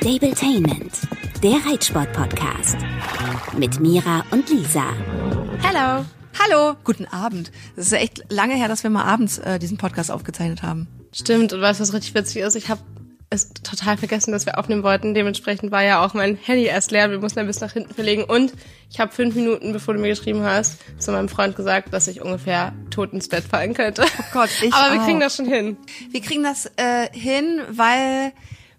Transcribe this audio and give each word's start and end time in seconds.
Stabletainment, 0.00 0.92
der 1.42 1.56
Reitsport-Podcast. 1.70 2.78
Mit 3.58 3.80
Mira 3.80 4.24
und 4.30 4.48
Lisa. 4.48 4.84
Hallo. 5.62 6.06
Hallo. 6.38 6.74
Guten 6.84 7.04
Abend. 7.04 7.52
Es 7.76 7.88
ist 7.88 7.92
echt 7.92 8.24
lange 8.30 8.54
her, 8.54 8.68
dass 8.68 8.82
wir 8.82 8.88
mal 8.88 9.04
abends 9.04 9.36
äh, 9.36 9.58
diesen 9.58 9.76
Podcast 9.76 10.10
aufgezeichnet 10.10 10.62
haben. 10.62 10.88
Stimmt, 11.12 11.52
und 11.52 11.60
weißt 11.60 11.80
du, 11.80 11.82
was 11.82 11.92
richtig 11.92 12.14
witzig 12.14 12.40
ist? 12.40 12.54
Ich 12.54 12.70
habe 12.70 12.80
es 13.28 13.50
total 13.52 13.98
vergessen, 13.98 14.32
dass 14.32 14.46
wir 14.46 14.58
aufnehmen 14.58 14.82
wollten. 14.84 15.12
Dementsprechend 15.12 15.70
war 15.70 15.82
ja 15.82 16.02
auch 16.02 16.14
mein 16.14 16.36
Handy 16.36 16.64
erst 16.64 16.92
leer. 16.92 17.10
Wir 17.10 17.18
mussten 17.18 17.38
ein 17.38 17.46
bisschen 17.46 17.66
nach 17.66 17.74
hinten 17.74 17.92
verlegen. 17.92 18.24
Und 18.24 18.54
ich 18.90 19.00
habe 19.00 19.12
fünf 19.12 19.34
Minuten, 19.34 19.74
bevor 19.74 19.92
du 19.92 20.00
mir 20.00 20.08
geschrieben 20.08 20.42
hast, 20.42 20.78
zu 20.98 21.12
meinem 21.12 21.28
Freund 21.28 21.56
gesagt, 21.56 21.92
dass 21.92 22.08
ich 22.08 22.22
ungefähr 22.22 22.72
tot 22.88 23.12
ins 23.12 23.28
Bett 23.28 23.44
fallen 23.44 23.74
könnte. 23.74 24.06
Oh 24.18 24.24
Gott, 24.32 24.48
ich 24.62 24.72
Aber 24.72 24.94
wir 24.94 25.02
auch. 25.02 25.04
kriegen 25.04 25.20
das 25.20 25.36
schon 25.36 25.46
hin. 25.46 25.76
Wir 26.10 26.22
kriegen 26.22 26.42
das 26.42 26.72
äh, 26.76 27.10
hin, 27.12 27.60
weil 27.68 28.32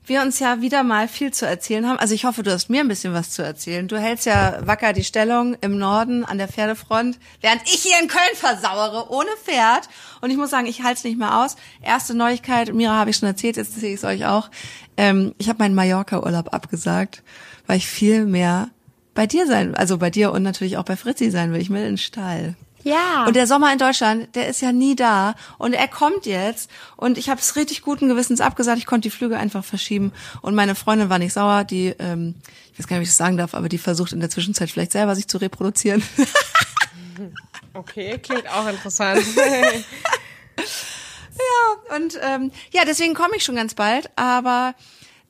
wir 0.06 0.22
uns 0.22 0.40
ja 0.40 0.62
wieder 0.62 0.84
mal 0.84 1.08
viel 1.08 1.32
zu 1.32 1.46
erzählen 1.46 1.88
haben. 1.88 2.00
Also 2.00 2.16
ich 2.16 2.26
hoffe, 2.26 2.44
du 2.44 2.52
hast 2.52 2.70
mir 2.70 2.82
ein 2.82 2.88
bisschen 2.88 3.14
was 3.14 3.30
zu 3.32 3.44
erzählen. 3.44 3.88
Du 3.88 3.98
hältst 3.98 4.26
ja 4.26 4.60
wacker 4.66 4.94
die 4.94 5.04
Stellung 5.04 5.56
im 5.62 5.78
Norden 5.78 6.26
an 6.26 6.38
der 6.38 6.48
Pferdefront, 6.48 7.20
während 7.42 7.62
ich 7.66 7.84
hier 7.84 8.00
in 8.02 8.08
Köln 8.08 8.36
versauere, 8.36 9.12
ohne 9.12 9.30
Pferd. 9.44 9.90
Und 10.22 10.32
ich 10.32 10.38
muss 10.38 10.50
sagen, 10.50 10.66
ich 10.66 10.84
halte 10.84 10.98
es 10.98 11.04
nicht 11.04 11.20
mehr 11.20 11.38
aus. 11.40 11.56
Erste 11.82 12.14
Neuigkeit, 12.14 12.74
Mira 12.74 12.96
habe 12.96 13.12
ich 13.12 13.18
schon 13.18 13.30
erzählt, 13.30 13.58
jetzt 13.58 13.76
erzähle 13.76 13.94
ich 13.94 14.00
es 14.00 14.04
euch 14.04 14.26
auch. 14.26 14.50
Ähm, 14.98 15.36
ich 15.38 15.50
habe 15.50 15.60
meinen 15.60 15.76
Mallorca-Urlaub 15.76 16.54
abgesagt, 16.54 17.24
weil 17.68 17.78
ich 17.78 17.88
viel 17.88 18.26
mehr 18.26 18.70
bei 19.14 19.28
dir 19.28 19.46
sein, 19.46 19.76
also 19.76 19.98
bei 19.98 20.10
dir 20.10 20.32
und 20.32 20.42
natürlich 20.42 20.78
auch 20.78 20.86
bei 20.86 20.96
Fritzi 20.96 21.30
sein 21.30 21.54
will. 21.54 21.62
Ich 21.62 21.70
will 21.70 21.82
in 21.82 21.84
den 21.84 21.98
Stall. 21.98 22.56
Ja. 22.84 23.26
Und 23.26 23.36
der 23.36 23.48
Sommer 23.48 23.72
in 23.72 23.80
Deutschland, 23.80 24.36
der 24.36 24.48
ist 24.48 24.62
ja 24.62 24.72
nie 24.72 24.96
da. 24.96 25.36
Und 25.58 25.74
er 25.74 25.88
kommt 25.88 26.26
jetzt. 26.26 26.70
Und 26.98 27.18
ich 27.18 27.30
habe 27.30 27.40
es 27.40 27.56
richtig 27.56 27.82
guten 27.82 28.08
Gewissens 28.08 28.42
abgesagt. 28.42 28.78
Ich 28.78 28.86
konnte 28.86 29.10
die 29.10 29.16
Flüge 29.16 29.38
einfach 29.38 29.64
verschieben. 29.64 30.12
Und 30.42 30.56
meine 30.56 30.76
Freundin 30.76 31.10
war 31.10 31.20
nicht 31.20 31.34
sauer. 31.34 31.64
Die, 31.64 31.96
ähm, 32.00 32.36
ich 32.74 32.80
weiß 32.80 32.88
gar 32.88 32.96
nicht, 32.98 33.02
ob 33.02 33.04
ich 33.04 33.10
das 33.10 33.18
sagen 33.18 33.38
darf, 33.38 33.54
aber 33.54 33.70
die 33.70 33.78
versucht 33.78 34.14
in 34.14 34.20
der 34.20 34.30
Zwischenzeit 34.30 34.70
vielleicht 34.70 34.92
selber 34.92 35.16
sich 35.16 35.28
zu 35.28 35.38
reproduzieren. 35.38 36.04
Okay, 37.74 38.18
klingt 38.18 38.50
auch 38.50 38.68
interessant. 38.68 39.24
Und 41.96 42.20
ähm, 42.22 42.52
ja, 42.72 42.84
deswegen 42.86 43.14
komme 43.14 43.36
ich 43.36 43.44
schon 43.44 43.56
ganz 43.56 43.74
bald. 43.74 44.10
Aber 44.16 44.76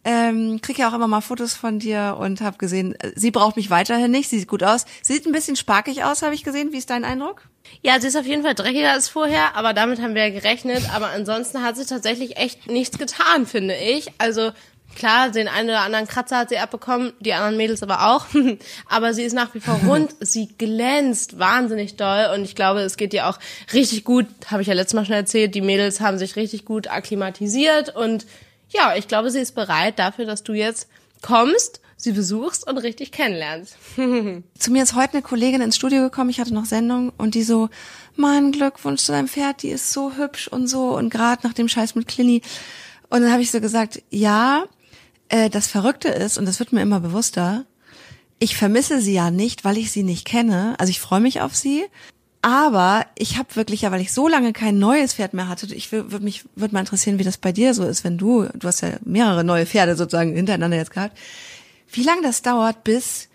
ähm, 0.03 0.61
krieg 0.61 0.77
ja 0.77 0.89
auch 0.89 0.94
immer 0.94 1.07
mal 1.07 1.21
Fotos 1.21 1.53
von 1.53 1.80
dir 1.80 2.17
und 2.19 2.41
habe 2.41 2.57
gesehen, 2.57 2.95
äh, 2.99 3.11
sie 3.16 3.31
braucht 3.31 3.55
mich 3.55 3.69
weiterhin 3.69 4.11
nicht. 4.11 4.30
Sie 4.30 4.39
sieht 4.39 4.47
gut 4.47 4.63
aus. 4.63 4.85
Sie 5.02 5.13
sieht 5.13 5.25
ein 5.25 5.31
bisschen 5.31 5.55
sparkig 5.55 6.03
aus, 6.03 6.21
habe 6.21 6.35
ich 6.35 6.43
gesehen. 6.43 6.71
Wie 6.71 6.77
ist 6.77 6.89
dein 6.89 7.05
Eindruck? 7.05 7.43
ja, 7.81 7.99
sie 7.99 8.08
ist 8.08 8.17
auf 8.17 8.25
jeden 8.25 8.43
Fall 8.43 8.55
dreckiger 8.55 8.91
als 8.91 9.09
vorher, 9.09 9.55
aber 9.55 9.73
damit 9.73 10.02
haben 10.02 10.16
wir 10.16 10.27
ja 10.27 10.33
gerechnet. 10.33 10.83
Aber 10.93 11.09
ansonsten 11.09 11.63
hat 11.63 11.77
sie 11.77 11.85
tatsächlich 11.85 12.38
echt 12.38 12.69
nichts 12.69 12.97
getan, 12.97 13.45
finde 13.45 13.75
ich. 13.75 14.11
Also 14.17 14.52
klar, 14.95 15.30
den 15.30 15.47
einen 15.47 15.69
oder 15.69 15.81
anderen 15.81 16.08
Kratzer 16.08 16.38
hat 16.38 16.49
sie 16.49 16.58
abbekommen, 16.58 17.13
die 17.19 17.33
anderen 17.33 17.58
Mädels 17.58 17.81
aber 17.81 18.08
auch. 18.11 18.25
aber 18.88 19.13
sie 19.13 19.23
ist 19.23 19.33
nach 19.33 19.53
wie 19.55 19.61
vor 19.61 19.80
rund. 19.88 20.15
Sie 20.19 20.47
glänzt 20.58 21.39
wahnsinnig 21.39 21.95
doll 21.95 22.30
und 22.36 22.43
ich 22.43 22.55
glaube, 22.55 22.81
es 22.81 22.97
geht 22.97 23.13
ihr 23.13 23.27
auch 23.27 23.39
richtig 23.73 24.03
gut. 24.03 24.27
Habe 24.47 24.61
ich 24.61 24.67
ja 24.67 24.73
letztes 24.73 24.93
Mal 24.93 25.05
schon 25.05 25.15
erzählt. 25.15 25.55
Die 25.55 25.61
Mädels 25.61 26.02
haben 26.02 26.17
sich 26.17 26.36
richtig 26.36 26.65
gut 26.65 26.88
akklimatisiert 26.88 27.95
und 27.95 28.25
ja, 28.72 28.95
ich 28.95 29.08
glaube, 29.08 29.31
sie 29.31 29.39
ist 29.39 29.55
bereit 29.55 30.00
dafür, 30.00 30.25
dass 30.25 30.44
du 30.44 30.53
jetzt 30.53 30.88
kommst, 31.22 31.81
sie 31.97 32.14
besuchst 32.14 32.67
und 32.67 32.77
richtig 32.77 33.11
kennenlernst. 33.11 33.75
zu 34.58 34.72
mir 34.72 34.83
ist 34.83 34.95
heute 34.95 35.14
eine 35.14 35.22
Kollegin 35.22 35.61
ins 35.61 35.75
Studio 35.75 36.02
gekommen, 36.02 36.30
ich 36.30 36.39
hatte 36.39 36.53
noch 36.53 36.66
Sendung 36.66 37.11
und 37.17 37.36
die 37.36 37.44
so, 37.44 37.69
Mann, 38.16 38.52
Glückwunsch 38.52 39.03
zu 39.03 39.11
deinem 39.11 39.27
Pferd, 39.27 39.64
die 39.64 39.69
ist 39.69 39.92
so 39.92 40.16
hübsch 40.16 40.47
und 40.47 40.67
so 40.67 40.97
und 40.97 41.09
gerade 41.09 41.45
nach 41.47 41.53
dem 41.53 41.67
Scheiß 41.67 41.95
mit 41.95 42.08
Clini. 42.08 42.42
Und 43.09 43.22
dann 43.22 43.31
habe 43.31 43.42
ich 43.42 43.52
so 43.52 43.61
gesagt, 43.61 44.02
ja, 44.09 44.66
äh, 45.30 45.49
das 45.49 45.67
Verrückte 45.67 46.09
ist, 46.09 46.38
und 46.38 46.45
das 46.45 46.59
wird 46.59 46.73
mir 46.73 46.81
immer 46.81 46.99
bewusster, 46.99 47.66
ich 48.39 48.55
vermisse 48.58 49.02
sie 49.02 49.14
ja 49.14 49.30
nicht, 49.30 49.64
weil 49.66 49.77
ich 49.77 49.92
sie 49.92 50.02
nicht 50.02 50.25
kenne. 50.25 50.73
Also 50.80 50.89
ich 50.89 50.99
freue 50.99 51.20
mich 51.20 51.42
auf 51.42 51.55
sie. 51.55 51.86
Aber 52.41 53.05
ich 53.15 53.37
habe 53.37 53.55
wirklich 53.55 53.81
ja, 53.81 53.91
weil 53.91 54.02
ich 54.02 54.11
so 54.11 54.27
lange 54.27 54.52
kein 54.52 54.79
neues 54.79 55.13
Pferd 55.13 55.33
mehr 55.33 55.47
hatte, 55.47 55.73
ich 55.75 55.91
würde 55.91 56.19
mich 56.21 56.43
würde 56.55 56.73
mal 56.73 56.79
interessieren, 56.79 57.19
wie 57.19 57.23
das 57.23 57.37
bei 57.37 57.52
dir 57.52 57.73
so 57.73 57.83
ist, 57.83 58.03
wenn 58.03 58.17
du, 58.17 58.47
du 58.55 58.67
hast 58.67 58.81
ja 58.81 58.93
mehrere 59.05 59.43
neue 59.43 59.67
Pferde 59.67 59.95
sozusagen 59.95 60.35
hintereinander 60.35 60.77
jetzt 60.77 60.91
gehabt, 60.91 61.17
wie 61.91 62.03
lange 62.03 62.23
das 62.23 62.41
dauert, 62.41 62.83
bis 62.83 63.29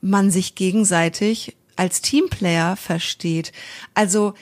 man 0.00 0.30
sich 0.30 0.54
gegenseitig 0.54 1.56
als 1.74 2.00
Teamplayer 2.00 2.76
versteht. 2.76 3.52
Also, 3.94 4.34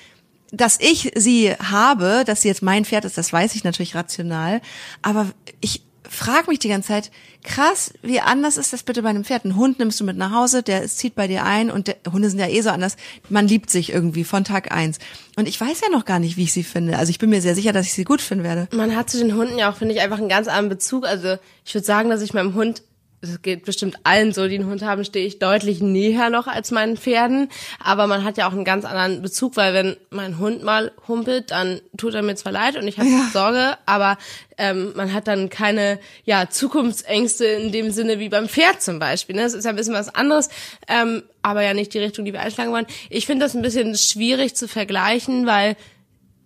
dass 0.50 0.78
ich 0.80 1.12
sie 1.14 1.52
habe, 1.54 2.24
dass 2.26 2.42
sie 2.42 2.48
jetzt 2.48 2.62
mein 2.62 2.84
Pferd 2.84 3.04
ist, 3.04 3.16
das 3.16 3.32
weiß 3.32 3.54
ich 3.54 3.64
natürlich 3.64 3.94
rational, 3.94 4.60
aber 5.00 5.30
ich 5.60 5.82
frage 6.08 6.50
mich 6.50 6.58
die 6.58 6.68
ganze 6.68 6.88
Zeit, 6.88 7.10
krass, 7.42 7.92
wie 8.02 8.20
anders 8.20 8.56
ist 8.56 8.72
das 8.72 8.82
bitte 8.82 9.02
bei 9.02 9.10
einem 9.10 9.24
Pferd? 9.24 9.44
Ein 9.44 9.56
Hund 9.56 9.78
nimmst 9.78 10.00
du 10.00 10.04
mit 10.04 10.16
nach 10.16 10.32
Hause, 10.32 10.62
der 10.62 10.86
zieht 10.86 11.14
bei 11.14 11.26
dir 11.26 11.44
ein 11.44 11.70
und 11.70 11.88
der, 11.88 11.96
Hunde 12.12 12.28
sind 12.30 12.38
ja 12.38 12.48
eh 12.48 12.60
so 12.60 12.70
anders. 12.70 12.96
Man 13.28 13.48
liebt 13.48 13.70
sich 13.70 13.92
irgendwie 13.92 14.24
von 14.24 14.44
Tag 14.44 14.72
eins. 14.72 14.98
Und 15.36 15.48
ich 15.48 15.60
weiß 15.60 15.80
ja 15.80 15.88
noch 15.90 16.04
gar 16.04 16.18
nicht, 16.18 16.36
wie 16.36 16.44
ich 16.44 16.52
sie 16.52 16.64
finde. 16.64 16.98
Also 16.98 17.10
ich 17.10 17.18
bin 17.18 17.30
mir 17.30 17.40
sehr 17.40 17.54
sicher, 17.54 17.72
dass 17.72 17.86
ich 17.86 17.92
sie 17.92 18.04
gut 18.04 18.20
finden 18.20 18.44
werde. 18.44 18.68
Man 18.74 18.96
hat 18.96 19.10
zu 19.10 19.18
den 19.18 19.34
Hunden 19.34 19.58
ja 19.58 19.70
auch, 19.70 19.76
finde 19.76 19.94
ich, 19.94 20.00
einfach 20.00 20.18
einen 20.18 20.28
ganz 20.28 20.48
anderen 20.48 20.68
Bezug. 20.68 21.06
Also 21.06 21.36
ich 21.64 21.74
würde 21.74 21.86
sagen, 21.86 22.10
dass 22.10 22.22
ich 22.22 22.34
meinem 22.34 22.54
Hund, 22.54 22.82
das 23.20 23.42
geht 23.42 23.64
bestimmt 23.64 23.96
allen 24.04 24.32
so, 24.32 24.48
die 24.48 24.54
einen 24.54 24.66
Hund 24.66 24.82
haben, 24.82 25.04
stehe 25.04 25.26
ich 25.26 25.38
deutlich 25.38 25.80
näher 25.80 26.30
noch 26.30 26.46
als 26.46 26.70
meinen 26.70 26.96
Pferden. 26.96 27.50
Aber 27.78 28.06
man 28.06 28.24
hat 28.24 28.38
ja 28.38 28.48
auch 28.48 28.52
einen 28.52 28.64
ganz 28.64 28.84
anderen 28.84 29.20
Bezug, 29.20 29.56
weil 29.56 29.74
wenn 29.74 29.96
mein 30.08 30.38
Hund 30.38 30.62
mal 30.62 30.92
humpelt, 31.06 31.50
dann 31.50 31.80
tut 31.98 32.14
er 32.14 32.22
mir 32.22 32.34
zwar 32.36 32.52
leid 32.52 32.76
und 32.76 32.88
ich 32.88 32.98
habe 32.98 33.10
Ja. 33.10 33.28
Sorge, 33.32 33.76
aber 33.84 34.16
ähm, 34.56 34.92
man 34.94 35.12
hat 35.12 35.26
dann 35.28 35.50
keine 35.50 35.98
ja, 36.24 36.48
Zukunftsängste 36.48 37.44
in 37.44 37.72
dem 37.72 37.90
Sinne 37.90 38.18
wie 38.18 38.28
beim 38.28 38.48
Pferd 38.48 38.80
zum 38.80 38.98
Beispiel. 38.98 39.36
Ne? 39.36 39.42
Das 39.42 39.54
ist 39.54 39.64
ja 39.64 39.70
ein 39.70 39.76
bisschen 39.76 39.94
was 39.94 40.14
anderes, 40.14 40.48
ähm, 40.88 41.22
aber 41.42 41.62
ja 41.62 41.74
nicht 41.74 41.92
die 41.92 41.98
Richtung, 41.98 42.24
die 42.24 42.32
wir 42.32 42.40
einschlagen 42.40 42.72
wollen. 42.72 42.86
Ich 43.10 43.26
finde 43.26 43.44
das 43.44 43.54
ein 43.54 43.62
bisschen 43.62 43.96
schwierig 43.96 44.54
zu 44.54 44.66
vergleichen, 44.68 45.46
weil 45.46 45.76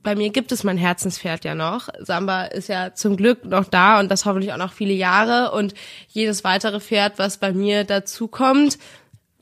bei 0.04 0.14
mir 0.14 0.30
gibt 0.30 0.52
es 0.52 0.62
mein 0.62 0.76
Herzenspferd 0.76 1.44
ja 1.44 1.56
noch. 1.56 1.88
Samba 1.98 2.44
ist 2.44 2.68
ja 2.68 2.94
zum 2.94 3.16
Glück 3.16 3.44
noch 3.44 3.64
da 3.64 3.98
und 3.98 4.10
das 4.10 4.24
hoffentlich 4.24 4.52
auch 4.52 4.58
noch 4.58 4.72
viele 4.72 4.92
Jahre 4.92 5.50
und 5.50 5.74
jedes 6.08 6.44
weitere 6.44 6.78
Pferd, 6.78 7.18
was 7.18 7.38
bei 7.38 7.52
mir 7.52 7.82
dazu 7.82 8.28
kommt, 8.28 8.78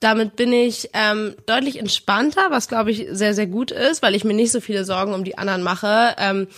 damit 0.01 0.35
bin 0.35 0.53
ich 0.53 0.91
ähm, 0.95 1.35
deutlich 1.47 1.79
entspannter, 1.79 2.47
was 2.51 2.69
glaube 2.69 2.91
ich 2.91 3.07
sehr, 3.11 3.35
sehr 3.35 3.47
gut 3.47 3.71
ist, 3.71 4.03
weil 4.03 4.15
ich 4.15 4.25
mir 4.25 4.35
nicht 4.35 4.51
so 4.51 4.61
viele 4.61 4.85
Sorgen 4.85 5.15
um 5.15 5.25
die 5.25 5.39
anderen 5.39 5.63
mache. 5.63 6.15
Ähm, 6.19 6.49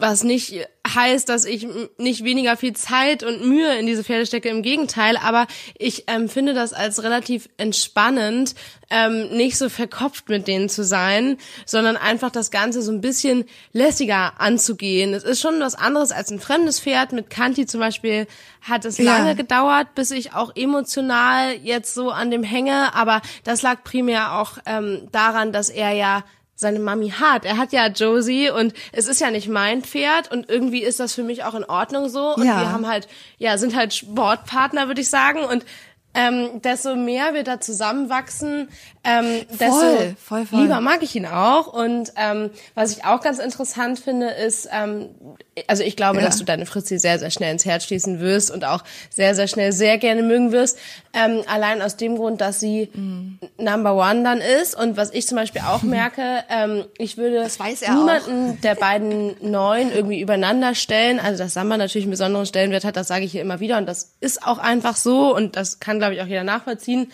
was 0.00 0.24
nicht 0.24 0.54
heißt, 0.86 1.28
dass 1.28 1.44
ich 1.44 1.66
nicht 1.98 2.24
weniger 2.24 2.56
viel 2.56 2.74
Zeit 2.74 3.22
und 3.22 3.46
Mühe 3.46 3.76
in 3.78 3.86
diese 3.86 4.02
Pferde 4.04 4.26
stecke, 4.26 4.48
im 4.48 4.62
Gegenteil, 4.62 5.16
aber 5.16 5.46
ich 5.78 6.04
ähm, 6.08 6.28
finde 6.28 6.54
das 6.54 6.72
als 6.72 7.02
relativ 7.02 7.48
entspannend, 7.56 8.54
ähm, 8.90 9.28
nicht 9.30 9.56
so 9.56 9.68
verkopft 9.68 10.28
mit 10.28 10.48
denen 10.48 10.68
zu 10.68 10.84
sein, 10.84 11.38
sondern 11.66 11.96
einfach 11.96 12.30
das 12.30 12.50
Ganze 12.50 12.82
so 12.82 12.92
ein 12.92 13.00
bisschen 13.00 13.44
lässiger 13.72 14.40
anzugehen. 14.40 15.14
Es 15.14 15.24
ist 15.24 15.40
schon 15.40 15.60
was 15.60 15.74
anderes 15.74 16.12
als 16.12 16.30
ein 16.30 16.40
fremdes 16.40 16.80
Pferd. 16.80 17.12
Mit 17.12 17.30
Kanti 17.30 17.64
zum 17.66 17.80
Beispiel 17.80 18.26
hat 18.60 18.84
es 18.84 18.98
Ja. 18.98 19.16
lange 19.16 19.34
gedauert, 19.34 19.94
bis 19.94 20.10
ich 20.10 20.34
auch 20.34 20.54
emotional 20.56 21.54
jetzt 21.62 21.94
so 21.94 22.10
an 22.10 22.30
dem 22.30 22.42
hänge, 22.42 22.94
aber 22.94 23.22
das 23.44 23.62
lag 23.62 23.82
primär 23.84 24.38
auch 24.38 24.58
ähm, 24.66 25.08
daran, 25.12 25.52
dass 25.52 25.68
er 25.68 25.92
ja 25.92 26.24
seine 26.62 26.78
Mami 26.78 27.10
hat. 27.10 27.44
Er 27.44 27.58
hat 27.58 27.72
ja 27.72 27.88
Josie 27.88 28.48
und 28.48 28.72
es 28.92 29.06
ist 29.08 29.20
ja 29.20 29.30
nicht 29.30 29.48
mein 29.48 29.82
Pferd 29.82 30.30
und 30.32 30.48
irgendwie 30.48 30.82
ist 30.82 30.98
das 30.98 31.12
für 31.14 31.22
mich 31.22 31.44
auch 31.44 31.54
in 31.54 31.64
Ordnung 31.64 32.08
so 32.08 32.34
und 32.36 32.46
Ja. 32.46 32.58
wir 32.60 32.72
haben 32.72 32.88
halt 32.88 33.06
ja 33.36 33.58
sind 33.58 33.76
halt 33.76 33.92
Sportpartner 33.92 34.86
würde 34.86 35.02
ich 35.02 35.10
sagen 35.10 35.40
und 35.44 35.64
ähm, 36.14 36.60
desto 36.62 36.94
mehr 36.96 37.34
wir 37.34 37.42
da 37.44 37.60
zusammenwachsen, 37.60 38.68
ähm, 39.04 39.42
desto 39.50 39.66
Voll, 39.72 40.16
voll, 40.22 40.46
voll. 40.46 40.60
lieber 40.62 40.80
mag 40.80 41.02
ich 41.02 41.16
ihn 41.16 41.26
auch. 41.26 41.66
Und 41.72 42.12
ähm, 42.16 42.50
was 42.74 42.92
ich 42.96 43.04
auch 43.04 43.20
ganz 43.20 43.38
interessant 43.38 43.98
finde, 43.98 44.28
ist, 44.30 44.68
ähm, 44.72 45.08
also 45.66 45.82
ich 45.82 45.96
glaube, 45.96 46.18
Ja. 46.18 46.24
dass 46.26 46.38
du 46.38 46.44
deine 46.44 46.66
Fritzi 46.66 46.98
sehr, 46.98 47.18
sehr 47.18 47.30
schnell 47.30 47.52
ins 47.52 47.64
Herz 47.64 47.84
schließen 47.84 48.20
wirst 48.20 48.50
und 48.50 48.64
auch 48.64 48.84
sehr, 49.10 49.34
sehr 49.34 49.48
schnell 49.48 49.72
sehr 49.72 49.98
gerne 49.98 50.22
mögen 50.22 50.52
wirst. 50.52 50.78
Ähm, 51.14 51.42
allein 51.46 51.82
aus 51.82 51.96
dem 51.96 52.16
Grund, 52.16 52.40
dass 52.40 52.60
sie 52.60 52.90
Mhm. 52.94 53.38
Number 53.58 53.94
One 53.96 54.22
dann 54.22 54.40
ist. 54.40 54.76
Und 54.78 54.96
was 54.96 55.10
ich 55.12 55.26
zum 55.26 55.36
Beispiel 55.36 55.62
auch 55.62 55.82
merke, 55.82 56.44
ähm, 56.48 56.84
ich 56.98 57.16
würde 57.16 57.48
niemanden 57.88 58.60
der 58.60 58.74
beiden 58.74 59.34
Neuen 59.40 59.92
irgendwie 59.92 60.20
übereinander 60.20 60.74
stellen. 60.74 61.18
Also 61.18 61.42
dass 61.42 61.54
Samba 61.54 61.76
natürlich 61.76 62.04
einen 62.04 62.10
besonderen 62.12 62.46
Stellenwert 62.46 62.84
hat, 62.84 62.96
das 62.96 63.08
sage 63.08 63.24
ich 63.24 63.32
hier 63.32 63.40
immer 63.42 63.60
wieder. 63.60 63.78
Und 63.78 63.86
das 63.86 64.12
ist 64.20 64.46
auch 64.46 64.58
einfach 64.58 64.96
so. 64.96 65.34
Und 65.34 65.56
das 65.56 65.80
kann, 65.80 66.00
glaube 66.02 66.14
ich, 66.14 66.22
auch 66.22 66.26
jeder 66.26 66.44
nachvollziehen. 66.44 67.10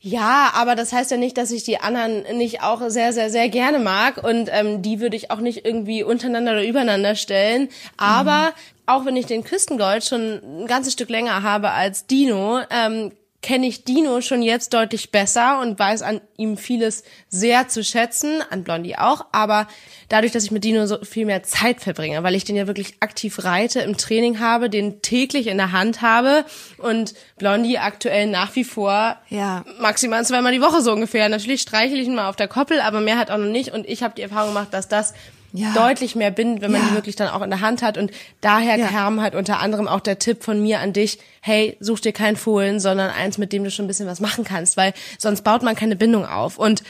Ja, 0.00 0.52
aber 0.54 0.76
das 0.76 0.92
heißt 0.92 1.10
ja 1.10 1.16
nicht, 1.16 1.36
dass 1.36 1.50
ich 1.50 1.64
die 1.64 1.80
anderen 1.80 2.22
nicht 2.36 2.62
auch 2.62 2.80
sehr, 2.88 3.12
sehr, 3.12 3.30
sehr 3.30 3.48
gerne 3.48 3.80
mag 3.80 4.22
und 4.22 4.48
ähm, 4.52 4.80
die 4.80 5.00
würde 5.00 5.16
ich 5.16 5.32
auch 5.32 5.40
nicht 5.40 5.64
irgendwie 5.64 6.04
untereinander 6.04 6.52
oder 6.52 6.64
übereinander 6.64 7.16
stellen. 7.16 7.68
Aber 7.96 8.52
auch 8.86 9.04
wenn 9.04 9.16
ich 9.16 9.26
den 9.26 9.42
Küstengold 9.42 10.04
schon 10.04 10.62
ein 10.62 10.66
ganzes 10.68 10.92
Stück 10.92 11.08
länger 11.08 11.42
habe 11.42 11.72
als 11.72 12.06
Dino, 12.06 12.60
ähm, 12.70 13.10
kenne 13.40 13.68
ich 13.68 13.84
Dino 13.84 14.20
schon 14.20 14.42
jetzt 14.42 14.74
deutlich 14.74 15.12
besser 15.12 15.60
und 15.60 15.78
weiß 15.78 16.02
an 16.02 16.20
ihm 16.36 16.56
vieles 16.56 17.04
sehr 17.28 17.68
zu 17.68 17.84
schätzen, 17.84 18.42
an 18.50 18.64
Blondie 18.64 18.96
auch, 18.96 19.26
aber 19.30 19.68
dadurch, 20.08 20.32
dass 20.32 20.42
ich 20.44 20.50
mit 20.50 20.64
Dino 20.64 20.86
so 20.86 21.04
viel 21.04 21.24
mehr 21.24 21.44
Zeit 21.44 21.80
verbringe, 21.80 22.22
weil 22.24 22.34
ich 22.34 22.44
den 22.44 22.56
ja 22.56 22.66
wirklich 22.66 22.96
aktiv 22.98 23.44
reite, 23.44 23.80
im 23.80 23.96
Training 23.96 24.40
habe, 24.40 24.68
den 24.68 25.02
täglich 25.02 25.46
in 25.46 25.56
der 25.56 25.70
Hand 25.70 26.02
habe 26.02 26.44
und 26.78 27.14
Blondie 27.38 27.78
aktuell 27.78 28.26
nach 28.26 28.56
wie 28.56 28.64
vor 28.64 29.16
Ja. 29.28 29.64
maximal 29.78 30.24
zweimal 30.24 30.52
die 30.52 30.60
Woche 30.60 30.82
so 30.82 30.92
ungefähr. 30.92 31.28
Natürlich 31.28 31.62
streichel 31.62 31.98
ich 32.00 32.08
ihn 32.08 32.16
mal 32.16 32.28
auf 32.28 32.36
der 32.36 32.48
Koppel, 32.48 32.80
aber 32.80 33.00
mehr 33.00 33.18
hat 33.18 33.30
auch 33.30 33.38
noch 33.38 33.46
nicht 33.46 33.72
und 33.72 33.86
ich 33.88 34.02
habe 34.02 34.14
die 34.16 34.22
Erfahrung 34.22 34.52
gemacht, 34.52 34.68
dass 34.72 34.88
das 34.88 35.14
Ja. 35.52 35.72
deutlich 35.72 36.14
mehr 36.14 36.30
bindet, 36.30 36.60
wenn 36.62 36.72
man 36.72 36.82
Ja. 36.82 36.88
die 36.88 36.94
wirklich 36.94 37.16
dann 37.16 37.28
auch 37.28 37.42
in 37.42 37.50
der 37.50 37.60
Hand 37.60 37.82
hat. 37.82 37.96
Und 37.96 38.10
daher 38.40 38.76
Ja. 38.76 38.88
kam 38.88 39.20
halt 39.22 39.34
unter 39.34 39.60
anderem 39.60 39.88
auch 39.88 40.00
der 40.00 40.18
Tipp 40.18 40.44
von 40.44 40.62
mir 40.62 40.80
an 40.80 40.92
dich, 40.92 41.18
hey, 41.40 41.76
such 41.80 42.00
dir 42.00 42.12
kein 42.12 42.36
Fohlen, 42.36 42.80
sondern 42.80 43.10
eins, 43.10 43.38
mit 43.38 43.52
dem 43.52 43.64
du 43.64 43.70
schon 43.70 43.86
ein 43.86 43.88
bisschen 43.88 44.06
was 44.06 44.20
machen 44.20 44.44
kannst, 44.44 44.76
weil 44.76 44.92
sonst 45.18 45.42
baut 45.42 45.62
man 45.62 45.74
keine 45.74 45.96
Bindung 45.96 46.26
auf. 46.26 46.58
Und 46.58 46.82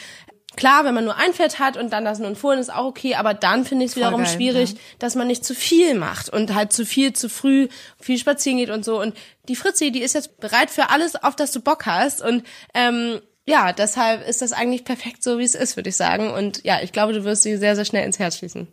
klar, 0.57 0.85
wenn 0.85 0.93
man 0.95 1.05
nur 1.05 1.17
ein 1.17 1.33
Pferd 1.35 1.61
hat 1.61 1.77
und 1.77 1.93
dann 1.93 2.05
das 2.05 2.19
nur 2.19 2.27
ein 2.27 2.35
Fohlen 2.35 2.59
ist 2.59 2.73
auch 2.75 2.87
okay, 2.87 3.15
aber 3.15 3.33
dann 3.33 3.65
finde 3.65 3.85
ich 3.85 3.93
es 3.93 3.97
wiederum 3.97 4.25
geil, 4.25 4.33
schwierig, 4.35 4.71
ja. 4.73 4.77
dass 4.99 5.15
man 5.15 5.29
nicht 5.29 5.45
zu 5.45 5.55
viel 5.55 5.95
macht 5.95 6.29
und 6.29 6.53
halt 6.53 6.73
zu 6.73 6.85
viel, 6.85 7.13
zu 7.13 7.29
früh, 7.29 7.69
viel 8.01 8.19
spazieren 8.19 8.59
geht 8.59 8.71
und 8.71 8.85
so. 8.85 9.01
Und 9.01 9.17
die 9.49 9.55
Fritzi, 9.55 9.93
die 9.93 10.03
ist 10.03 10.15
jetzt 10.15 10.41
bereit 10.41 10.71
für 10.71 10.91
alles, 10.91 11.15
auf 11.15 11.37
das 11.37 11.53
du 11.53 11.61
Bock 11.61 11.87
hast. 11.87 12.23
Und 12.23 12.43
ähm, 12.75 13.21
ja, 13.49 13.73
deshalb 13.73 14.29
ist 14.29 14.43
das 14.43 14.53
eigentlich 14.53 14.85
perfekt 14.85 15.23
so, 15.23 15.39
wie 15.39 15.43
es 15.43 15.55
ist, 15.55 15.77
würde 15.77 15.89
ich 15.89 15.97
sagen. 15.97 16.31
Und 16.31 16.63
ja, 16.65 16.83
ich 16.83 16.93
glaube, 16.93 17.15
du 17.15 17.25
wirst 17.25 17.45
sie 17.45 17.57
sehr, 17.57 17.77
sehr 17.77 17.87
schnell 17.87 18.05
ins 18.05 18.19
Herz 18.19 18.37
schließen. 18.37 18.69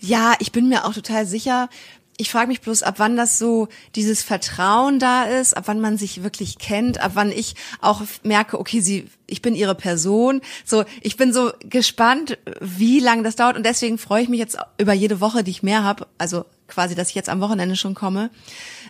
Ja, 0.00 0.32
ich 0.38 0.52
bin 0.52 0.70
mir 0.70 0.86
auch 0.86 0.94
total 0.94 1.26
sicher. 1.26 1.68
Ich 2.16 2.30
frage 2.30 2.48
mich 2.48 2.62
bloß, 2.62 2.82
ab 2.82 2.94
wann 2.96 3.18
das 3.18 3.38
so 3.38 3.68
dieses 3.94 4.22
Vertrauen 4.22 4.98
da 4.98 5.24
ist, 5.24 5.54
ab 5.54 5.64
wann 5.66 5.82
man 5.82 5.98
sich 5.98 6.22
wirklich 6.22 6.56
kennt, 6.56 6.98
ab 6.98 7.10
wann 7.12 7.30
ich 7.30 7.56
auch 7.82 8.00
merke, 8.22 8.58
okay, 8.58 8.80
sie, 8.80 9.06
ich 9.26 9.42
bin 9.42 9.54
ihre 9.54 9.74
Person. 9.74 10.40
So, 10.64 10.84
ich 11.02 11.18
bin 11.18 11.34
so 11.34 11.52
gespannt, 11.60 12.38
wie 12.58 13.00
lange 13.00 13.22
das 13.22 13.36
dauert 13.36 13.58
und 13.58 13.66
deswegen 13.66 13.98
freue 13.98 14.22
ich 14.22 14.30
mich 14.30 14.40
jetzt 14.40 14.56
über 14.78 14.94
jede 14.94 15.20
Woche, 15.20 15.44
die 15.44 15.50
ich 15.50 15.62
mehr 15.62 15.84
habe. 15.84 16.06
Also 16.16 16.46
quasi, 16.68 16.94
dass 16.94 17.10
ich 17.10 17.14
jetzt 17.16 17.28
am 17.28 17.42
Wochenende 17.42 17.76
schon 17.76 17.94
komme. 17.94 18.30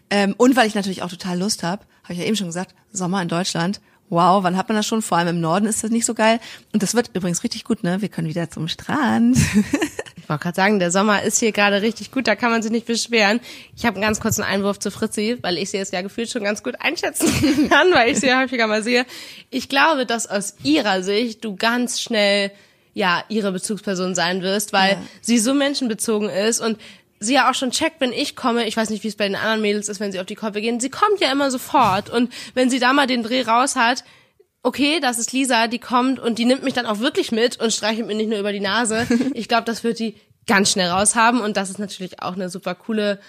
Ähm, 0.09 0.37
und 0.39 0.55
weil 0.55 0.69
ich 0.69 0.77
natürlich 0.77 1.03
auch 1.03 1.11
total 1.11 1.37
Lust 1.37 1.65
habe, 1.65 1.83
habe 2.05 2.13
ich 2.13 2.21
ja 2.21 2.27
eben 2.27 2.37
schon 2.37 2.47
gesagt, 2.47 2.77
Sommer 2.93 3.21
in 3.23 3.29
Deutschland. 3.29 3.81
Wow, 4.09 4.45
wann 4.45 4.57
hat 4.57 4.69
man 4.69 4.77
das 4.77 4.87
schon? 4.87 5.03
Vor 5.03 5.19
allem 5.19 5.29
im 5.29 5.41
Norden 5.41 5.67
ist 5.67 5.83
das 5.83 5.91
nicht 5.91 6.05
so 6.07 6.15
geil. 6.15 6.39
Und 6.73 6.83
das 6.83 6.95
wird 6.95 7.11
übrigens 7.15 7.43
richtig 7.43 7.65
gut, 7.65 7.83
ne? 7.83 8.01
Wir 8.03 8.09
können 8.09 8.29
wieder 8.29 8.49
zum 8.51 8.69
Strand. 8.69 9.37
Ich 10.17 10.29
wollte 10.29 10.43
gerade 10.43 10.57
sagen, 10.57 10.79
der 10.81 10.91
Sommer 10.91 11.23
ist 11.23 11.39
hier 11.39 11.53
gerade 11.53 11.83
richtig 11.83 12.11
gut, 12.11 12.27
da 12.27 12.35
kann 12.35 12.51
man 12.51 12.61
sich 12.63 12.73
nicht 12.73 12.87
beschweren. 12.87 13.41
Ich 13.77 13.85
habe 13.87 13.97
einen 13.97 14.03
ganz 14.05 14.19
kurzen 14.21 14.43
Einwurf 14.43 14.79
zu 14.79 14.91
Fritzi, 14.91 15.39
weil 15.43 15.57
ich 15.59 15.71
sie 15.71 15.77
jetzt 15.77 15.93
ja 15.93 16.03
gefühlt 16.03 16.31
schon 16.31 16.43
ganz 16.43 16.63
gut 16.65 16.75
einschätzen 16.81 17.29
kann, 17.69 17.93
weil 17.93 18.11
ich 18.11 18.19
sie 18.21 18.27
ja 18.27 18.41
häufiger 18.41 18.67
mal 18.67 18.83
sehe. 18.83 19.07
Ich 19.51 19.69
glaube, 19.69 20.05
dass 20.07 20.27
aus 20.27 20.55
ihrer 20.65 21.03
Sicht 21.03 21.45
du 21.45 21.55
ganz 21.57 22.01
schnell 22.01 22.51
ja 22.95 23.23
ihre 23.29 23.53
Bezugsperson 23.53 24.15
sein 24.15 24.43
wirst, 24.43 24.73
weil 24.73 24.93
Ja. 24.93 25.03
sie 25.21 25.39
so 25.39 25.53
menschenbezogen 25.55 26.29
ist 26.29 26.61
und 26.61 26.79
sie 27.21 27.35
ja 27.35 27.51
auch 27.51 27.55
schon 27.55 27.71
checkt, 27.71 28.01
wenn 28.01 28.13
ich 28.13 28.37
komme. 28.37 28.67
Ich 28.67 28.77
weiß 28.77 28.91
nicht, 28.91 29.05
wie 29.05 29.09
es 29.09 29.17
bei 29.17 29.27
den 29.27 29.37
anderen 29.37 29.63
Mädels 29.63 29.89
ist, 29.89 30.01
wenn 30.01 30.13
sie 30.13 30.21
auf 30.21 30.27
die 30.27 30.35
Koppel 30.35 30.63
gehen. 30.63 30.81
Sie 30.81 30.91
kommt 30.91 31.21
ja 31.21 31.31
immer 31.31 31.51
sofort 31.51 32.11
und 32.11 32.33
wenn 32.55 32.71
sie 32.71 32.79
da 32.79 32.93
mal 32.93 33.07
den 33.07 33.23
Dreh 33.23 33.43
raus 33.43 33.77
hat, 33.77 34.05
okay, 34.63 34.99
das 35.01 35.19
ist 35.19 35.33
Lisa, 35.33 35.69
die 35.69 35.79
kommt 35.79 36.19
und 36.19 36.39
die 36.39 36.45
nimmt 36.45 36.65
mich 36.65 36.75
dann 36.75 36.87
auch 36.87 36.99
wirklich 36.99 37.31
mit 37.31 37.61
und 37.61 37.73
streichelt 37.73 38.07
mir 38.07 38.17
nicht 38.17 38.29
nur 38.29 38.39
über 38.39 38.53
die 38.53 38.61
Nase. 38.61 39.07
Ich 39.35 39.49
glaube, 39.49 39.65
das 39.65 39.85
wird 39.85 39.99
die 39.99 40.17
ganz 40.47 40.73
schnell 40.73 40.89
raushaben 40.89 41.41
und 41.41 41.57
das 41.57 41.71
ist 41.71 41.79
natürlich 41.79 42.23
auch 42.23 42.35
eine 42.35 42.49
super 42.49 42.75
coole 42.75 43.21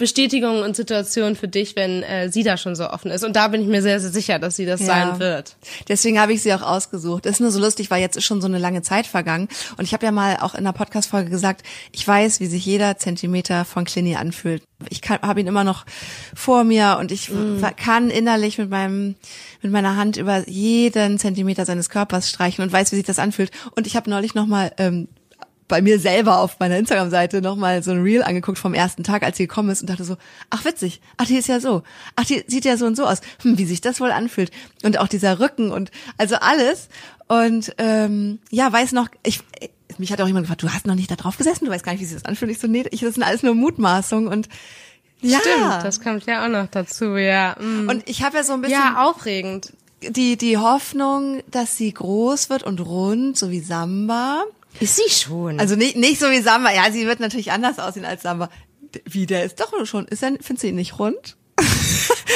Bestätigung 0.00 0.62
und 0.62 0.74
Situation 0.74 1.36
für 1.36 1.46
dich, 1.46 1.76
wenn 1.76 2.02
äh, 2.02 2.30
sie 2.32 2.42
da 2.42 2.56
schon 2.56 2.74
so 2.74 2.90
offen 2.90 3.10
ist. 3.12 3.22
Und 3.22 3.36
da 3.36 3.46
bin 3.48 3.60
ich 3.62 3.68
mir 3.68 3.82
sehr, 3.82 4.00
sehr 4.00 4.10
sicher, 4.10 4.38
dass 4.40 4.56
sie 4.56 4.66
das 4.66 4.80
Ja. 4.80 4.86
sein 4.86 5.20
wird. 5.20 5.56
Deswegen 5.88 6.18
habe 6.18 6.32
ich 6.32 6.42
sie 6.42 6.52
auch 6.52 6.62
ausgesucht. 6.62 7.26
Das 7.26 7.34
ist 7.34 7.40
nur 7.40 7.52
so 7.52 7.60
lustig, 7.60 7.90
weil 7.90 8.00
jetzt 8.00 8.16
ist 8.16 8.24
schon 8.24 8.40
so 8.40 8.48
eine 8.48 8.58
lange 8.58 8.82
Zeit 8.82 9.06
vergangen. 9.06 9.48
Und 9.76 9.84
ich 9.84 9.92
habe 9.92 10.04
ja 10.04 10.10
mal 10.10 10.38
auch 10.40 10.54
in 10.54 10.60
einer 10.60 10.72
Podcast-Folge 10.72 11.30
gesagt, 11.30 11.62
ich 11.92 12.06
weiß, 12.06 12.40
wie 12.40 12.46
sich 12.46 12.66
jeder 12.66 12.96
Zentimeter 12.98 13.64
von 13.64 13.84
Clini 13.84 14.16
anfühlt. 14.16 14.62
Ich 14.88 15.02
habe 15.08 15.40
ihn 15.40 15.46
immer 15.46 15.62
noch 15.64 15.84
vor 16.34 16.64
mir 16.64 16.96
und 16.98 17.12
ich 17.12 17.30
kann 17.76 18.08
innerlich 18.08 18.56
mit 18.56 18.70
meinem 18.70 19.14
mit 19.60 19.70
meiner 19.70 19.96
Hand 19.96 20.16
über 20.16 20.48
jeden 20.48 21.18
Zentimeter 21.18 21.66
seines 21.66 21.90
Körpers 21.90 22.30
streichen 22.30 22.64
und 22.64 22.72
weiß, 22.72 22.90
wie 22.92 22.96
sich 22.96 23.04
das 23.04 23.18
anfühlt. 23.18 23.50
Und 23.76 23.86
ich 23.86 23.94
habe 23.94 24.08
neulich 24.08 24.34
noch 24.34 24.46
mal 24.46 24.72
ähm, 24.78 25.08
bei 25.70 25.80
mir 25.80 25.98
selber 25.98 26.38
auf 26.40 26.58
meiner 26.58 26.76
Instagram-Seite 26.76 27.40
nochmal 27.40 27.82
so 27.82 27.92
ein 27.92 28.02
Reel 28.02 28.22
angeguckt 28.22 28.58
vom 28.58 28.74
ersten 28.74 29.04
Tag, 29.04 29.22
als 29.22 29.38
sie 29.38 29.46
gekommen 29.46 29.70
ist 29.70 29.80
und 29.80 29.88
dachte 29.88 30.04
so, 30.04 30.16
ach 30.50 30.64
witzig, 30.66 31.00
ach 31.16 31.26
die 31.26 31.36
ist 31.36 31.48
ja 31.48 31.60
so, 31.60 31.82
ach 32.16 32.24
die 32.26 32.44
sieht 32.46 32.66
ja 32.66 32.76
so 32.76 32.84
und 32.84 32.96
so 32.96 33.06
aus, 33.06 33.20
hm, 33.42 33.56
wie 33.56 33.64
sich 33.64 33.80
das 33.80 34.00
wohl 34.00 34.10
anfühlt 34.12 34.50
und 34.82 34.98
auch 34.98 35.08
dieser 35.08 35.40
Rücken 35.40 35.70
und 35.70 35.90
also 36.18 36.34
alles 36.36 36.88
und 37.28 37.72
ähm, 37.78 38.40
ja, 38.50 38.70
weiß 38.70 38.92
noch, 38.92 39.08
ich 39.22 39.40
mich 39.98 40.12
hat 40.12 40.20
auch 40.20 40.26
jemand 40.26 40.44
gefragt, 40.44 40.62
du 40.62 40.72
hast 40.72 40.86
noch 40.86 40.94
nicht 40.94 41.10
da 41.10 41.16
drauf 41.16 41.36
gesessen, 41.36 41.64
du 41.64 41.70
weißt 41.70 41.84
gar 41.84 41.92
nicht, 41.92 42.00
wie 42.00 42.04
sich 42.06 42.14
das 42.16 42.24
anfühlt. 42.24 42.50
Ich 42.50 42.58
so, 42.58 42.66
nee, 42.66 42.84
ich, 42.90 43.00
das 43.00 43.14
sind 43.14 43.22
alles 43.22 43.42
nur 43.42 43.54
Mutmaßungen 43.54 44.28
und 44.28 44.48
ja, 45.22 45.38
Stimmt, 45.40 45.84
das 45.84 46.00
kommt 46.00 46.24
ja 46.26 46.44
auch 46.44 46.48
noch 46.48 46.66
dazu, 46.68 47.16
ja. 47.16 47.54
Mm. 47.60 47.88
und 47.90 48.08
ich 48.08 48.22
habe 48.22 48.38
ja 48.38 48.42
so 48.42 48.54
ein 48.54 48.62
bisschen 48.62 48.78
Ja, 48.78 49.02
aufregend. 49.04 49.72
die 50.02 50.36
die 50.38 50.56
Hoffnung, 50.56 51.42
dass 51.50 51.76
sie 51.76 51.92
groß 51.92 52.48
wird 52.50 52.62
und 52.62 52.80
rund, 52.80 53.36
so 53.36 53.50
wie 53.50 53.60
Samba. 53.60 54.44
Ist 54.78 54.96
sie 54.96 55.10
schon. 55.10 55.58
Also 55.58 55.74
nicht, 55.76 55.96
nicht 55.96 56.20
so 56.20 56.30
wie 56.30 56.40
Samba. 56.40 56.72
Ja, 56.72 56.90
sie 56.92 57.06
wird 57.06 57.20
natürlich 57.20 57.52
anders 57.52 57.78
aussehen 57.78 58.04
als 58.04 58.22
Samba. 58.22 58.48
Wie, 59.04 59.26
der 59.26 59.44
ist 59.44 59.60
doch 59.60 59.72
schon, 59.86 60.06
ist 60.08 60.22
er, 60.22 60.32
findest 60.40 60.62
du 60.62 60.68
ihn 60.68 60.76
nicht 60.76 60.98
rund? 60.98 61.36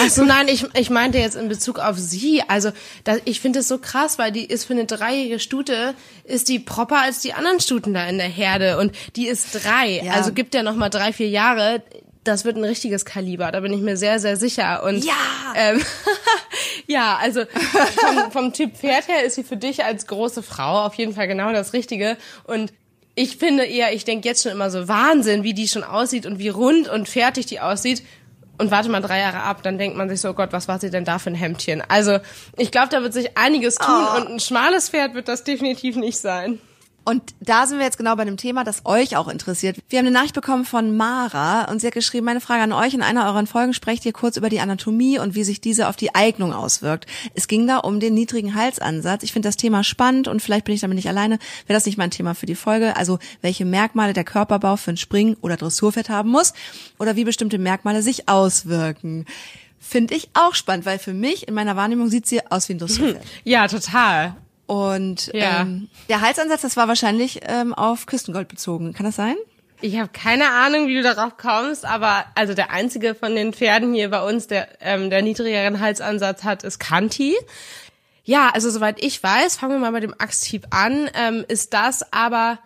Ach 0.01 0.11
so, 0.11 0.25
nein, 0.25 0.49
ich, 0.49 0.67
ich 0.75 0.91
meinte 0.91 1.19
jetzt 1.19 1.37
in 1.37 1.49
Bezug 1.49 1.79
auf 1.79 1.99
sie. 1.99 2.43
Also, 2.47 2.73
da, 3.05 3.17
ich 3.25 3.41
finde 3.41 3.61
es 3.61 3.69
so 3.69 3.79
krass, 3.79 4.19
weil 4.19 4.33
die 4.33 4.45
ist 4.45 4.65
für 4.65 4.73
eine 4.73 4.85
dreijährige 4.85 5.41
Stute, 5.41 5.95
ist 6.25 6.49
die 6.49 6.59
proper 6.59 7.01
als 7.01 7.21
die 7.21 7.33
anderen 7.33 7.61
Stuten 7.61 7.95
da 7.95 8.07
in 8.07 8.19
der 8.19 8.29
Herde. 8.29 8.79
Und 8.79 8.93
die 9.17 9.27
ist 9.27 9.65
drei. 9.65 10.03
Ja. 10.05 10.13
Also 10.13 10.33
gibt 10.33 10.55
ja 10.55 10.63
noch 10.63 10.75
mal 10.75 10.91
drei, 10.91 11.13
vier 11.13 11.29
Jahre. 11.29 11.83
Das 12.25 12.44
wird 12.44 12.56
ein 12.56 12.65
richtiges 12.65 13.05
Kaliber. 13.05 13.53
Da 13.53 13.61
bin 13.61 13.73
ich 13.73 13.81
mir 13.81 13.97
sehr, 13.97 14.19
sehr 14.19 14.37
sicher. 14.37 14.82
Und, 14.82 15.05
Ja! 15.05 15.12
Ähm, 15.55 15.81
ja, 16.87 17.19
also 17.21 17.43
vom, 17.44 18.32
vom 18.32 18.53
Typ 18.53 18.76
Pferd 18.76 19.09
her 19.09 19.25
ist 19.25 19.35
sie 19.35 19.44
für 19.44 19.56
dich 19.56 19.85
als 19.85 20.06
große 20.06 20.43
Frau 20.43 20.85
auf 20.85 20.94
jeden 20.94 21.15
Fall 21.15 21.29
genau 21.29 21.53
das 21.53 21.73
Richtige. 21.75 22.17
Und 22.44 22.73
ich 23.15 23.37
finde 23.37 23.65
eher, 23.65 23.93
ich 23.93 24.05
denke 24.05 24.26
jetzt 24.29 24.43
schon 24.43 24.53
immer 24.53 24.71
so 24.71 24.88
Wahnsinn, 24.88 25.44
wie 25.44 25.55
die 25.55 25.69
schon 25.69 25.85
aussieht 25.85 26.26
und 26.26 26.38
wie 26.38 26.49
rund 26.49 26.88
und 26.88 27.09
fertig 27.09 27.47
die 27.47 27.61
aussieht. 27.61 28.03
Und 28.56 28.71
warte 28.71 28.88
mal 28.88 29.00
drei 29.00 29.19
Jahre 29.19 29.41
ab, 29.41 29.62
dann 29.65 29.79
denkt 29.79 29.97
man 29.97 30.09
sich 30.09 30.21
so, 30.21 30.31
oh 30.31 30.32
Gott, 30.35 30.53
was 30.53 30.69
war 30.69 30.79
sie 30.79 30.88
denn 30.88 31.05
da 31.05 31.19
für 31.19 31.31
ein 31.31 31.35
Hemdchen? 31.35 31.82
Also, 31.88 32.19
ich 32.56 32.71
glaube, 32.71 32.88
da 32.88 33.03
wird 33.03 33.12
sich 33.12 33.37
einiges 33.37 33.75
tun 33.75 33.88
Oh. 34.12 34.17
und 34.21 34.29
ein 34.31 34.38
schmales 34.41 34.91
Pferd 34.91 35.15
wird 35.15 35.26
das 35.26 35.43
definitiv 35.43 35.97
nicht 35.97 36.19
sein. 36.19 36.61
Und 37.05 37.35
da 37.41 37.67
sind 37.67 37.79
wir 37.79 37.85
jetzt 37.85 37.99
genau 37.99 38.17
bei 38.17 38.25
dem 38.25 38.39
Thema, 38.39 38.65
das 38.65 38.87
euch 38.87 39.17
auch 39.17 39.29
interessiert. 39.29 39.77
Wir 39.89 39.99
haben 39.99 40.06
eine 40.06 40.15
Nachricht 40.15 40.35
bekommen 40.35 40.65
von 40.65 40.97
Mara 40.97 41.71
und 41.71 41.81
sie 41.81 41.87
hat 41.87 41.95
geschrieben, 41.95 42.25
meine 42.25 42.41
Frage 42.41 42.62
an 42.62 42.73
euch, 42.73 42.95
in 42.95 43.03
einer 43.03 43.27
eurer 43.27 43.47
Folgen 43.47 43.75
sprecht 43.75 44.07
ihr 44.07 44.12
kurz 44.12 44.37
über 44.38 44.49
die 44.49 44.61
Anatomie 44.61 45.19
und 45.19 45.35
wie 45.35 45.45
sich 45.45 45.61
diese 45.61 45.88
auf 45.88 45.97
die 45.97 46.14
Eignung 46.14 46.55
auswirkt. 46.55 47.07
Es 47.35 47.47
ging 47.47 47.67
da 47.67 47.78
um 47.78 48.00
den 48.00 48.14
niedrigen 48.14 48.55
Halsansatz. 48.55 49.23
Ich 49.23 49.33
finde 49.33 49.49
das 49.49 49.57
Thema 49.57 49.85
spannend 49.85 50.28
und 50.28 50.40
vielleicht 50.40 50.64
bin 50.64 50.75
ich 50.75 50.81
damit 50.81 50.97
nicht 50.97 51.09
alleine. 51.09 51.38
Wäre 51.67 51.76
das 51.76 51.85
nicht 51.85 51.99
mein 51.99 52.11
Thema 52.11 52.35
für 52.35 52.47
die 52.47 52.55
Folge? 52.55 52.97
Also 52.97 53.19
welche 53.43 53.67
Merkmale 53.67 54.14
der 54.14 54.25
Körperbau 54.25 54.76
für 54.76 54.93
ein 54.93 54.97
Spring- 54.97 55.37
oder 55.43 55.57
Dressurpferd 55.57 56.09
haben 56.09 56.31
muss 56.31 56.55
oder 56.99 57.17
wie 57.17 57.25
bestimmte 57.25 57.59
Merkmale 57.59 58.00
sich 58.02 58.28
auswirken. 58.28 59.26
Finde 59.78 60.14
ich 60.14 60.31
auch 60.33 60.55
spannend, 60.55 60.87
weil 60.87 60.99
für 60.99 61.12
mich 61.12 61.47
in 61.47 61.55
meiner 61.55 61.76
Wahrnehmung 61.76 62.09
sieht 62.09 62.26
sie 62.26 62.47
aus 62.47 62.71
wie 62.71 62.75
ein 62.75 62.78
Dressurpferd. 62.78 63.23
Ja, 63.45 63.69
total. 63.69 64.37
Und 64.66 65.30
Ja. 65.35 65.62
ähm, 65.62 65.88
der 66.09 66.21
Halsansatz, 66.21 66.62
das 66.62 66.76
war 66.76 66.88
wahrscheinlich 66.88 67.40
ähm, 67.47 67.75
auf 67.75 68.06
Küstengold 68.06 68.49
bezogen. 68.49 68.92
Kann 68.94 69.06
das 69.06 69.16
sein? 69.16 69.37
Ich 69.80 69.99
habe 69.99 70.09
keine 70.12 70.50
Ahnung, 70.50 70.87
wie 70.87 70.94
du 70.94 71.02
darauf 71.02 71.37
kommst, 71.37 71.85
aber 71.85 72.25
also 72.35 72.54
der 72.54 72.71
einzige 72.71 73.14
von 73.14 73.35
den 73.35 73.52
Pferden 73.52 73.92
hier 73.92 74.09
bei 74.09 74.23
uns, 74.26 74.47
der 74.47 74.68
ähm, 74.80 75.11
der 75.11 75.21
niedrigeren 75.21 75.80
Halsansatz 75.80 76.44
hat, 76.44 76.62
ist 76.62 76.78
Kanti. 76.78 77.35
Ja, 78.25 78.50
also 78.54 78.71
soweit 78.71 79.02
ich 79.04 79.23
weiß, 79.23 79.56
fangen 79.56 79.73
wir 79.75 79.78
mal 79.78 79.92
mit 79.92 80.02
dem 80.02 80.14
Axthieb 80.18 80.68
an, 80.71 81.11
ähm, 81.14 81.44
ist 81.47 81.75
das 81.75 82.11
aber 82.14 82.59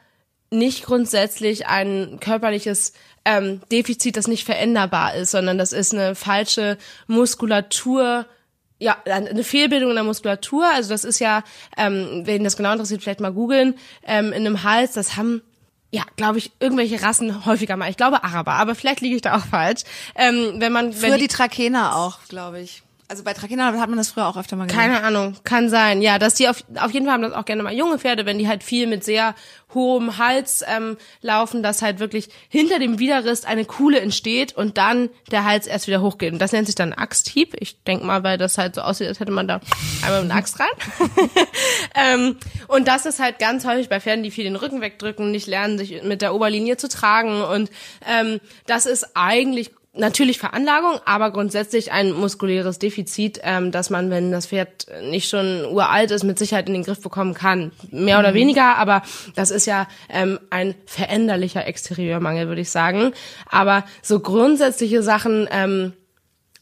nicht 0.50 0.84
grundsätzlich 0.84 1.66
ein 1.66 2.18
körperliches 2.20 2.92
ähm, 3.24 3.60
Defizit, 3.72 4.16
das 4.16 4.28
nicht 4.28 4.44
veränderbar 4.44 5.14
ist, 5.16 5.32
sondern 5.32 5.58
das 5.58 5.72
ist 5.72 5.92
eine 5.92 6.14
falsche 6.14 6.78
Muskulatur, 7.08 8.26
ja, 8.78 8.96
eine 9.04 9.44
Fehlbildung 9.44 9.90
in 9.90 9.96
der 9.96 10.04
Muskulatur. 10.04 10.66
Also 10.72 10.90
das 10.90 11.04
ist 11.04 11.18
ja, 11.18 11.42
ähm, 11.76 12.22
wen 12.24 12.44
das 12.44 12.56
genau 12.56 12.72
interessiert, 12.72 13.02
vielleicht 13.02 13.20
mal 13.20 13.32
googeln, 13.32 13.74
ähm, 14.04 14.32
in 14.32 14.46
einem 14.46 14.62
Hals, 14.62 14.92
das 14.92 15.16
haben 15.16 15.42
ja, 15.90 16.02
glaube 16.16 16.38
ich, 16.38 16.52
irgendwelche 16.60 17.02
Rassen 17.02 17.46
häufiger 17.46 17.76
mal. 17.76 17.88
Ich 17.88 17.96
glaube 17.96 18.22
Araber, 18.22 18.52
aber 18.52 18.74
vielleicht 18.74 19.00
liege 19.00 19.16
ich 19.16 19.22
da 19.22 19.36
auch 19.36 19.46
falsch. 19.46 19.82
Ähm, 20.14 20.56
wenn 20.58 20.72
man, 20.72 20.92
wenn 21.00 21.10
Früher 21.12 21.18
die 21.18 21.28
Trakehner 21.28 21.96
auch, 21.96 22.18
glaube 22.28 22.60
ich. 22.60 22.82
Also 23.10 23.24
bei 23.24 23.32
Trakehner 23.32 23.64
hat 23.80 23.88
man 23.88 23.96
das 23.96 24.10
früher 24.10 24.26
auch 24.26 24.36
öfter 24.36 24.54
mal 24.54 24.66
gesehen. 24.66 24.78
Keine 24.78 25.02
Ahnung, 25.02 25.34
kann 25.42 25.70
sein. 25.70 26.02
Ja, 26.02 26.18
dass 26.18 26.34
die 26.34 26.46
auf, 26.46 26.62
auf 26.78 26.90
jeden 26.90 27.06
Fall 27.06 27.14
haben 27.14 27.22
das 27.22 27.32
auch 27.32 27.46
gerne 27.46 27.62
mal 27.62 27.72
junge 27.72 27.98
Pferde, 27.98 28.26
wenn 28.26 28.38
die 28.38 28.48
halt 28.48 28.62
viel 28.62 28.86
mit 28.86 29.02
sehr 29.02 29.34
hohem 29.72 30.18
Hals 30.18 30.62
ähm, 30.66 30.98
laufen, 31.22 31.62
dass 31.62 31.80
halt 31.80 32.00
wirklich 32.00 32.28
hinter 32.50 32.78
dem 32.78 32.98
Widerrist 32.98 33.46
eine 33.46 33.64
Kuhle 33.64 34.00
entsteht 34.00 34.54
und 34.54 34.76
dann 34.76 35.08
der 35.30 35.44
Hals 35.44 35.66
erst 35.66 35.86
wieder 35.86 36.02
hochgeht. 36.02 36.34
Und 36.34 36.38
das 36.38 36.52
nennt 36.52 36.66
sich 36.66 36.74
dann 36.74 36.92
Axthieb. 36.92 37.56
Ich 37.58 37.82
denk 37.84 38.04
mal, 38.04 38.24
weil 38.24 38.36
das 38.36 38.58
halt 38.58 38.74
so 38.74 38.82
aussieht, 38.82 39.08
als 39.08 39.20
hätte 39.20 39.32
man 39.32 39.48
da 39.48 39.60
einmal 40.02 40.22
mit 40.22 40.30
einer 40.30 40.40
Axt 40.40 40.60
rein. 40.60 40.68
ähm, 41.94 42.36
und 42.66 42.88
das 42.88 43.06
ist 43.06 43.20
halt 43.20 43.38
ganz 43.38 43.64
häufig 43.64 43.88
bei 43.88 44.00
Pferden, 44.00 44.22
die 44.22 44.30
viel 44.30 44.44
den 44.44 44.56
Rücken 44.56 44.82
wegdrücken, 44.82 45.30
nicht 45.30 45.46
lernen, 45.46 45.78
sich 45.78 46.02
mit 46.02 46.20
der 46.20 46.34
Oberlinie 46.34 46.76
zu 46.76 46.90
tragen. 46.90 47.40
Und 47.40 47.70
ähm, 48.06 48.38
das 48.66 48.84
ist 48.84 49.16
eigentlich 49.16 49.70
natürlich 49.98 50.38
Veranlagung, 50.38 51.00
aber 51.04 51.30
grundsätzlich 51.30 51.92
ein 51.92 52.12
muskuläres 52.12 52.78
Defizit, 52.78 53.40
ähm, 53.42 53.72
dass 53.72 53.90
man, 53.90 54.10
wenn 54.10 54.30
das 54.30 54.46
Pferd 54.46 54.86
nicht 55.02 55.28
schon 55.28 55.64
uralt 55.66 56.10
ist, 56.10 56.24
mit 56.24 56.38
Sicherheit 56.38 56.68
in 56.68 56.74
den 56.74 56.84
Griff 56.84 57.00
bekommen 57.00 57.34
kann. 57.34 57.72
Mehr 57.90 58.18
oder 58.18 58.30
mhm. 58.30 58.36
weniger, 58.36 58.76
aber 58.76 59.02
das 59.34 59.50
ist 59.50 59.66
ja 59.66 59.86
ähm, 60.08 60.38
ein 60.50 60.74
veränderlicher 60.86 61.66
Exterieurmangel, 61.66 62.48
würde 62.48 62.60
ich 62.60 62.70
sagen. 62.70 63.12
Aber 63.50 63.84
so 64.02 64.20
grundsätzliche 64.20 65.02
Sachen, 65.02 65.48
ähm, 65.50 65.92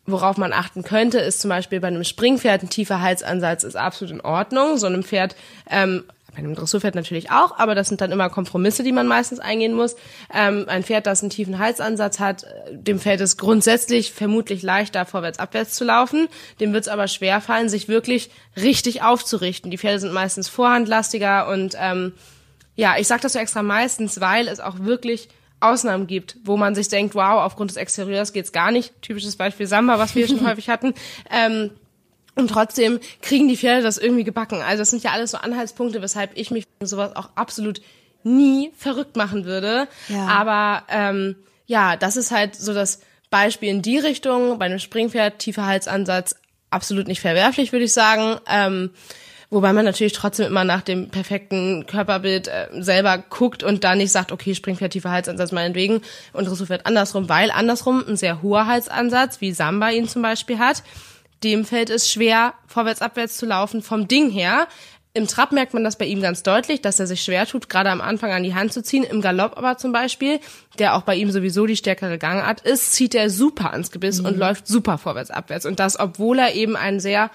worauf 0.07 0.37
man 0.37 0.53
achten 0.53 0.83
könnte, 0.83 1.19
ist 1.19 1.41
zum 1.41 1.51
Beispiel 1.51 1.81
bei 1.81 1.89
einem 1.89 2.05
Springpferd 2.05 2.63
ein 2.63 2.71
tiefer 2.71 3.01
Halsansatz 3.01 3.65
ist 3.65 3.77
absolut 3.77 4.15
in 4.15 4.21
Ordnung. 4.21 4.79
So 4.79 4.87
einem 4.87 5.03
Pferd 5.03 5.37
ähm, 5.71 6.05
bei 6.37 6.41
einem 6.41 6.55
Dressurpferd 6.55 6.95
natürlich 6.95 7.31
auch, 7.31 7.59
aber 7.59 7.75
das 7.75 7.89
sind 7.89 8.03
dann 8.03 8.13
immer 8.13 8.29
Kompromisse, 8.29 8.83
die 8.83 8.93
man 8.93 9.07
meistens 9.07 9.41
eingehen 9.41 9.73
muss. 9.73 9.97
Ähm, 10.33 10.67
ein 10.69 10.85
Pferd, 10.85 11.07
das 11.07 11.23
einen 11.23 11.31
tiefen 11.31 11.59
Halsansatz 11.59 12.21
hat, 12.21 12.45
dem 12.71 13.01
fällt 13.01 13.23
es 13.23 13.39
grundsätzlich 13.39 14.13
vermutlich 14.13 14.63
leichter, 14.63 15.07
vorwärts, 15.07 15.39
abwärts 15.39 15.75
zu 15.75 15.85
laufen. 15.85 16.29
Dem 16.61 16.75
wird 16.75 16.83
es 16.83 16.89
aber 16.89 17.09
schwer 17.09 17.41
fallen, 17.41 17.71
sich 17.71 17.89
wirklich 17.89 18.29
richtig 18.55 19.03
aufzurichten. 19.03 19.71
Die 19.71 19.79
Pferde 19.79 19.99
sind 19.99 20.13
meistens 20.13 20.49
vorhandlastiger 20.49 21.49
und 21.49 21.75
ähm, 21.81 22.13
ja, 22.75 22.97
ich 22.99 23.07
sage 23.07 23.23
das 23.23 23.33
so 23.33 23.39
extra 23.39 23.63
meistens, 23.63 24.21
weil 24.21 24.49
es 24.49 24.61
auch 24.61 24.81
wirklich 24.81 25.31
Ausnahmen 25.61 26.07
gibt, 26.07 26.37
wo 26.45 26.59
man 26.59 26.75
sich 26.75 26.89
denkt, 26.89 27.15
wow, 27.15 27.41
aufgrund 27.41 27.71
des 27.71 27.79
Exterieurs 27.79 28.35
geht's 28.35 28.53
gar 28.53 28.71
nicht. 28.71 28.93
Typisches 29.01 29.37
Beispiel 29.37 29.67
Samba, 29.67 29.99
was 29.99 30.15
wir 30.15 30.29
schon 30.29 30.47
häufig 30.47 30.69
hatten. 30.69 30.93
Ähm, 31.31 31.71
und 32.37 32.49
trotzdem 32.49 33.01
kriegen 33.23 33.49
die 33.49 33.57
Pferde 33.57 33.83
das 33.83 33.99
irgendwie 33.99 34.25
gebacken. 34.25 34.63
Also 34.63 34.83
das 34.83 34.91
sind 34.91 35.03
ja 35.03 35.11
alles 35.13 35.33
so 35.33 35.39
Anhaltspunkte, 35.39 36.03
weshalb 36.03 36.31
ich 36.35 36.51
mich 36.51 36.67
sowas 36.81 37.17
auch 37.17 37.31
absolut 37.35 37.81
nie 38.23 38.73
verrückt 38.77 39.17
machen 39.17 39.45
würde. 39.45 39.89
Ja. 40.09 40.27
Aber 40.27 40.83
ähm, 40.89 41.37
ja, 41.67 41.97
das 41.97 42.17
ist 42.17 42.31
halt 42.31 42.55
so 42.55 42.75
das 42.75 43.01
Beispiel 43.31 43.71
in 43.71 43.83
die 43.83 43.99
Richtung. 43.99 44.59
Bei 44.59 44.67
einem 44.67 44.79
Springpferd, 44.79 45.39
tiefer 45.39 45.67
Halsansatz, 45.67 46.37
absolut 46.71 47.09
nicht 47.09 47.21
verwerflich, 47.21 47.73
würde 47.73 47.87
ich 47.87 47.93
sagen. 47.93 48.39
Ähm, 48.49 48.91
wobei 49.49 49.73
man 49.73 49.85
natürlich 49.85 50.13
trotzdem 50.13 50.47
immer 50.47 50.65
nach 50.65 50.83
dem 50.83 51.09
perfekten 51.09 51.87
Körperbild 51.87 52.49
äh, 52.49 52.69
selber 52.79 53.17
guckt 53.19 53.63
und 53.63 53.83
da 53.83 53.95
nicht 53.95 54.13
sagt, 54.13 54.31
okay, 54.31 54.55
Springpferd, 54.55 54.93
tiefer 54.93 55.11
Halsansatz 55.11 55.53
meinetwegen 55.53 56.03
und 56.35 56.47
Dressurpferd 56.47 56.85
andersrum, 56.85 57.29
weil 57.31 57.51
andersrum 57.51 58.05
ein 58.07 58.17
sehr 58.17 58.43
hoher 58.43 58.67
Halsansatz, 58.67 59.41
wie 59.41 59.53
Samba 59.53 59.91
ihn 59.91 60.09
zum 60.09 60.21
Beispiel 60.21 60.59
hat, 60.59 60.83
dem 61.43 61.65
fällt 61.65 61.91
es 61.91 62.11
schwer, 62.11 62.55
vorwärts, 62.67 63.03
abwärts 63.03 63.37
zu 63.37 63.47
laufen 63.47 63.83
vom 63.83 64.09
Ding 64.09 64.31
her. 64.31 64.69
Im 65.13 65.27
Trab 65.27 65.51
merkt 65.51 65.73
man 65.73 65.83
das 65.83 65.97
bei 65.97 66.05
ihm 66.05 66.21
ganz 66.21 66.43
deutlich, 66.43 66.83
dass 66.83 67.01
er 67.01 67.07
sich 67.07 67.23
schwer 67.23 67.47
tut, 67.47 67.71
gerade 67.71 67.91
am 67.91 68.03
Anfang 68.03 68.33
an 68.33 68.43
die 68.43 68.55
Hand 68.55 68.75
zu 68.75 68.83
ziehen. 68.83 69.03
Im 69.03 69.23
Galopp 69.23 69.57
aber 69.57 69.79
zum 69.79 69.91
Beispiel, 69.91 70.41
der 70.79 70.95
auch 70.95 71.03
bei 71.03 71.17
ihm 71.17 71.31
sowieso 71.31 71.65
die 71.65 71.77
stärkere 71.77 72.19
Gangart 72.19 72.61
ist, 72.61 72.93
zieht 72.93 73.15
er 73.15 73.31
super 73.31 73.73
ans 73.73 73.91
Gebiss 73.91 74.21
mhm. 74.21 74.27
und 74.27 74.37
läuft 74.37 74.67
super 74.67 74.99
vorwärts, 74.99 75.31
abwärts. 75.31 75.65
Und 75.65 75.81
das, 75.81 75.99
obwohl 75.99 76.39
er 76.39 76.55
eben 76.55 76.77
einen 76.77 77.01
sehr 77.01 77.31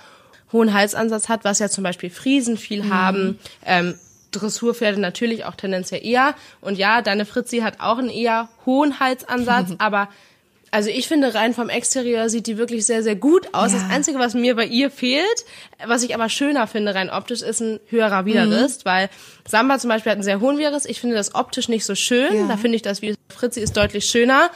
hohen 0.52 0.74
Halsansatz 0.74 1.28
hat, 1.28 1.44
was 1.44 1.58
ja 1.58 1.70
zum 1.70 1.84
Beispiel 1.84 2.12
Friesen 2.12 2.58
viel 2.58 2.84
mhm. 2.84 2.94
haben, 2.94 3.40
ähm, 3.66 3.96
Dressurpferde 4.32 5.00
natürlich 5.00 5.46
auch 5.46 5.56
tendenziell 5.56 6.06
eher. 6.06 6.36
Und 6.62 6.78
ja, 6.78 7.02
deine 7.02 7.26
Fritzi 7.26 7.60
hat 7.60 7.80
auch 7.80 7.98
einen 7.98 8.10
eher 8.10 8.50
hohen 8.66 9.00
Halsansatz, 9.00 9.72
aber 9.78 10.10
also 10.74 10.90
ich 10.90 11.10
finde, 11.10 11.34
rein 11.34 11.54
vom 11.54 11.68
Exterieur 11.68 12.30
sieht 12.30 12.48
die 12.48 12.58
wirklich 12.58 12.86
sehr, 12.86 13.04
sehr 13.04 13.18
gut 13.18 13.50
aus. 13.54 13.74
Ja. 13.74 13.80
Das 13.80 13.90
Einzige, 13.90 14.20
was 14.20 14.34
mir 14.34 14.56
bei 14.56 14.66
ihr 14.66 14.90
fehlt, 14.90 15.46
was 15.86 16.02
ich 16.02 16.16
aber 16.16 16.30
schöner 16.30 16.66
finde, 16.66 16.96
rein 16.96 17.10
optisch, 17.10 17.42
ist 17.42 17.60
ein 17.60 17.82
höherer 17.90 18.26
Widerrist, 18.26 18.86
mhm. 18.86 18.90
weil 18.90 19.10
Samba 19.46 19.80
zum 19.80 19.90
Beispiel 19.90 20.12
hat 20.12 20.18
einen 20.18 20.24
sehr 20.24 20.40
hohen 20.40 20.58
Widerrist. 20.58 20.90
Ich 20.90 21.02
finde 21.02 21.18
das 21.18 21.36
optisch 21.36 21.68
nicht 21.68 21.84
so 21.84 21.94
schön. 21.94 22.34
Ja. 22.34 22.48
Da 22.48 22.56
finde 22.56 22.78
ich 22.78 22.82
das 22.82 23.02
wie 23.02 23.16
Fritzi 23.30 23.60
ist 23.60 23.76
deutlich 23.76 24.06
schöner. 24.06 24.50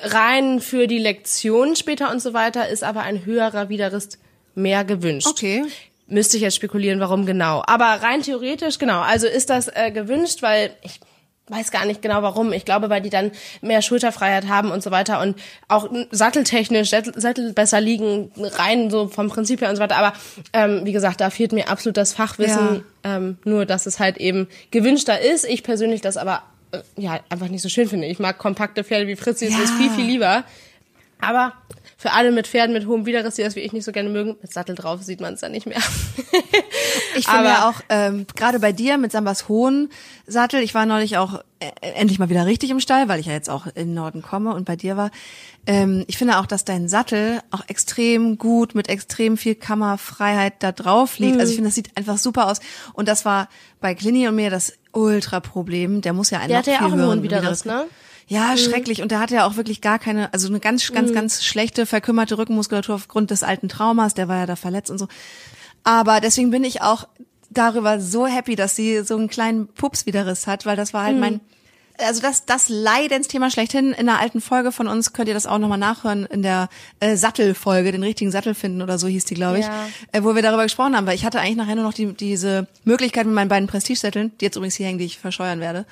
Rein 0.00 0.60
für 0.60 0.88
die 0.88 0.98
Lektion 0.98 1.76
später 1.76 2.10
und 2.10 2.20
so 2.20 2.34
weiter 2.34 2.68
ist 2.68 2.82
aber 2.82 3.02
ein 3.02 3.24
höherer 3.24 3.68
Widerrist 3.68 4.18
mehr 4.56 4.82
gewünscht. 4.84 5.28
Okay. 5.28 5.64
Müsste 6.08 6.36
ich 6.36 6.42
jetzt 6.42 6.56
spekulieren, 6.56 6.98
warum 6.98 7.24
genau. 7.24 7.62
Aber 7.68 7.86
rein 8.02 8.22
theoretisch, 8.22 8.78
genau. 8.78 9.00
Also 9.00 9.28
ist 9.28 9.48
das 9.48 9.68
äh, 9.68 9.92
gewünscht, 9.92 10.42
weil 10.42 10.72
ich 10.82 10.98
weiß 11.52 11.70
gar 11.70 11.84
nicht 11.84 12.02
genau 12.02 12.22
warum. 12.22 12.52
Ich 12.52 12.64
glaube, 12.64 12.90
weil 12.90 13.02
die 13.02 13.10
dann 13.10 13.30
mehr 13.60 13.82
Schulterfreiheit 13.82 14.48
haben 14.48 14.70
und 14.70 14.82
so 14.82 14.90
weiter 14.90 15.20
und 15.20 15.36
auch 15.68 15.88
satteltechnisch 16.10 16.90
Sattel 16.90 17.52
besser 17.52 17.80
liegen, 17.80 18.32
rein 18.36 18.90
so 18.90 19.08
vom 19.08 19.28
Prinzip 19.28 19.60
her 19.60 19.70
und 19.70 19.76
so 19.76 19.82
weiter. 19.82 19.96
Aber 19.96 20.12
ähm, 20.52 20.80
wie 20.84 20.92
gesagt, 20.92 21.20
da 21.20 21.30
fehlt 21.30 21.52
mir 21.52 21.68
absolut 21.68 21.96
das 21.96 22.12
Fachwissen. 22.12 22.84
Ja. 23.04 23.16
Ähm, 23.16 23.38
nur, 23.44 23.66
dass 23.66 23.86
es 23.86 23.98
halt 23.98 24.16
eben 24.18 24.48
gewünschter 24.70 25.20
ist. 25.20 25.44
Ich 25.44 25.62
persönlich 25.62 26.00
das 26.00 26.16
aber 26.16 26.42
äh, 26.72 26.78
ja 26.96 27.20
einfach 27.28 27.48
nicht 27.48 27.62
so 27.62 27.68
schön 27.68 27.88
finde. 27.88 28.06
Ich 28.06 28.18
mag 28.18 28.38
kompakte 28.38 28.84
Pferde 28.84 29.06
wie 29.06 29.16
Fritzi, 29.16 29.46
ja. 29.46 29.56
es 29.56 29.70
ist 29.70 29.74
viel, 29.74 29.90
viel 29.90 30.06
lieber. 30.06 30.44
Aber 31.22 31.52
für 31.96 32.12
alle 32.12 32.32
mit 32.32 32.48
Pferden 32.48 32.74
mit 32.74 32.86
hohem 32.86 33.06
Widerriss, 33.06 33.36
die 33.36 33.42
das 33.42 33.54
wie 33.54 33.60
ich 33.60 33.72
nicht 33.72 33.84
so 33.84 33.92
gerne 33.92 34.08
mögen, 34.08 34.36
mit 34.42 34.52
Sattel 34.52 34.74
drauf 34.74 35.02
sieht 35.02 35.20
man 35.20 35.34
es 35.34 35.40
dann 35.40 35.52
nicht 35.52 35.66
mehr. 35.66 35.78
ich 37.16 37.28
finde 37.28 37.44
ja 37.44 37.68
auch, 37.68 37.80
ähm, 37.88 38.26
gerade 38.34 38.58
bei 38.58 38.72
dir 38.72 38.98
mit 38.98 39.12
Sambas 39.12 39.48
hohen 39.48 39.88
Sattel, 40.26 40.62
ich 40.62 40.74
war 40.74 40.84
neulich 40.84 41.16
auch 41.16 41.44
äh, 41.60 41.70
endlich 41.94 42.18
mal 42.18 42.28
wieder 42.28 42.44
richtig 42.44 42.70
im 42.70 42.80
Stall, 42.80 43.08
weil 43.08 43.20
ich 43.20 43.26
ja 43.26 43.32
jetzt 43.32 43.48
auch 43.48 43.66
in 43.66 43.72
den 43.74 43.94
Norden 43.94 44.20
komme 44.20 44.52
und 44.52 44.64
bei 44.64 44.74
dir 44.74 44.96
war. 44.96 45.12
Ähm, 45.64 46.04
ich 46.08 46.18
finde 46.18 46.38
auch, 46.38 46.46
dass 46.46 46.64
dein 46.64 46.88
Sattel 46.88 47.40
auch 47.52 47.62
extrem 47.68 48.36
gut 48.36 48.74
mit 48.74 48.88
extrem 48.88 49.36
viel 49.36 49.54
Kammerfreiheit 49.54 50.54
da 50.58 50.72
drauf 50.72 51.18
liegt. 51.18 51.34
Mhm. 51.34 51.40
Also 51.40 51.50
ich 51.50 51.56
finde, 51.56 51.68
das 51.68 51.76
sieht 51.76 51.96
einfach 51.96 52.18
super 52.18 52.50
aus. 52.50 52.58
Und 52.94 53.06
das 53.06 53.24
war 53.24 53.48
bei 53.80 53.94
Clini 53.94 54.26
und 54.26 54.34
mir 54.34 54.50
das 54.50 54.72
Ultra-Problem. 54.90 56.00
Der 56.00 56.14
muss 56.14 56.30
ja 56.30 56.40
einen 56.40 56.48
Der 56.48 56.58
hatte 56.58 56.72
ja 56.72 56.80
auch 56.80 56.92
einen 56.92 57.06
hohen 57.06 57.22
Widerriss, 57.22 57.64
ne? 57.64 57.86
Ja, 58.28 58.52
mhm. 58.52 58.58
schrecklich. 58.58 59.02
Und 59.02 59.10
der 59.10 59.20
hatte 59.20 59.34
ja 59.34 59.46
auch 59.46 59.56
wirklich 59.56 59.80
gar 59.80 59.98
keine, 59.98 60.32
also 60.32 60.48
eine 60.48 60.60
ganz, 60.60 60.90
ganz, 60.92 61.10
mhm. 61.10 61.14
ganz 61.14 61.44
schlechte, 61.44 61.86
verkümmerte 61.86 62.38
Rückenmuskulatur 62.38 62.94
aufgrund 62.94 63.30
des 63.30 63.42
alten 63.42 63.68
Traumas. 63.68 64.14
Der 64.14 64.28
war 64.28 64.38
ja 64.38 64.46
da 64.46 64.56
verletzt 64.56 64.90
und 64.90 64.98
so. 64.98 65.08
Aber 65.84 66.20
deswegen 66.20 66.50
bin 66.50 66.64
ich 66.64 66.82
auch 66.82 67.06
darüber 67.50 68.00
so 68.00 68.26
happy, 68.26 68.56
dass 68.56 68.76
sie 68.76 69.02
so 69.02 69.16
einen 69.16 69.28
kleinen 69.28 69.68
Pupswiderriss 69.68 70.46
hat, 70.46 70.64
weil 70.64 70.76
das 70.76 70.94
war 70.94 71.04
halt 71.04 71.14
mhm. 71.14 71.20
mein, 71.20 71.40
also 71.98 72.22
das, 72.22 72.46
das 72.46 72.68
Leidensthema 72.68 73.50
schlechthin. 73.50 73.92
In 73.92 74.08
einer 74.08 74.20
alten 74.20 74.40
Folge 74.40 74.72
von 74.72 74.88
uns 74.88 75.12
könnt 75.12 75.28
ihr 75.28 75.34
das 75.34 75.46
auch 75.46 75.58
nochmal 75.58 75.78
nachhören, 75.78 76.24
in 76.26 76.42
der 76.42 76.68
äh, 77.00 77.16
Sattelfolge, 77.16 77.92
den 77.92 78.02
richtigen 78.02 78.30
Sattel 78.30 78.54
finden 78.54 78.82
oder 78.82 78.98
so 78.98 79.06
hieß 79.06 79.24
die, 79.26 79.34
glaube 79.34 79.58
ich, 79.58 79.66
ja. 79.66 79.86
äh, 80.12 80.22
wo 80.22 80.34
wir 80.34 80.42
darüber 80.42 80.62
gesprochen 80.64 80.96
haben, 80.96 81.06
weil 81.06 81.14
ich 81.14 81.24
hatte 81.24 81.40
eigentlich 81.40 81.56
nachher 81.56 81.76
nur 81.76 81.84
noch 81.84 81.94
die, 81.94 82.12
diese 82.12 82.66
Möglichkeit 82.84 83.26
mit 83.26 83.34
meinen 83.34 83.48
beiden 83.48 83.68
Prestigesätteln, 83.68 84.32
die 84.40 84.46
jetzt 84.46 84.56
übrigens 84.56 84.76
hier 84.76 84.86
hängen, 84.86 84.98
die 84.98 85.04
ich 85.04 85.18
verscheuern 85.18 85.60
werde, 85.60 85.84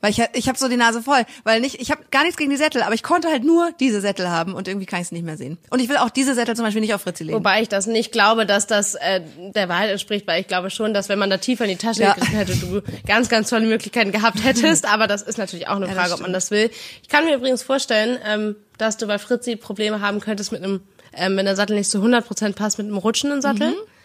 weil 0.00 0.10
ich, 0.10 0.22
ich 0.34 0.48
habe 0.48 0.58
so 0.58 0.68
die 0.68 0.76
Nase 0.76 1.02
voll. 1.02 1.22
Weil 1.44 1.60
nicht, 1.60 1.80
ich 1.80 1.90
habe 1.90 2.02
gar 2.10 2.22
nichts 2.22 2.36
gegen 2.36 2.50
die 2.50 2.56
Sättel, 2.56 2.82
aber 2.82 2.94
ich 2.94 3.02
konnte 3.02 3.28
halt 3.28 3.44
nur 3.44 3.70
diese 3.80 4.00
Sättel 4.00 4.28
haben 4.28 4.54
und 4.54 4.68
irgendwie 4.68 4.86
kann 4.86 5.00
ich 5.00 5.06
es 5.06 5.12
nicht 5.12 5.24
mehr 5.24 5.36
sehen. 5.36 5.58
Und 5.70 5.80
ich 5.80 5.88
will 5.88 5.96
auch 5.96 6.10
diese 6.10 6.34
Sättel 6.34 6.54
zum 6.54 6.64
Beispiel 6.64 6.82
nicht 6.82 6.94
auf 6.94 7.02
Fritzi 7.02 7.24
legen. 7.24 7.36
Wobei 7.36 7.62
ich 7.62 7.68
das 7.68 7.86
nicht 7.86 8.12
glaube, 8.12 8.46
dass 8.46 8.66
das 8.66 8.94
äh, 8.94 9.22
der 9.54 9.68
Wahrheit 9.68 9.90
entspricht, 9.90 10.26
weil 10.26 10.40
ich 10.40 10.48
glaube 10.48 10.70
schon, 10.70 10.92
dass 10.92 11.08
wenn 11.08 11.18
man 11.18 11.30
da 11.30 11.38
tiefer 11.38 11.64
in 11.64 11.70
die 11.70 11.76
Tasche 11.76 12.02
ja. 12.02 12.12
gegriffen 12.12 12.36
hätte, 12.36 12.56
du 12.56 12.82
ganz, 13.06 13.28
ganz 13.28 13.48
tolle 13.48 13.66
Möglichkeiten 13.66 14.12
gehabt 14.12 14.44
hättest. 14.44 14.84
aber 14.92 15.06
das 15.06 15.22
ist 15.22 15.38
natürlich 15.38 15.68
auch 15.68 15.76
eine 15.76 15.88
Frage, 15.88 16.10
ja, 16.10 16.14
ob 16.14 16.20
man 16.20 16.32
das 16.32 16.50
will. 16.50 16.70
Ich 17.02 17.08
kann 17.08 17.24
mir 17.24 17.34
übrigens 17.34 17.62
vorstellen, 17.62 18.18
ähm, 18.24 18.56
dass 18.78 18.98
du 18.98 19.06
bei 19.06 19.18
Fritzi 19.18 19.56
Probleme 19.56 20.00
haben 20.00 20.20
könntest 20.20 20.52
mit 20.52 20.62
einem, 20.62 20.82
ähm, 21.14 21.36
wenn 21.36 21.46
der 21.46 21.56
Sattel 21.56 21.76
nicht 21.76 21.90
zu 21.90 21.98
100% 21.98 22.54
passt, 22.54 22.78
mit 22.78 22.86
einem 22.86 22.98
rutschenden 22.98 23.40
Sattel. 23.40 23.70
Mhm 23.70 23.95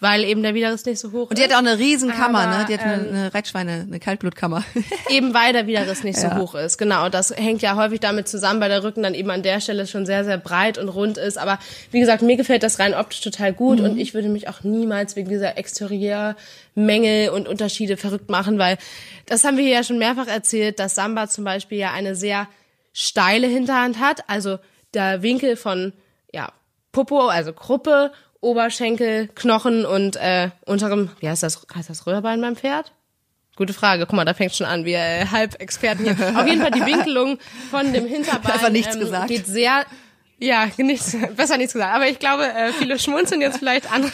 weil 0.00 0.24
eben 0.24 0.42
der 0.42 0.54
Widerriss 0.54 0.86
nicht 0.86 0.98
so 0.98 1.12
hoch 1.12 1.24
ist. 1.24 1.30
Und 1.30 1.38
die 1.38 1.44
hat 1.44 1.52
auch 1.52 1.58
eine 1.58 1.78
Riesenkammer, 1.78 2.46
ne? 2.46 2.66
Die 2.68 2.74
hat 2.74 2.80
ähm, 2.80 2.88
eine, 2.88 3.08
eine 3.08 3.34
Reitschweine, 3.34 3.84
eine 3.86 4.00
Kaltblutkammer. 4.00 4.64
eben 5.10 5.34
weil 5.34 5.52
der 5.52 5.66
Widerriss 5.66 6.02
nicht 6.02 6.18
so 6.18 6.28
ja. 6.28 6.38
hoch 6.38 6.54
ist, 6.54 6.78
genau. 6.78 7.10
Das 7.10 7.30
hängt 7.30 7.60
ja 7.60 7.76
häufig 7.76 8.00
damit 8.00 8.26
zusammen, 8.26 8.60
weil 8.60 8.70
der 8.70 8.82
Rücken 8.82 9.02
dann 9.02 9.14
eben 9.14 9.30
an 9.30 9.42
der 9.42 9.60
Stelle 9.60 9.86
schon 9.86 10.06
sehr, 10.06 10.24
sehr 10.24 10.38
breit 10.38 10.78
und 10.78 10.88
rund 10.88 11.18
ist. 11.18 11.36
Aber 11.36 11.58
wie 11.90 12.00
gesagt, 12.00 12.22
mir 12.22 12.36
gefällt 12.36 12.62
das 12.62 12.78
rein 12.78 12.94
optisch 12.94 13.20
total 13.20 13.52
gut 13.52 13.78
mhm. 13.78 13.84
und 13.84 13.98
ich 13.98 14.14
würde 14.14 14.30
mich 14.30 14.48
auch 14.48 14.62
niemals 14.62 15.16
wegen 15.16 15.28
dieser 15.28 15.58
Exteriermängel 15.58 17.28
und 17.28 17.46
Unterschiede 17.46 17.98
verrückt 17.98 18.30
machen, 18.30 18.58
weil 18.58 18.78
das 19.26 19.44
haben 19.44 19.58
wir 19.58 19.64
hier 19.64 19.74
ja 19.74 19.84
schon 19.84 19.98
mehrfach 19.98 20.28
erzählt, 20.28 20.78
dass 20.78 20.94
Samba 20.94 21.28
zum 21.28 21.44
Beispiel 21.44 21.78
ja 21.78 21.92
eine 21.92 22.14
sehr 22.16 22.48
steile 22.94 23.46
Hinterhand 23.46 24.00
hat. 24.00 24.28
Also 24.28 24.58
der 24.94 25.22
Winkel 25.22 25.56
von 25.56 25.92
ja, 26.32 26.52
Popo, 26.92 27.28
also 27.28 27.52
Gruppe 27.52 28.12
Oberschenkel, 28.40 29.28
Knochen 29.34 29.84
und 29.84 30.16
äh, 30.16 30.50
unterem, 30.64 31.10
wie 31.20 31.28
heißt 31.28 31.42
das, 31.42 31.66
heißt 31.74 31.90
das 31.90 32.06
Röhrbein 32.06 32.40
beim 32.40 32.56
Pferd? 32.56 32.92
Gute 33.56 33.74
Frage. 33.74 34.06
Guck 34.06 34.14
mal, 34.14 34.24
da 34.24 34.32
fängt 34.32 34.54
schon 34.54 34.66
an, 34.66 34.86
wir 34.86 34.98
äh, 34.98 35.26
Halbexperten 35.26 36.04
hier. 36.04 36.38
Auf 36.38 36.46
jeden 36.46 36.62
Fall 36.62 36.70
die 36.70 36.86
Winkelung 36.86 37.38
von 37.70 37.92
dem 37.92 38.06
Hinterbein 38.08 38.52
Einfach 38.52 38.70
nichts 38.70 38.94
ähm, 38.94 39.00
gesagt. 39.00 39.28
geht 39.28 39.46
sehr 39.46 39.84
Ja, 40.38 40.70
nichts, 40.78 41.14
besser 41.36 41.58
nichts 41.58 41.74
gesagt. 41.74 41.94
Aber 41.94 42.08
ich 42.08 42.18
glaube, 42.18 42.44
äh, 42.44 42.72
viele 42.72 42.98
schmunzeln 42.98 43.42
jetzt 43.42 43.58
vielleicht 43.58 43.92
an, 43.92 44.10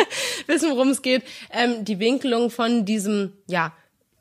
wissen, 0.46 0.70
worum 0.70 0.88
es 0.88 1.00
geht. 1.00 1.22
Ähm, 1.50 1.84
die 1.86 1.98
Winkelung 1.98 2.50
von 2.50 2.84
diesem, 2.84 3.32
ja, 3.46 3.72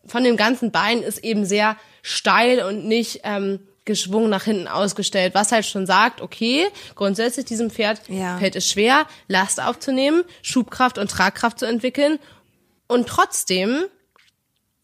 von 0.05 0.23
dem 0.23 0.37
ganzen 0.37 0.71
Bein 0.71 1.01
ist 1.01 1.17
eben 1.17 1.43
sehr 1.43 1.75
steil 2.01 2.63
und 2.63 2.85
nicht 2.85 3.21
ähm, 3.23 3.59
geschwungen 3.89 4.29
nach 4.29 4.43
hinten 4.43 4.67
ausgestellt, 4.67 5.33
was 5.33 5.51
halt 5.51 5.65
schon 5.65 5.87
sagt, 5.87 6.21
okay, 6.21 6.67
grundsätzlich 6.93 7.45
diesem 7.45 7.71
Pferd 7.71 8.01
Ja. 8.07 8.37
fällt 8.37 8.55
es 8.55 8.69
schwer, 8.69 9.07
Last 9.27 9.59
aufzunehmen, 9.59 10.23
Schubkraft 10.43 10.99
und 10.99 11.09
Tragkraft 11.09 11.57
zu 11.57 11.65
entwickeln. 11.65 12.19
Und 12.87 13.07
trotzdem 13.09 13.85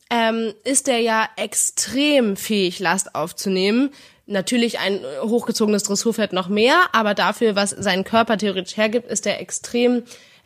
ähm, 0.09 0.53
ist 0.63 0.87
er 0.87 0.97
ja 0.97 1.29
extrem 1.37 2.35
fähig, 2.35 2.79
Last 2.79 3.13
aufzunehmen. 3.13 3.91
Natürlich 4.25 4.79
ein 4.79 4.99
hochgezogenes 5.21 5.83
Dressurpferd 5.83 6.33
noch 6.33 6.49
mehr, 6.49 6.81
aber 6.91 7.13
dafür, 7.13 7.55
was 7.55 7.69
sein 7.69 8.03
Körper 8.03 8.39
theoretisch 8.39 8.75
hergibt, 8.75 9.07
ist 9.07 9.27
er 9.27 9.39
extrem 9.39 10.01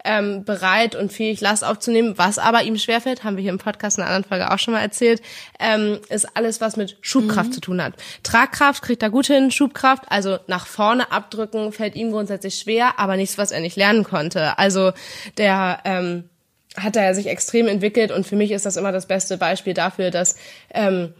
ähm, 0.06 0.44
bereit 0.44 0.96
und 0.96 1.12
fähig, 1.12 1.42
Last 1.42 1.64
aufzunehmen. 1.64 2.18
Was 2.18 2.38
aber 2.38 2.64
ihm 2.64 2.78
schwerfällt, 2.78 3.24
haben 3.24 3.36
wir 3.36 3.42
hier 3.42 3.52
im 3.52 3.58
Podcast 3.58 3.98
in 3.98 4.04
einer 4.04 4.14
anderen 4.14 4.30
Folge 4.30 4.52
auch 4.52 4.60
schon 4.60 4.74
mal 4.74 4.82
erzählt, 4.82 5.22
ähm, 5.60 6.00
ist 6.10 6.36
alles, 6.36 6.62
was 6.62 6.78
mit 6.78 6.98
Schubkraft 7.02 7.54
zu 7.54 7.62
tun 7.62 7.84
hat. 7.84 7.94
Tragkraft 8.24 8.82
kriegt 8.82 9.04
er 9.04 9.10
gut 9.10 9.28
hin, 9.28 9.52
Schubkraft, 9.52 10.04
also 10.10 10.38
nach 10.48 10.68
vorne 10.68 11.12
abdrücken, 11.12 11.72
fällt 11.72 11.96
ihm 11.96 12.12
grundsätzlich 12.12 12.56
schwer, 12.56 13.00
aber 13.00 13.18
nichts, 13.18 13.38
was 13.38 13.52
er 13.52 13.60
nicht 13.60 13.76
lernen 13.76 14.04
konnte. 14.04 14.58
Also 14.58 14.92
der 15.38 15.80
ähm, 15.86 16.30
hat 16.78 16.96
er 16.96 17.14
sich 17.16 17.28
extrem 17.28 17.68
entwickelt 17.68 18.12
und 18.12 18.26
für 18.26 18.36
mich 18.36 18.52
ist 18.52 18.66
das 18.66 18.78
immer 18.78 18.92
das 18.92 19.08
beste 19.08 19.38
Beispiel 19.38 19.74
dafür, 19.74 20.12
dass 20.12 20.36
ähm, 20.74 21.14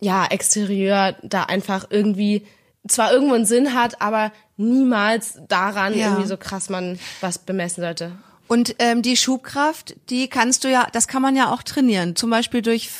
ja 0.00 0.26
Exterieur 0.26 1.14
da 1.22 1.44
einfach 1.44 1.86
irgendwie 1.90 2.46
zwar 2.88 3.12
irgendwo 3.12 3.34
einen 3.34 3.46
Sinn 3.46 3.74
hat, 3.74 4.00
aber 4.00 4.32
niemals 4.56 5.38
daran 5.48 5.96
Ja. 5.96 6.06
irgendwie 6.08 6.26
so 6.28 6.36
krass 6.36 6.68
man 6.68 6.98
was 7.20 7.38
bemessen 7.38 7.82
sollte. 7.82 8.12
Und 8.46 8.76
ähm, 8.78 9.00
die 9.00 9.16
Schubkraft, 9.16 9.96
die 10.10 10.28
kannst 10.28 10.64
du 10.64 10.70
ja, 10.70 10.86
das 10.92 11.08
kann 11.08 11.22
man 11.22 11.34
ja 11.34 11.50
auch 11.50 11.62
trainieren, 11.62 12.14
zum 12.14 12.28
Beispiel 12.28 12.60
durch 12.60 12.90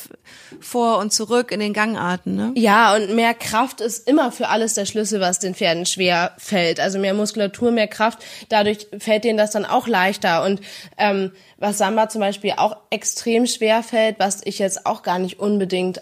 vor 0.59 0.97
und 0.97 1.13
zurück 1.13 1.51
in 1.51 1.59
den 1.59 1.71
Gangarten. 1.71 2.35
Ne? 2.35 2.51
Ja, 2.55 2.95
und 2.95 3.15
mehr 3.15 3.35
Kraft 3.35 3.79
ist 3.79 4.07
immer 4.09 4.31
für 4.31 4.47
alles 4.47 4.73
der 4.73 4.87
Schlüssel, 4.87 5.21
was 5.21 5.37
den 5.37 5.53
Pferden 5.53 5.85
schwer 5.85 6.33
fällt. 6.39 6.79
Also 6.79 6.97
mehr 6.97 7.13
Muskulatur, 7.13 7.71
mehr 7.71 7.87
Kraft, 7.87 8.19
dadurch 8.49 8.87
fällt 8.97 9.23
denen 9.23 9.37
das 9.37 9.51
dann 9.51 9.65
auch 9.65 9.87
leichter. 9.87 10.43
Und 10.43 10.61
ähm, 10.97 11.31
was 11.59 11.77
Samba 11.77 12.09
zum 12.09 12.21
Beispiel 12.21 12.53
auch 12.57 12.77
extrem 12.89 13.45
schwer 13.45 13.83
fällt, 13.83 14.17
was 14.17 14.41
ich 14.45 14.57
jetzt 14.57 14.87
auch 14.87 15.03
gar 15.03 15.19
nicht 15.19 15.39
unbedingt 15.39 16.01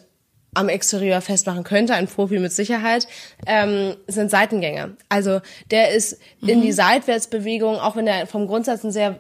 am 0.53 0.69
Exterieur 0.69 1.22
festmachen 1.22 1.63
könnte, 1.63 1.93
ein 1.93 2.07
Profi 2.07 2.39
mit 2.39 2.53
Sicherheit, 2.53 3.07
ähm, 3.45 3.95
sind 4.07 4.31
Seitengänge. 4.31 4.95
Also 5.10 5.41
der 5.72 5.91
ist 5.91 6.19
in 6.41 6.62
die 6.62 6.72
Seitwärtsbewegung, 6.72 7.75
auch 7.77 7.95
wenn 7.95 8.07
er 8.07 8.27
vom 8.27 8.48
Grundsatz 8.48 8.83
ein 8.83 8.91
sehr 8.91 9.19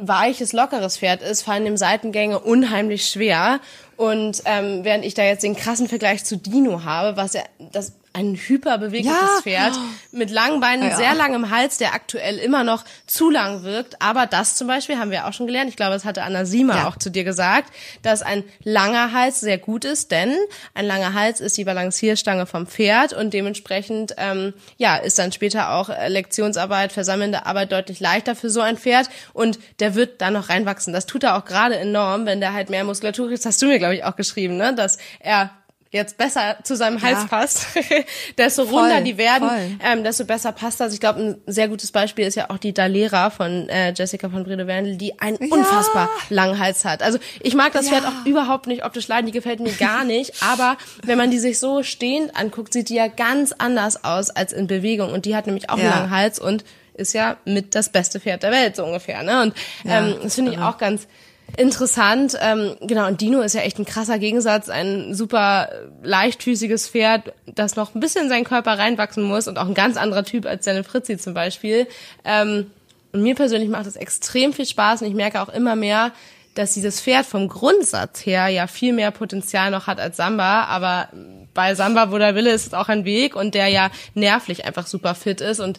weiches, 0.00 0.52
lockeres 0.52 0.98
Pferd 0.98 1.22
ist, 1.22 1.42
fallen 1.42 1.64
dem 1.64 1.76
Seitengänge 1.76 2.38
unheimlich 2.38 3.06
schwer. 3.06 3.60
Und 3.96 4.42
ähm, 4.44 4.84
während 4.84 5.04
ich 5.04 5.14
da 5.14 5.22
jetzt 5.22 5.44
den 5.44 5.56
krassen 5.56 5.88
Vergleich 5.88 6.24
zu 6.24 6.36
Dino 6.36 6.84
habe, 6.84 7.16
was 7.16 7.34
ja 7.34 7.42
das 7.72 7.92
ein 8.14 8.36
hyperbewegliches 8.36 9.12
Ja. 9.12 9.40
Pferd 9.42 9.74
mit 10.12 10.30
langen 10.30 10.60
Beinen, 10.60 10.88
Ja. 10.88 10.96
sehr 10.96 11.14
langem 11.14 11.50
Hals, 11.50 11.78
der 11.78 11.94
aktuell 11.94 12.38
immer 12.38 12.62
noch 12.64 12.84
zu 13.06 13.28
lang 13.28 13.64
wirkt. 13.64 14.00
Aber 14.00 14.26
das 14.26 14.56
zum 14.56 14.68
Beispiel 14.68 14.98
haben 14.98 15.10
wir 15.10 15.26
auch 15.26 15.32
schon 15.32 15.46
gelernt. 15.46 15.68
Ich 15.68 15.76
glaube, 15.76 15.92
das 15.94 16.04
hatte 16.04 16.22
Anna 16.22 16.44
Sima 16.44 16.76
Ja. 16.76 16.88
auch 16.88 16.96
zu 16.96 17.10
dir 17.10 17.24
gesagt, 17.24 17.72
dass 18.02 18.22
ein 18.22 18.44
langer 18.62 19.12
Hals 19.12 19.40
sehr 19.40 19.58
gut 19.58 19.84
ist, 19.84 20.12
denn 20.12 20.32
ein 20.74 20.86
langer 20.86 21.12
Hals 21.14 21.40
ist 21.40 21.56
die 21.58 21.64
Balancierstange 21.64 22.46
vom 22.46 22.66
Pferd 22.68 23.12
und 23.12 23.34
dementsprechend 23.34 24.14
ähm, 24.16 24.54
ja 24.76 24.94
ist 24.96 25.18
dann 25.18 25.32
später 25.32 25.74
auch 25.74 25.88
äh, 25.90 26.08
Lektionsarbeit, 26.08 26.92
versammelnde 26.92 27.46
Arbeit 27.46 27.72
deutlich 27.72 27.98
leichter 27.98 28.36
für 28.36 28.48
so 28.48 28.60
ein 28.60 28.76
Pferd 28.78 29.10
und 29.32 29.58
der 29.80 29.96
wird 29.96 30.20
dann 30.20 30.34
noch 30.34 30.48
reinwachsen. 30.50 30.92
Das 30.92 31.06
tut 31.06 31.24
er 31.24 31.36
auch 31.36 31.44
gerade 31.44 31.76
enorm, 31.76 32.26
wenn 32.26 32.38
der 32.40 32.52
halt 32.52 32.70
mehr 32.70 32.84
Muskulatur 32.84 33.26
kriegt. 33.26 33.40
Das 33.40 33.46
hast 33.46 33.60
du 33.62 33.66
mir 33.66 33.80
glaube 33.80 33.96
ich 33.96 34.04
auch 34.04 34.14
geschrieben, 34.14 34.56
ne, 34.56 34.72
dass 34.72 34.98
er 35.18 35.50
jetzt 35.94 36.18
besser 36.18 36.56
zu 36.64 36.76
seinem 36.76 37.00
Hals 37.00 37.20
Ja. 37.22 37.26
passt, 37.28 37.66
desto 38.38 38.66
Voll, 38.66 38.80
runder 38.80 39.00
die 39.00 39.16
werden, 39.16 39.48
voll. 39.48 39.78
ähm, 39.82 40.04
desto 40.04 40.24
besser 40.24 40.52
passt 40.52 40.80
das. 40.80 40.92
Ich 40.92 41.00
glaube, 41.00 41.20
ein 41.20 41.36
sehr 41.46 41.68
gutes 41.68 41.92
Beispiel 41.92 42.26
ist 42.26 42.34
ja 42.34 42.50
auch 42.50 42.58
die 42.58 42.74
Dalera 42.74 43.30
von 43.30 43.68
äh, 43.68 43.92
Jessica 43.96 44.28
von 44.28 44.44
Brede 44.44 44.66
Wendel, 44.66 44.96
die 44.96 45.18
einen 45.20 45.36
unfassbar 45.36 46.10
langen 46.30 46.58
Hals 46.58 46.84
hat. 46.84 47.02
Also 47.02 47.18
ich 47.40 47.54
mag 47.54 47.72
das 47.72 47.86
Ja. 47.86 47.92
Pferd 47.92 48.06
auch 48.06 48.26
überhaupt 48.26 48.66
nicht 48.66 48.84
optisch 48.84 49.08
leiden, 49.08 49.26
die 49.26 49.32
gefällt 49.32 49.60
mir 49.60 49.72
gar 49.72 50.04
nicht, 50.04 50.42
aber 50.42 50.76
wenn 51.04 51.16
man 51.16 51.30
die 51.30 51.38
sich 51.38 51.58
so 51.58 51.82
stehend 51.82 52.36
anguckt, 52.36 52.72
sieht 52.72 52.88
die 52.88 52.96
ja 52.96 53.06
ganz 53.06 53.52
anders 53.56 54.04
aus 54.04 54.30
als 54.30 54.52
in 54.52 54.66
Bewegung 54.66 55.12
und 55.12 55.24
die 55.24 55.36
hat 55.36 55.46
nämlich 55.46 55.70
auch 55.70 55.74
einen 55.78 55.84
Ja. 55.84 55.90
langen 55.98 56.10
Hals 56.10 56.38
und 56.38 56.64
ist 56.94 57.12
ja 57.12 57.36
mit 57.44 57.74
das 57.74 57.88
beste 57.88 58.20
Pferd 58.20 58.42
der 58.42 58.52
Welt, 58.52 58.76
so 58.76 58.84
ungefähr. 58.84 59.22
Ne? 59.22 59.42
Und 59.42 59.54
Ja, 59.84 59.98
ähm, 60.06 60.16
das 60.22 60.34
finde 60.34 60.52
ich 60.52 60.58
auch 60.58 60.78
ganz 60.78 61.06
interessant. 61.56 62.36
Ähm, 62.40 62.76
genau, 62.80 63.06
und 63.06 63.20
Dino 63.20 63.40
ist 63.40 63.54
ja 63.54 63.62
echt 63.62 63.78
ein 63.78 63.84
krasser 63.84 64.18
Gegensatz, 64.18 64.68
ein 64.68 65.14
super 65.14 65.68
leichtfüßiges 66.02 66.88
Pferd, 66.88 67.32
das 67.46 67.76
noch 67.76 67.94
ein 67.94 68.00
bisschen 68.00 68.24
in 68.24 68.28
seinen 68.28 68.44
Körper 68.44 68.78
reinwachsen 68.78 69.24
muss 69.24 69.48
und 69.48 69.58
auch 69.58 69.66
ein 69.66 69.74
ganz 69.74 69.96
anderer 69.96 70.24
Typ 70.24 70.46
als 70.46 70.64
seine 70.64 70.84
Fritzi 70.84 71.18
zum 71.18 71.34
Beispiel. 71.34 71.86
Ähm, 72.24 72.70
und 73.12 73.22
mir 73.22 73.34
persönlich 73.34 73.68
macht 73.68 73.86
es 73.86 73.96
extrem 73.96 74.52
viel 74.52 74.66
Spaß 74.66 75.02
und 75.02 75.08
ich 75.08 75.14
merke 75.14 75.40
auch 75.40 75.48
immer 75.48 75.76
mehr, 75.76 76.12
dass 76.54 76.74
dieses 76.74 77.00
Pferd 77.00 77.26
vom 77.26 77.48
Grundsatz 77.48 78.24
her 78.26 78.48
ja 78.48 78.66
viel 78.66 78.92
mehr 78.92 79.10
Potenzial 79.10 79.70
noch 79.70 79.86
hat 79.86 80.00
als 80.00 80.16
Samba, 80.16 80.64
aber 80.64 81.08
bei 81.52 81.74
Samba, 81.74 82.10
wo 82.10 82.18
der 82.18 82.34
Wille 82.34 82.52
ist, 82.52 82.66
ist 82.66 82.74
auch 82.74 82.88
ein 82.88 83.04
Weg 83.04 83.36
und 83.36 83.54
der 83.54 83.68
ja 83.68 83.90
nervlich 84.14 84.64
einfach 84.64 84.86
super 84.86 85.14
fit 85.14 85.40
ist 85.40 85.60
und 85.60 85.78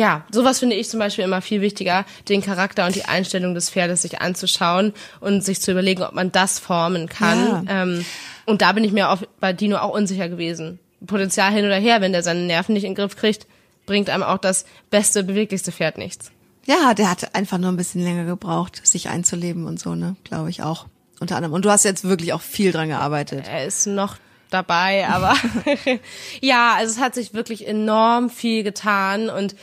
ja, 0.00 0.24
sowas 0.30 0.58
finde 0.58 0.76
ich 0.76 0.88
zum 0.88 0.98
Beispiel 0.98 1.24
immer 1.24 1.42
viel 1.42 1.60
wichtiger, 1.60 2.06
den 2.26 2.40
Charakter 2.40 2.86
und 2.86 2.94
die 2.94 3.04
Einstellung 3.04 3.54
des 3.54 3.68
Pferdes 3.68 4.00
sich 4.00 4.22
anzuschauen 4.22 4.94
und 5.20 5.44
sich 5.44 5.60
zu 5.60 5.72
überlegen, 5.72 6.02
ob 6.02 6.14
man 6.14 6.32
das 6.32 6.58
formen 6.58 7.06
kann. 7.06 7.68
Ähm, 7.68 8.06
und 8.46 8.62
da 8.62 8.72
bin 8.72 8.82
ich 8.82 8.92
mir 8.92 9.10
auch 9.10 9.22
bei 9.40 9.52
Dino 9.52 9.76
auch 9.76 9.92
unsicher 9.92 10.30
gewesen. 10.30 10.78
Potenzial 11.06 11.52
hin 11.52 11.66
oder 11.66 11.76
her, 11.76 12.00
wenn 12.00 12.12
der 12.12 12.22
seine 12.22 12.40
Nerven 12.40 12.72
nicht 12.72 12.84
in 12.84 12.92
den 12.92 12.96
Griff 12.96 13.14
kriegt, 13.14 13.46
bringt 13.84 14.08
einem 14.08 14.22
auch 14.22 14.38
das 14.38 14.64
beste, 14.88 15.22
beweglichste 15.22 15.70
Pferd 15.70 15.98
nichts. 15.98 16.30
Ja, 16.64 16.94
der 16.94 17.10
hat 17.10 17.34
einfach 17.34 17.58
nur 17.58 17.70
ein 17.70 17.76
bisschen 17.76 18.02
länger 18.02 18.24
gebraucht, 18.24 18.80
sich 18.86 19.10
einzuleben 19.10 19.66
und 19.66 19.78
so, 19.78 19.94
ne? 19.94 20.16
Glaube 20.24 20.48
ich 20.48 20.62
auch. 20.62 20.86
Unter 21.20 21.36
anderem. 21.36 21.52
Und 21.52 21.66
du 21.66 21.70
hast 21.70 21.84
jetzt 21.84 22.04
wirklich 22.04 22.32
auch 22.32 22.40
viel 22.40 22.72
dran 22.72 22.88
gearbeitet. 22.88 23.46
Er 23.46 23.66
ist 23.66 23.86
noch 23.86 24.16
dabei, 24.50 25.06
aber 25.08 25.34
ja, 26.40 26.74
also 26.76 26.92
es 26.92 27.00
hat 27.00 27.14
sich 27.14 27.34
wirklich 27.34 27.66
enorm 27.66 28.30
viel 28.30 28.62
getan 28.62 29.30
und 29.30 29.54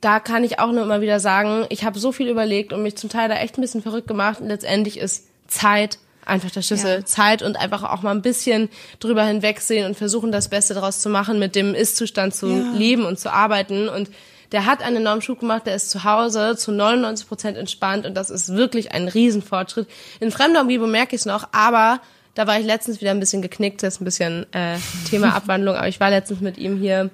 da 0.00 0.18
kann 0.20 0.44
ich 0.44 0.58
auch 0.58 0.72
nur 0.72 0.82
immer 0.82 1.00
wieder 1.00 1.20
sagen, 1.20 1.66
ich 1.68 1.84
habe 1.84 1.98
so 1.98 2.12
viel 2.12 2.28
überlegt 2.28 2.72
und 2.72 2.82
mich 2.82 2.96
zum 2.96 3.10
Teil 3.10 3.28
da 3.28 3.36
echt 3.36 3.58
ein 3.58 3.60
bisschen 3.60 3.82
verrückt 3.82 4.08
gemacht 4.08 4.40
und 4.40 4.48
letztendlich 4.48 4.98
ist 4.98 5.26
Zeit 5.46 5.98
einfach 6.24 6.50
der 6.50 6.62
Schlüssel. 6.62 6.98
Ja. 7.00 7.04
Zeit 7.04 7.42
und 7.42 7.56
einfach 7.56 7.82
auch 7.82 8.02
mal 8.02 8.12
ein 8.12 8.22
bisschen 8.22 8.68
drüber 9.00 9.24
hinwegsehen 9.24 9.86
und 9.86 9.96
versuchen, 9.96 10.32
das 10.32 10.48
Beste 10.48 10.74
daraus 10.74 11.00
zu 11.00 11.08
machen, 11.08 11.38
mit 11.38 11.54
dem 11.56 11.74
Ist-Zustand 11.74 12.34
zu 12.34 12.46
Ja. 12.48 12.72
leben 12.74 13.04
und 13.04 13.18
zu 13.18 13.32
arbeiten 13.32 13.88
und 13.88 14.10
der 14.52 14.66
hat 14.66 14.82
einen 14.82 14.96
enormen 14.96 15.22
Schub 15.22 15.40
gemacht, 15.40 15.66
der 15.66 15.76
ist 15.76 15.90
zu 15.90 16.02
Hause 16.04 16.56
zu 16.56 16.72
99 16.72 17.28
Prozent 17.28 17.56
entspannt 17.56 18.04
und 18.06 18.14
das 18.14 18.30
ist 18.30 18.54
wirklich 18.54 18.92
ein 18.92 19.06
Riesenfortschritt. 19.08 19.88
In 20.18 20.30
fremder 20.32 20.62
Umgebung 20.62 20.90
merke 20.90 21.14
ich 21.14 21.20
es 21.22 21.26
noch, 21.26 21.48
aber 21.52 22.00
da 22.34 22.46
war 22.46 22.58
ich 22.58 22.66
letztens 22.66 23.00
wieder 23.00 23.10
ein 23.12 23.20
bisschen 23.20 23.42
geknickt, 23.42 23.82
das 23.82 23.94
ist 23.94 24.00
ein 24.00 24.04
bisschen 24.04 24.46
äh, 24.52 24.76
Thema 25.08 25.34
Abwandlung, 25.34 25.76
aber 25.76 25.88
ich 25.88 26.00
war 26.00 26.10
letztens 26.10 26.40
mit 26.40 26.58
ihm 26.58 26.78
hier 26.78 27.10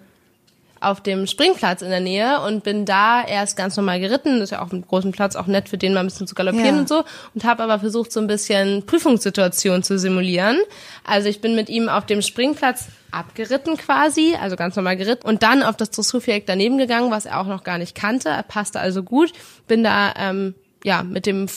auf 0.80 1.00
dem 1.02 1.26
Springplatz 1.26 1.82
in 1.82 1.90
der 1.90 2.00
Nähe 2.00 2.40
und 2.42 2.62
bin 2.64 2.84
da 2.84 3.24
erst 3.24 3.56
ganz 3.56 3.76
normal 3.76 4.00
geritten. 4.00 4.34
Das 4.40 4.44
ist 4.44 4.50
ja 4.50 4.62
auf 4.62 4.72
einem 4.72 4.86
großen 4.86 5.12
Platz 5.12 5.36
auch 5.36 5.46
nett 5.46 5.68
für 5.68 5.78
den 5.78 5.94
mal 5.94 6.00
ein 6.00 6.06
bisschen 6.06 6.26
zu 6.26 6.34
galoppieren 6.34 6.74
Ja. 6.74 6.80
und 6.80 6.88
so. 6.88 7.04
Und 7.34 7.44
habe 7.44 7.62
aber 7.62 7.78
versucht, 7.78 8.12
so 8.12 8.20
ein 8.20 8.26
bisschen 8.26 8.84
Prüfungssituation 8.86 9.82
zu 9.82 9.98
simulieren. 9.98 10.58
Also 11.04 11.28
ich 11.28 11.40
bin 11.40 11.54
mit 11.54 11.68
ihm 11.68 11.88
auf 11.88 12.06
dem 12.06 12.22
Springplatz 12.22 12.86
abgeritten 13.10 13.76
quasi, 13.76 14.36
also 14.40 14.56
ganz 14.56 14.76
normal 14.76 14.96
geritten 14.96 15.26
und 15.26 15.42
dann 15.42 15.62
auf 15.62 15.76
das 15.76 15.90
Dressurviereck 15.90 16.44
daneben 16.46 16.76
gegangen, 16.76 17.10
was 17.10 17.24
er 17.26 17.40
auch 17.40 17.46
noch 17.46 17.64
gar 17.64 17.78
nicht 17.78 17.94
kannte. 17.94 18.28
Er 18.28 18.42
passte 18.42 18.80
also 18.80 19.02
gut. 19.02 19.32
Bin 19.66 19.82
da 19.82 20.12
ähm, 20.18 20.54
ja, 20.86 21.02
mit 21.02 21.26
dem 21.26 21.48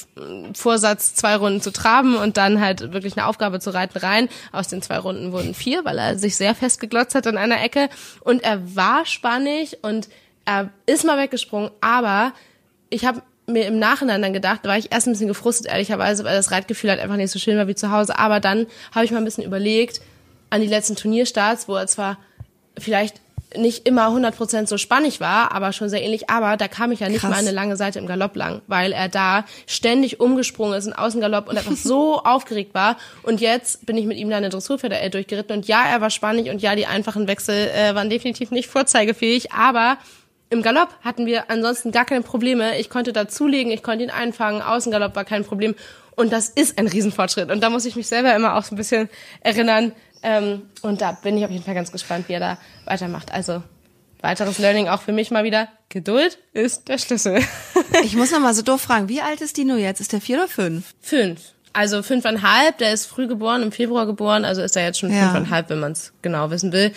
Vorsatz, 0.55 1.13
zwei 1.13 1.35
Runden 1.35 1.61
zu 1.61 1.71
traben 1.71 2.15
und 2.15 2.37
dann 2.37 2.59
halt 2.59 2.93
wirklich 2.93 3.15
eine 3.15 3.27
Aufgabe 3.27 3.59
zu 3.59 3.71
reiten 3.71 3.99
rein. 3.99 4.27
Aus 4.51 4.69
den 4.69 4.81
zwei 4.81 4.97
Runden 4.97 5.31
wurden 5.31 5.53
vier, 5.53 5.85
weil 5.85 5.99
er 5.99 6.17
sich 6.17 6.35
sehr 6.35 6.55
festgeglotzt 6.55 7.13
hat 7.13 7.27
an 7.27 7.37
einer 7.37 7.63
Ecke. 7.63 7.89
Und 8.21 8.41
er 8.43 8.75
war 8.75 9.05
spannig 9.05 9.83
und 9.83 10.09
er 10.45 10.71
ist 10.87 11.05
mal 11.05 11.19
weggesprungen, 11.19 11.69
aber 11.79 12.33
ich 12.89 13.05
habe 13.05 13.21
mir 13.45 13.67
im 13.67 13.77
Nachhinein 13.77 14.23
dann 14.23 14.33
gedacht, 14.33 14.61
da 14.63 14.69
war 14.69 14.79
ich 14.79 14.91
erst 14.91 15.05
ein 15.05 15.13
bisschen 15.13 15.27
gefrustet, 15.27 15.67
ehrlicherweise, 15.67 16.23
weil 16.23 16.35
das 16.35 16.49
Reitgefühl 16.49 16.89
halt 16.89 16.99
einfach 16.99 17.15
nicht 17.15 17.31
so 17.31 17.37
schön 17.37 17.55
war 17.55 17.67
wie 17.67 17.75
zu 17.75 17.91
Hause. 17.91 18.17
Aber 18.17 18.39
dann 18.39 18.65
habe 18.95 19.05
ich 19.05 19.11
mal 19.11 19.19
ein 19.19 19.25
bisschen 19.25 19.43
überlegt 19.43 20.01
an 20.49 20.61
die 20.61 20.67
letzten 20.67 20.95
Turnierstarts, 20.95 21.67
wo 21.67 21.75
er 21.75 21.85
zwar 21.85 22.17
vielleicht 22.79 23.21
nicht 23.57 23.87
immer 23.87 24.07
100% 24.09 24.67
so 24.67 24.77
spannig 24.77 25.19
war, 25.19 25.51
aber 25.53 25.73
schon 25.73 25.89
sehr 25.89 26.03
ähnlich. 26.03 26.29
Aber 26.29 26.55
da 26.55 26.67
kam 26.67 26.91
ich 26.91 26.99
ja 26.99 27.09
nicht 27.09 27.21
Krass. 27.21 27.31
mal 27.31 27.37
eine 27.37 27.51
lange 27.51 27.77
Seite 27.77 27.99
im 27.99 28.05
Galopp 28.05 28.35
lang, 28.35 28.61
weil 28.67 28.91
er 28.91 29.09
da 29.09 29.45
ständig 29.65 30.19
umgesprungen 30.19 30.77
ist, 30.77 30.85
in 30.85 30.93
Außengalopp 30.93 31.49
und 31.49 31.57
einfach 31.57 31.75
so 31.75 32.19
aufgeregt 32.23 32.73
war. 32.73 32.97
Und 33.23 33.41
jetzt 33.41 33.85
bin 33.85 33.97
ich 33.97 34.05
mit 34.05 34.17
ihm 34.17 34.29
da 34.29 34.37
eine 34.37 34.49
Dressurpferde 34.49 35.09
durchgeritten 35.09 35.57
und 35.57 35.67
ja, 35.67 35.83
er 35.89 36.01
war 36.01 36.09
spannig 36.09 36.49
und 36.49 36.61
ja, 36.61 36.75
die 36.75 36.85
einfachen 36.85 37.27
Wechsel 37.27 37.69
äh, 37.69 37.95
waren 37.95 38.09
definitiv 38.09 38.51
nicht 38.51 38.69
vorzeigefähig, 38.69 39.51
aber 39.51 39.97
im 40.51 40.63
Galopp 40.63 40.89
hatten 41.03 41.25
wir 41.25 41.49
ansonsten 41.51 41.91
gar 41.91 42.05
keine 42.05 42.21
Probleme. 42.21 42.79
Ich 42.79 42.89
konnte 42.89 43.13
da 43.13 43.27
zulegen, 43.27 43.71
ich 43.71 43.83
konnte 43.83 44.03
ihn 44.03 44.09
einfangen, 44.09 44.61
Außengalopp 44.61 45.15
war 45.15 45.25
kein 45.25 45.45
Problem. 45.45 45.75
Und 46.15 46.33
das 46.33 46.49
ist 46.49 46.77
ein 46.77 46.87
Riesenfortschritt. 46.87 47.49
Und 47.49 47.61
da 47.61 47.69
muss 47.69 47.85
ich 47.85 47.95
mich 47.95 48.07
selber 48.07 48.35
immer 48.35 48.55
auch 48.55 48.63
so 48.63 48.75
ein 48.75 48.77
bisschen 48.77 49.09
erinnern. 49.41 49.93
Ähm, 50.23 50.63
und 50.81 51.01
da 51.01 51.13
bin 51.13 51.37
ich 51.37 51.45
auf 51.45 51.51
jeden 51.51 51.63
Fall 51.63 51.75
ganz 51.75 51.91
gespannt, 51.91 52.25
wie 52.27 52.33
er 52.33 52.39
da 52.39 52.57
weitermacht. 52.85 53.31
Also 53.31 53.63
weiteres 54.21 54.57
Learning 54.59 54.87
auch 54.89 55.01
für 55.01 55.11
mich 55.13 55.31
mal 55.31 55.43
wieder. 55.43 55.67
Geduld 55.89 56.37
ist 56.53 56.87
der 56.87 56.97
Schlüssel. 56.97 57.39
Ich 58.03 58.15
muss 58.15 58.31
noch 58.31 58.39
mal 58.39 58.53
so 58.53 58.61
doof 58.61 58.81
fragen, 58.81 59.09
wie 59.09 59.19
alt 59.21 59.41
ist 59.41 59.57
Dino 59.57 59.75
jetzt? 59.75 59.99
Ist 59.99 60.13
der 60.13 60.21
vier 60.21 60.37
oder 60.37 60.47
fünf? 60.47 60.93
Fünf. 61.01 61.41
Also 61.73 62.03
fünfeinhalb, 62.03 62.77
der 62.77 62.93
ist 62.93 63.05
früh 63.07 63.27
geboren, 63.27 63.63
im 63.63 63.71
Februar 63.71 64.05
geboren, 64.05 64.45
also 64.45 64.61
ist 64.61 64.75
er 64.77 64.83
jetzt 64.83 64.99
schon 64.99 65.11
Ja. 65.11 65.21
fünfeinhalb, 65.23 65.69
wenn 65.71 65.79
man 65.79 65.93
es 65.93 66.13
genau 66.21 66.51
wissen 66.51 66.71
will. 66.71 66.91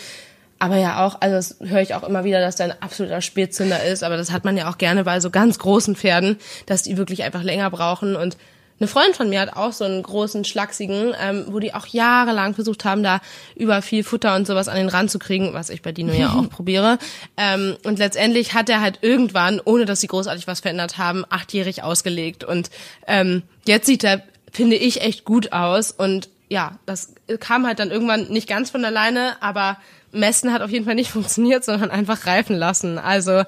Aber 0.59 0.77
ja 0.77 1.03
auch, 1.05 1.19
also 1.19 1.35
das 1.35 1.57
höre 1.67 1.81
ich 1.81 1.95
auch 1.95 2.03
immer 2.03 2.23
wieder, 2.23 2.41
dass 2.41 2.57
der 2.57 2.67
ein 2.67 2.81
absoluter 2.81 3.21
Spätzünder 3.21 3.83
ist, 3.83 4.03
aber 4.03 4.17
das 4.17 4.31
hat 4.31 4.45
man 4.45 4.55
ja 4.55 4.69
auch 4.69 4.77
gerne 4.77 5.03
bei 5.03 5.19
so 5.19 5.29
ganz 5.31 5.57
großen 5.57 5.95
Pferden, 5.95 6.37
dass 6.67 6.83
die 6.83 6.95
wirklich 6.95 7.23
einfach 7.23 7.41
länger 7.43 7.69
brauchen 7.71 8.15
und 8.15 8.37
eine 8.79 8.87
Freundin 8.87 9.13
von 9.13 9.29
mir 9.29 9.39
hat 9.39 9.55
auch 9.55 9.71
so 9.71 9.85
einen 9.85 10.03
großen, 10.03 10.45
schlachsigen, 10.45 11.13
ähm, 11.19 11.45
wo 11.49 11.59
die 11.59 11.73
auch 11.73 11.85
jahrelang 11.85 12.53
versucht 12.53 12.85
haben, 12.85 13.03
da 13.03 13.21
über 13.55 13.81
viel 13.81 14.03
Futter 14.03 14.35
und 14.35 14.47
sowas 14.47 14.67
an 14.67 14.77
den 14.77 14.89
Rand 14.89 15.11
zu 15.11 15.19
kriegen, 15.19 15.53
was 15.53 15.69
ich 15.69 15.81
bei 15.81 15.91
Dino 15.91 16.13
ja 16.13 16.33
auch 16.37 16.49
probiere. 16.49 16.97
Ähm, 17.37 17.77
und 17.83 17.99
letztendlich 17.99 18.53
hat 18.53 18.69
er 18.69 18.81
halt 18.81 18.99
irgendwann, 19.01 19.61
ohne 19.63 19.85
dass 19.85 20.01
sie 20.01 20.07
großartig 20.07 20.47
was 20.47 20.59
verändert 20.59 20.97
haben, 20.97 21.23
achtjährig 21.29 21.83
ausgelegt. 21.83 22.43
Und 22.43 22.69
ähm, 23.07 23.43
jetzt 23.65 23.85
sieht 23.85 24.03
er, 24.03 24.23
finde 24.51 24.75
ich, 24.75 25.01
echt 25.01 25.23
gut 25.23 25.53
aus. 25.53 25.91
Und 25.91 26.29
ja, 26.49 26.77
das 26.85 27.13
kam 27.39 27.65
halt 27.65 27.79
dann 27.79 27.91
irgendwann 27.91 28.29
nicht 28.29 28.47
ganz 28.47 28.69
von 28.69 28.83
alleine, 28.85 29.37
aber 29.41 29.77
Messen 30.13 30.53
hat 30.53 30.61
auf 30.61 30.69
jeden 30.69 30.85
Fall 30.85 30.95
nicht 30.95 31.11
funktioniert, 31.11 31.65
sondern 31.65 31.91
einfach 31.91 32.25
reifen 32.25 32.55
lassen. 32.55 32.97
Also 32.97 33.43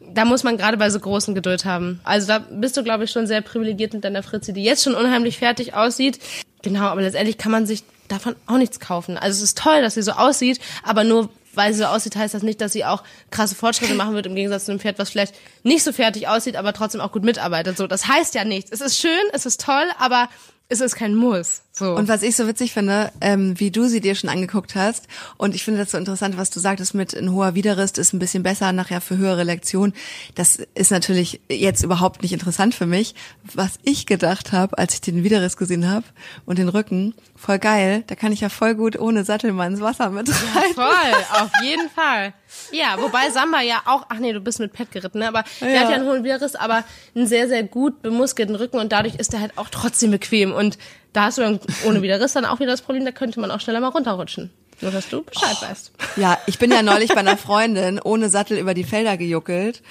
da 0.00 0.24
muss 0.24 0.44
man 0.44 0.56
gerade 0.56 0.76
bei 0.76 0.90
so 0.90 1.00
großen 1.00 1.34
Geduld 1.34 1.64
haben. 1.64 2.00
Also 2.04 2.26
da 2.26 2.38
bist 2.38 2.76
du, 2.76 2.82
glaube 2.82 3.04
ich, 3.04 3.10
schon 3.10 3.26
sehr 3.26 3.40
privilegiert 3.40 3.92
mit 3.92 4.04
deiner 4.04 4.22
Fritze, 4.22 4.52
die 4.52 4.62
jetzt 4.62 4.84
schon 4.84 4.94
unheimlich 4.94 5.38
fertig 5.38 5.74
aussieht. 5.74 6.18
Genau, 6.62 6.84
aber 6.84 7.02
letztendlich 7.02 7.36
kann 7.36 7.52
man 7.52 7.66
sich 7.66 7.82
davon 8.08 8.36
auch 8.46 8.58
nichts 8.58 8.80
kaufen. 8.80 9.18
Also 9.18 9.38
es 9.38 9.42
ist 9.42 9.58
toll, 9.58 9.82
dass 9.82 9.94
sie 9.94 10.02
so 10.02 10.12
aussieht, 10.12 10.60
aber 10.82 11.04
nur 11.04 11.30
weil 11.56 11.72
sie 11.72 11.80
so 11.80 11.86
aussieht, 11.86 12.16
heißt 12.16 12.34
das 12.34 12.42
nicht, 12.42 12.60
dass 12.60 12.72
sie 12.72 12.84
auch 12.84 13.02
krasse 13.30 13.54
Fortschritte 13.54 13.94
machen 13.94 14.14
wird, 14.14 14.26
im 14.26 14.34
Gegensatz 14.34 14.64
zu 14.64 14.72
einem 14.72 14.80
Pferd, 14.80 14.98
was 14.98 15.10
vielleicht 15.10 15.34
nicht 15.62 15.84
so 15.84 15.92
fertig 15.92 16.28
aussieht, 16.28 16.56
aber 16.56 16.72
trotzdem 16.72 17.00
auch 17.00 17.12
gut 17.12 17.24
mitarbeitet. 17.24 17.76
So, 17.76 17.86
das 17.86 18.08
heißt 18.08 18.34
ja 18.34 18.44
nichts. 18.44 18.72
Es 18.72 18.80
ist 18.80 18.98
schön, 18.98 19.10
es 19.32 19.46
ist 19.46 19.60
toll, 19.60 19.86
aber 19.98 20.28
es 20.68 20.80
ist 20.80 20.96
kein 20.96 21.14
Muss. 21.14 21.62
So. 21.72 21.94
Und 21.94 22.08
was 22.08 22.22
ich 22.22 22.36
so 22.36 22.46
witzig 22.46 22.72
finde, 22.72 23.12
ähm, 23.20 23.58
wie 23.60 23.70
du 23.70 23.86
sie 23.86 24.00
dir 24.00 24.14
schon 24.14 24.30
angeguckt 24.30 24.74
hast, 24.74 25.08
und 25.36 25.54
ich 25.54 25.62
finde 25.62 25.80
das 25.80 25.90
so 25.90 25.98
interessant, 25.98 26.36
was 26.36 26.50
du 26.50 26.60
sagtest 26.60 26.94
mit 26.94 27.14
ein 27.14 27.32
hoher 27.32 27.54
Widerrist 27.54 27.98
ist 27.98 28.12
ein 28.12 28.18
bisschen 28.18 28.42
besser 28.42 28.72
nachher 28.72 29.00
für 29.00 29.18
höhere 29.18 29.44
Lektionen. 29.44 29.94
Das 30.34 30.58
ist 30.74 30.90
natürlich 30.90 31.40
jetzt 31.50 31.82
überhaupt 31.82 32.22
nicht 32.22 32.32
interessant 32.32 32.74
für 32.74 32.86
mich. 32.86 33.14
Was 33.54 33.78
ich 33.82 34.06
gedacht 34.06 34.52
habe, 34.52 34.78
als 34.78 34.94
ich 34.94 35.00
den 35.00 35.22
Widerriss 35.22 35.56
gesehen 35.56 35.88
habe 35.88 36.06
und 36.46 36.58
den 36.58 36.68
Rücken, 36.68 37.14
voll 37.44 37.58
geil, 37.58 38.04
da 38.06 38.14
kann 38.14 38.32
ich 38.32 38.40
ja 38.40 38.48
voll 38.48 38.74
gut 38.74 38.98
ohne 38.98 39.24
Sattel 39.24 39.52
mal 39.52 39.66
ins 39.66 39.80
Wasser 39.80 40.10
mit 40.10 40.28
rein. 40.28 40.74
Voll, 40.74 40.84
auf 41.42 41.50
jeden 41.62 41.90
Fall. 41.90 42.32
Ja, 42.72 42.96
wobei 42.98 43.28
Samba 43.30 43.60
ja 43.60 43.82
auch, 43.84 44.06
ach 44.08 44.18
nee, 44.18 44.32
du 44.32 44.40
bist 44.40 44.60
mit 44.60 44.72
Pet 44.72 44.90
geritten, 44.90 45.18
ne? 45.18 45.28
aber 45.28 45.44
der 45.60 45.70
Ja. 45.72 45.80
hat 45.80 45.90
ja 45.90 45.96
einen 45.96 46.06
hohen 46.06 46.24
Widerriss, 46.24 46.54
aber 46.54 46.84
einen 47.14 47.26
sehr, 47.26 47.48
sehr 47.48 47.62
gut 47.64 48.00
bemuskelten 48.02 48.54
Rücken 48.54 48.78
und 48.78 48.92
dadurch 48.92 49.16
ist 49.16 49.34
er 49.34 49.40
halt 49.40 49.58
auch 49.58 49.68
trotzdem 49.70 50.10
bequem 50.10 50.52
und 50.52 50.78
da 51.12 51.24
hast 51.24 51.38
du 51.38 51.42
dann 51.42 51.60
ohne 51.86 52.00
Widerriss 52.02 52.32
dann 52.32 52.44
auch 52.46 52.60
wieder 52.60 52.70
das 52.70 52.82
Problem, 52.82 53.04
da 53.04 53.12
könnte 53.12 53.38
man 53.40 53.50
auch 53.50 53.60
schneller 53.60 53.80
mal 53.80 53.88
runterrutschen. 53.88 54.50
Nur, 54.80 54.90
dass 54.90 55.08
du 55.08 55.22
Bescheid 55.22 55.56
weißt. 55.62 55.92
Ja, 56.16 56.36
ich 56.46 56.58
bin 56.58 56.72
ja 56.72 56.82
neulich 56.82 57.10
bei 57.10 57.20
einer 57.20 57.36
Freundin 57.36 58.00
ohne 58.02 58.28
Sattel 58.28 58.58
über 58.58 58.74
die 58.74 58.82
Felder 58.82 59.16
gejuckelt. 59.16 59.82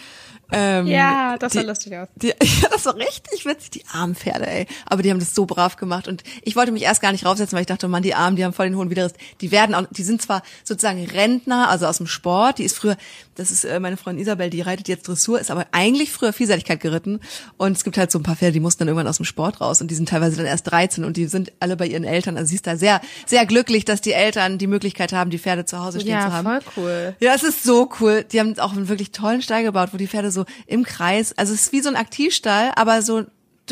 Ähm, 0.52 0.88
Ja, 0.88 1.38
das 1.38 1.54
sah 1.54 1.62
die- 1.62 1.68
lustig 1.68 1.96
aus. 1.96 2.08
Die, 2.16 2.28
ja, 2.62 2.70
das 2.72 2.86
war 2.86 2.96
richtig 2.96 3.46
witzig, 3.46 3.72
die 3.72 3.84
armen 3.92 4.16
Pferde, 4.16 4.46
ey. 4.48 4.68
Aber 4.86 5.02
die 5.02 5.10
haben 5.10 5.20
das 5.20 5.34
so 5.34 5.46
brav 5.46 5.78
gemacht 5.78 6.08
und 6.08 6.24
ich 6.44 6.56
wollte 6.56 6.72
mich 6.72 6.84
erst 6.84 7.02
gar 7.02 7.12
nicht 7.12 7.26
raufsetzen, 7.26 7.56
weil 7.56 7.62
ich 7.62 7.68
dachte, 7.68 7.88
Mann, 7.88 8.04
die 8.04 8.14
Armen, 8.14 8.36
die 8.36 8.46
haben 8.46 8.54
voll 8.54 8.68
den 8.68 8.76
hohen 8.78 8.90
Widerriss. 8.90 9.14
Die 9.42 9.52
werden 9.52 9.74
auch, 9.74 9.86
die 9.90 10.04
sind 10.04 10.22
zwar 10.22 10.44
sozusagen 10.64 11.04
Rentner, 11.06 11.70
also 11.70 11.88
aus 11.88 11.98
dem 11.98 12.08
Sport, 12.08 12.60
die 12.60 12.64
ist 12.64 12.78
früher, 12.78 12.98
das 13.36 13.50
ist 13.52 13.64
äh, 13.66 13.80
meine 13.80 13.98
Freundin 13.98 14.22
Isabel, 14.22 14.50
die 14.50 14.62
reitet 14.62 14.88
jetzt 14.88 15.08
Dressur, 15.08 15.40
ist 15.40 15.50
aber 15.50 15.66
eigentlich 15.72 16.12
früher 16.12 16.34
Vielseitigkeit 16.34 16.80
geritten 16.80 17.20
und 17.58 17.72
es 17.76 17.84
gibt 17.84 17.98
halt 17.98 18.12
so 18.12 18.20
ein 18.20 18.24
paar 18.24 18.36
Pferde, 18.36 18.54
die 18.54 18.60
mussten 18.60 18.80
dann 18.80 18.90
irgendwann 18.90 19.08
aus 19.08 19.18
dem 19.18 19.26
Sport 19.26 19.60
raus 19.62 19.82
und 19.82 19.90
die 19.90 19.96
sind 19.96 20.10
teilweise 20.10 20.38
dann 20.38 20.46
erst 20.46 20.70
13 20.70 21.04
und 21.04 21.18
die 21.18 21.26
sind 21.26 21.52
alle 21.60 21.76
bei 21.78 21.88
ihren 21.88 22.04
Eltern, 22.04 22.38
also 22.38 22.50
sie 22.50 22.56
ist 22.56 22.68
da 22.68 22.78
sehr, 22.78 23.02
sehr 23.26 23.46
glücklich, 23.48 23.86
dass 23.86 24.02
die 24.02 24.14
Eltern 24.14 24.58
die 24.60 24.68
Möglichkeit 24.68 25.14
haben, 25.14 25.32
die 25.32 25.40
Pferde 25.40 25.66
zu 25.66 25.80
Hause 25.80 26.00
stehen 26.00 26.12
Ja, 26.12 26.28
zu 26.28 26.34
haben. 26.34 26.44
voll 26.46 26.60
cool. 26.78 27.16
Ja, 27.20 27.34
es 27.34 27.42
ist 27.44 27.64
so 27.64 27.90
cool. 28.00 28.24
Die 28.32 28.40
haben 28.40 28.58
auch 28.60 28.74
einen 28.74 28.88
wirklich 28.88 29.12
tollen 29.12 29.42
Stall 29.42 29.64
gebaut, 29.64 29.90
wo 29.94 29.98
die 29.98 30.08
Pferde 30.08 30.32
so 30.34 30.46
im 30.68 30.84
Kreis, 30.84 31.38
also 31.38 31.54
es 31.54 31.64
ist 31.66 31.72
wie 31.72 31.82
so 31.82 31.90
ein 31.90 31.96
Aktivstall, 31.96 32.72
aber 32.76 33.02
so 33.02 33.24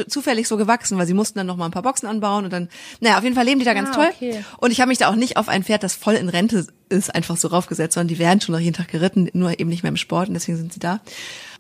zufällig 0.08 0.48
so 0.48 0.56
gewachsen, 0.56 0.98
weil 0.98 1.06
sie 1.06 1.14
mussten 1.14 1.38
dann 1.38 1.48
noch 1.48 1.58
mal 1.58 1.66
ein 1.66 1.72
paar 1.72 1.82
Boxen 1.82 2.08
anbauen 2.08 2.46
und 2.46 2.54
dann, 2.54 2.70
naja, 3.02 3.18
auf 3.18 3.24
jeden 3.26 3.36
Fall 3.36 3.44
leben 3.44 3.60
die 3.60 3.66
da 3.66 3.74
ganz 3.74 3.90
Ah, 3.90 3.94
toll. 3.96 4.10
okay. 4.16 4.46
Und 4.60 4.72
ich 4.72 4.80
habe 4.80 4.88
mich 4.88 5.00
da 5.00 5.10
auch 5.10 5.16
nicht 5.16 5.36
auf 5.36 5.50
ein 5.50 5.64
Pferd, 5.66 5.84
das 5.84 5.96
voll 5.96 6.14
in 6.14 6.30
Rente 6.30 6.66
ist, 6.88 7.14
einfach 7.14 7.36
so 7.36 7.50
raufgesetzt, 7.50 7.96
sondern 7.96 8.08
die 8.08 8.18
werden 8.18 8.40
schon 8.40 8.54
noch 8.54 8.62
jeden 8.62 8.76
Tag 8.76 8.88
geritten, 8.88 9.30
nur 9.34 9.60
eben 9.60 9.70
nicht 9.70 9.84
mehr 9.84 9.90
im 9.90 9.98
Sport 9.98 10.30
und 10.30 10.36
deswegen 10.36 10.58
sind 10.58 10.72
sie 10.72 10.80
da. 10.80 11.02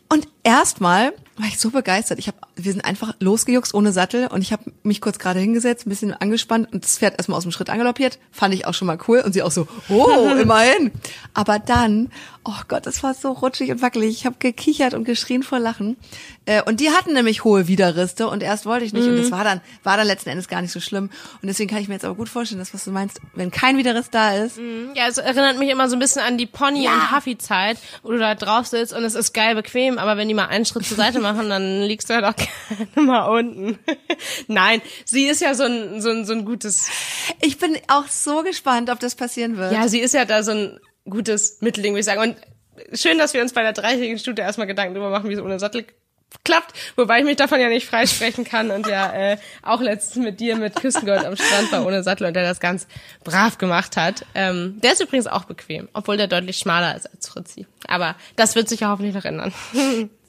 Und 0.07 0.29
erstmal 0.43 1.11
war 1.37 1.47
ich 1.47 1.59
so 1.59 1.69
begeistert. 1.71 2.19
Ich 2.19 2.27
habe, 2.27 2.37
wir 2.55 2.71
sind 2.71 2.83
einfach 2.85 3.13
losgejuckst 3.19 3.73
ohne 3.73 3.91
Sattel 3.93 4.27
und 4.27 4.41
ich 4.41 4.51
habe 4.51 4.71
mich 4.83 5.01
kurz 5.01 5.17
gerade 5.17 5.39
hingesetzt, 5.39 5.87
ein 5.87 5.89
bisschen 5.89 6.13
angespannt 6.13 6.71
und 6.71 6.83
das 6.83 6.97
Pferd 6.97 7.15
erstmal 7.17 7.37
aus 7.37 7.43
dem 7.43 7.51
Schritt 7.51 7.69
angaloppiert. 7.69 8.19
Fand 8.31 8.53
ich 8.53 8.65
auch 8.67 8.73
schon 8.73 8.85
mal 8.87 8.99
cool 9.07 9.19
und 9.21 9.33
sie 9.33 9.41
auch 9.41 9.51
so, 9.51 9.67
oh, 9.89 10.29
immerhin. 10.41 10.91
Aber 11.33 11.57
dann, 11.59 12.11
oh 12.43 12.53
Gott, 12.67 12.85
das 12.85 13.01
war 13.01 13.13
so 13.13 13.31
rutschig 13.31 13.71
und 13.71 13.81
wackelig. 13.81 14.09
Ich 14.11 14.25
habe 14.25 14.35
gekichert 14.39 14.93
und 14.93 15.05
geschrien 15.05 15.41
vor 15.43 15.59
Lachen. 15.59 15.95
Äh, 16.45 16.63
Und 16.63 16.79
die 16.79 16.89
hatten 16.89 17.13
nämlich 17.13 17.43
hohe 17.43 17.67
Widerriste 17.67 18.27
und 18.27 18.43
erst 18.43 18.65
wollte 18.65 18.83
ich 18.85 18.93
nicht 18.93 19.07
und 19.07 19.15
das 19.15 19.31
war 19.31 19.43
dann, 19.43 19.61
war 19.83 19.95
dann 19.95 20.07
letzten 20.07 20.29
Endes 20.29 20.47
gar 20.47 20.61
nicht 20.61 20.71
so 20.71 20.79
schlimm. 20.79 21.09
Und 21.41 21.47
deswegen 21.47 21.69
kann 21.69 21.79
ich 21.81 21.87
mir 21.87 21.93
jetzt 21.93 22.05
aber 22.05 22.15
gut 22.15 22.29
vorstellen, 22.29 22.59
dass 22.59 22.73
was 22.73 22.83
du 22.83 22.91
meinst, 22.91 23.21
wenn 23.35 23.51
kein 23.51 23.77
Widerriss 23.77 24.09
da 24.09 24.35
ist, 24.35 24.57
Ja, 24.95 25.07
es 25.07 25.17
erinnert 25.17 25.57
mich 25.59 25.69
immer 25.69 25.87
so 25.87 25.95
ein 25.95 25.99
bisschen 25.99 26.21
an 26.23 26.37
die 26.37 26.45
Pony- 26.47 26.87
und 26.87 27.15
Huffy-Zeit, 27.15 27.77
wo 28.03 28.11
du 28.11 28.17
da 28.17 28.35
drauf 28.35 28.65
sitzt 28.67 28.91
und 28.93 29.03
es 29.03 29.15
ist 29.15 29.33
geil 29.33 29.55
bequem, 29.55 29.97
aber 29.97 30.17
wenn 30.17 30.27
die 30.27 30.33
mal 30.33 30.47
einen 30.47 30.65
Schritt 30.65 30.85
zur 30.85 30.97
Seite 30.97 31.19
machen, 31.19 31.30
dann 31.37 31.81
liegst 31.83 32.09
du 32.09 32.13
halt 32.13 32.25
auch 32.25 32.35
gerne 32.35 33.07
mal 33.07 33.25
unten. 33.25 33.79
Nein, 34.47 34.81
sie 35.05 35.25
ist 35.25 35.41
ja 35.41 35.53
so 35.53 35.63
ein, 35.63 36.01
so 36.01 36.09
ein, 36.09 36.25
so 36.25 36.33
ein 36.33 36.45
gutes, 36.45 36.89
ich 37.41 37.57
bin 37.57 37.77
auch 37.87 38.07
so 38.07 38.43
gespannt, 38.43 38.89
ob 38.89 38.99
das 38.99 39.15
passieren 39.15 39.57
wird. 39.57 39.71
ja, 39.71 39.87
sie 39.87 39.99
ist 39.99 40.13
ja 40.13 40.25
da 40.25 40.43
so 40.43 40.51
ein 40.51 40.79
gutes 41.09 41.61
Mittelding, 41.61 41.93
würde 41.93 42.01
ich 42.01 42.05
sagen. 42.05 42.21
Und 42.21 42.97
schön, 42.97 43.17
dass 43.17 43.33
wir 43.33 43.41
uns 43.41 43.53
bei 43.53 43.63
der 43.63 43.73
dreitägigen 43.73 44.19
Studie 44.19 44.41
erstmal 44.41 44.67
Gedanken 44.67 44.93
darüber 44.93 45.09
machen, 45.09 45.29
wie 45.29 45.33
es 45.33 45.41
ohne 45.41 45.59
Sattel 45.59 45.85
klappt, 46.43 46.73
wobei 46.95 47.19
ich 47.19 47.25
mich 47.25 47.35
davon 47.35 47.59
ja 47.59 47.69
nicht 47.69 47.87
freisprechen 47.87 48.45
kann 48.45 48.71
und 48.71 48.87
ja 48.87 49.11
äh, 49.31 49.37
auch 49.61 49.81
letztens 49.81 50.23
mit 50.23 50.39
dir 50.39 50.55
mit 50.55 50.75
Küstengold 50.75 51.25
am 51.25 51.35
Strand 51.35 51.71
war 51.71 51.85
ohne 51.85 52.03
Sattel 52.03 52.27
und 52.27 52.33
der 52.33 52.43
das 52.43 52.59
ganz 52.59 52.87
brav 53.23 53.57
gemacht 53.57 53.97
hat. 53.97 54.25
Ähm, 54.33 54.79
der 54.81 54.93
ist 54.93 55.01
übrigens 55.01 55.27
auch 55.27 55.45
bequem, 55.45 55.89
obwohl 55.93 56.17
der 56.17 56.27
deutlich 56.27 56.57
schmaler 56.57 56.95
ist 56.95 57.07
als 57.11 57.27
Fritzi. 57.27 57.67
Aber 57.87 58.15
das 58.35 58.55
wird 58.55 58.69
sich 58.69 58.81
ja 58.81 58.89
hoffentlich 58.89 59.13
noch 59.13 59.25
ändern. 59.25 59.53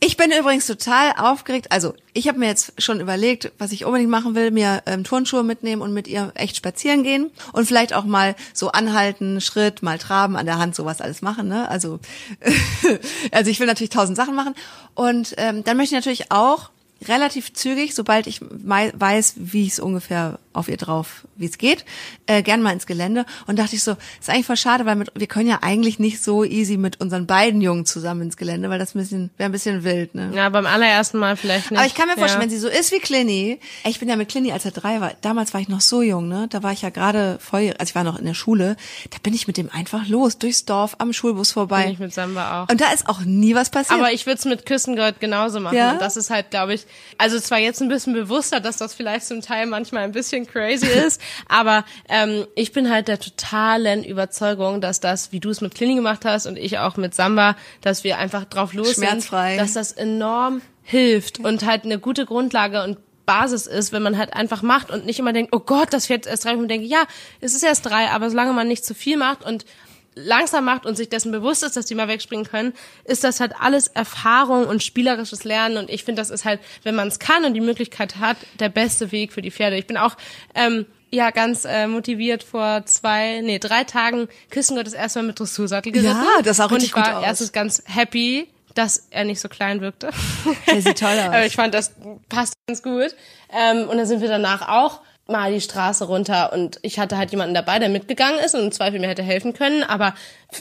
Ich 0.04 0.16
bin 0.16 0.32
übrigens 0.32 0.66
total 0.66 1.12
aufgeregt. 1.16 1.70
Also 1.70 1.94
ich 2.12 2.26
habe 2.26 2.36
mir 2.36 2.48
jetzt 2.48 2.72
schon 2.82 2.98
überlegt, 2.98 3.52
was 3.58 3.70
ich 3.70 3.84
unbedingt 3.84 4.10
machen 4.10 4.34
will, 4.34 4.50
mir 4.50 4.82
ähm, 4.84 5.04
Turnschuhe 5.04 5.44
mitnehmen 5.44 5.80
und 5.80 5.94
mit 5.94 6.08
ihr 6.08 6.32
echt 6.34 6.56
spazieren 6.56 7.04
gehen 7.04 7.30
und 7.52 7.66
vielleicht 7.66 7.94
auch 7.94 8.02
mal 8.02 8.34
so 8.52 8.72
anhalten, 8.72 9.40
Schritt, 9.40 9.80
mal 9.80 9.98
traben, 9.98 10.36
an 10.36 10.44
der 10.44 10.58
Hand 10.58 10.74
sowas 10.74 11.00
alles 11.00 11.22
machen. 11.22 11.46
Ne? 11.46 11.68
Also, 11.68 12.00
also 13.30 13.48
ich 13.48 13.60
will 13.60 13.68
natürlich 13.68 13.90
tausend 13.90 14.16
Sachen 14.16 14.34
machen 14.34 14.56
und 14.96 15.34
ähm, 15.36 15.62
dann 15.62 15.76
möchte 15.76 15.94
ich 15.94 16.00
natürlich 16.00 16.32
auch 16.32 16.70
relativ 17.08 17.52
zügig, 17.52 17.94
sobald 17.94 18.26
ich 18.26 18.40
weiß, 18.42 19.34
wie 19.36 19.66
es 19.66 19.78
ungefähr 19.78 20.38
auf 20.52 20.68
ihr 20.68 20.76
drauf, 20.76 21.26
wie 21.36 21.46
es 21.46 21.58
geht, 21.58 21.84
äh, 22.26 22.42
gern 22.42 22.62
mal 22.62 22.72
ins 22.72 22.86
Gelände. 22.86 23.24
Und 23.46 23.58
dachte 23.58 23.74
ich 23.74 23.82
so, 23.82 23.96
ist 24.20 24.28
eigentlich 24.28 24.46
voll 24.46 24.56
schade, 24.56 24.84
weil 24.84 24.96
mit, 24.96 25.10
wir 25.14 25.26
können 25.26 25.48
ja 25.48 25.60
eigentlich 25.62 25.98
nicht 25.98 26.22
so 26.22 26.44
easy 26.44 26.76
mit 26.76 27.00
unseren 27.00 27.26
beiden 27.26 27.60
Jungen 27.60 27.86
zusammen 27.86 28.22
ins 28.22 28.36
Gelände, 28.36 28.68
weil 28.70 28.78
das 28.78 28.94
ein 28.94 28.98
bisschen 28.98 29.30
wäre 29.36 29.48
ein 29.48 29.52
bisschen 29.52 29.84
wild, 29.84 30.14
ne? 30.14 30.30
Ja, 30.34 30.48
beim 30.48 30.66
allerersten 30.66 31.18
Mal 31.18 31.36
vielleicht 31.36 31.70
nicht. 31.70 31.78
Aber 31.78 31.86
ich 31.86 31.94
kann 31.94 32.08
mir 32.08 32.16
vorstellen, 32.16 32.42
ja. 32.42 32.44
wenn 32.44 32.50
sie 32.50 32.58
so 32.58 32.68
ist 32.68 32.92
wie 32.92 32.98
Clinny, 32.98 33.60
ich 33.84 33.98
bin 33.98 34.08
ja 34.08 34.16
mit 34.16 34.28
Clinny, 34.28 34.52
als 34.52 34.64
er 34.64 34.72
drei 34.72 35.00
war, 35.00 35.12
damals 35.22 35.54
war 35.54 35.60
ich 35.60 35.68
noch 35.68 35.80
so 35.80 36.02
jung, 36.02 36.28
ne? 36.28 36.46
Da 36.50 36.62
war 36.62 36.72
ich 36.72 36.82
ja 36.82 36.90
gerade 36.90 37.38
voll, 37.40 37.74
also 37.78 37.90
ich 37.90 37.94
war 37.94 38.04
noch 38.04 38.18
in 38.18 38.26
der 38.26 38.34
Schule, 38.34 38.76
da 39.10 39.18
bin 39.22 39.34
ich 39.34 39.46
mit 39.46 39.56
dem 39.56 39.70
einfach 39.70 40.06
los, 40.08 40.38
durchs 40.38 40.64
Dorf, 40.64 40.96
am 40.98 41.12
Schulbus 41.12 41.52
vorbei. 41.52 41.84
Bin 41.84 41.92
ich 41.92 41.98
mit 41.98 42.14
Samba 42.14 42.62
auch. 42.62 42.68
Und 42.68 42.80
da 42.80 42.92
ist 42.92 43.08
auch 43.08 43.20
nie 43.20 43.54
was 43.54 43.70
passiert. 43.70 43.98
Aber 43.98 44.12
ich 44.12 44.26
würde 44.26 44.38
es 44.38 44.44
mit 44.44 44.66
Küstengold 44.66 45.20
genauso 45.20 45.60
machen. 45.60 45.76
Ja? 45.76 45.92
Und 45.92 46.00
das 46.00 46.16
ist 46.16 46.30
halt, 46.30 46.50
glaube 46.50 46.74
ich, 46.74 46.86
also 47.18 47.38
zwar 47.38 47.58
jetzt 47.58 47.80
ein 47.80 47.88
bisschen 47.88 48.12
bewusster, 48.12 48.60
dass 48.60 48.76
das 48.76 48.94
vielleicht 48.94 49.26
zum 49.26 49.40
Teil 49.42 49.66
manchmal 49.66 50.04
ein 50.04 50.12
bisschen 50.12 50.46
crazy 50.46 50.86
ist, 51.06 51.20
aber 51.48 51.84
ähm, 52.08 52.46
ich 52.54 52.72
bin 52.72 52.90
halt 52.90 53.08
der 53.08 53.18
totalen 53.18 54.04
Überzeugung, 54.04 54.80
dass 54.80 55.00
das, 55.00 55.32
wie 55.32 55.40
du 55.40 55.50
es 55.50 55.60
mit 55.60 55.74
Clini 55.74 55.94
gemacht 55.94 56.24
hast 56.24 56.46
und 56.46 56.58
ich 56.58 56.78
auch 56.78 56.96
mit 56.96 57.14
Samba, 57.14 57.56
dass 57.80 58.04
wir 58.04 58.18
einfach 58.18 58.44
drauf 58.44 58.72
los 58.72 58.94
Schmerzfrei. 58.94 59.56
sind, 59.56 59.60
dass 59.60 59.72
das 59.74 59.92
enorm 59.92 60.62
hilft 60.82 61.38
und 61.38 61.64
halt 61.64 61.84
eine 61.84 61.98
gute 61.98 62.26
Grundlage 62.26 62.82
und 62.82 62.98
Basis 63.24 63.66
ist, 63.66 63.92
wenn 63.92 64.02
man 64.02 64.18
halt 64.18 64.34
einfach 64.34 64.62
macht 64.62 64.90
und 64.90 65.06
nicht 65.06 65.18
immer 65.18 65.32
denkt, 65.32 65.54
oh 65.54 65.60
Gott, 65.60 65.92
das 65.92 66.08
wird 66.08 66.26
erst 66.26 66.44
drei. 66.44 66.52
Und 66.52 66.60
man 66.60 66.68
denkt, 66.68 66.86
ja, 66.86 67.04
es 67.40 67.54
ist 67.54 67.62
erst 67.62 67.86
drei, 67.86 68.10
aber 68.10 68.30
solange 68.30 68.52
man 68.52 68.68
nicht 68.68 68.84
zu 68.84 68.94
viel 68.94 69.16
macht 69.16 69.44
und 69.44 69.64
langsam 70.14 70.64
macht 70.64 70.86
und 70.86 70.96
sich 70.96 71.08
dessen 71.08 71.32
bewusst 71.32 71.62
ist, 71.62 71.76
dass 71.76 71.86
die 71.86 71.94
mal 71.94 72.08
wegspringen 72.08 72.46
können, 72.46 72.74
ist 73.04 73.24
das 73.24 73.40
halt 73.40 73.54
alles 73.58 73.86
Erfahrung 73.88 74.66
und 74.66 74.82
spielerisches 74.82 75.44
Lernen. 75.44 75.76
Und 75.76 75.90
ich 75.90 76.04
finde, 76.04 76.20
das 76.20 76.30
ist 76.30 76.44
halt, 76.44 76.60
wenn 76.82 76.94
man 76.94 77.08
es 77.08 77.18
kann 77.18 77.44
und 77.44 77.54
die 77.54 77.60
Möglichkeit 77.60 78.16
hat, 78.16 78.36
der 78.58 78.68
beste 78.68 79.12
Weg 79.12 79.32
für 79.32 79.42
die 79.42 79.50
Pferde. 79.50 79.76
Ich 79.76 79.86
bin 79.86 79.96
auch 79.96 80.16
ähm, 80.54 80.86
ja 81.10 81.30
ganz 81.30 81.64
äh, 81.64 81.86
motiviert 81.86 82.42
vor 82.42 82.84
zwei, 82.86 83.40
nee, 83.42 83.58
drei 83.58 83.84
Tagen 83.84 84.28
Küssengott 84.50 84.86
das 84.86 84.94
erste 84.94 85.20
Mal 85.20 85.28
mit 85.28 85.40
Dressursattel 85.40 85.92
geritten. 85.92 86.16
Ja, 86.16 86.42
das 86.42 86.58
sah 86.58 86.64
Und 86.64 86.72
richtig 86.72 86.90
ich 86.90 86.96
war 86.96 87.04
gut 87.04 87.14
aus. 87.14 87.24
erstens 87.24 87.52
ganz 87.52 87.82
happy, 87.86 88.48
dass 88.74 89.06
er 89.10 89.24
nicht 89.24 89.40
so 89.40 89.48
klein 89.48 89.80
wirkte. 89.80 90.10
Der 90.66 90.82
sieht 90.82 90.98
toll 90.98 91.10
aus. 91.18 91.26
Aber 91.26 91.46
ich 91.46 91.56
fand, 91.56 91.74
das 91.74 91.92
passt 92.28 92.54
ganz 92.66 92.82
gut. 92.82 93.14
Ähm, 93.50 93.88
und 93.88 93.98
dann 93.98 94.06
sind 94.06 94.20
wir 94.20 94.28
danach 94.28 94.68
auch 94.68 95.00
mal 95.32 95.52
die 95.52 95.60
Straße 95.60 96.04
runter 96.04 96.52
und 96.52 96.78
ich 96.82 96.98
hatte 96.98 97.16
halt 97.18 97.30
jemanden 97.32 97.54
dabei, 97.54 97.78
der 97.78 97.88
mitgegangen 97.88 98.38
ist 98.38 98.54
und 98.54 98.60
im 98.60 98.72
Zweifel 98.72 99.00
mir 99.00 99.08
hätte 99.08 99.22
helfen 99.22 99.54
können, 99.54 99.82
aber 99.82 100.14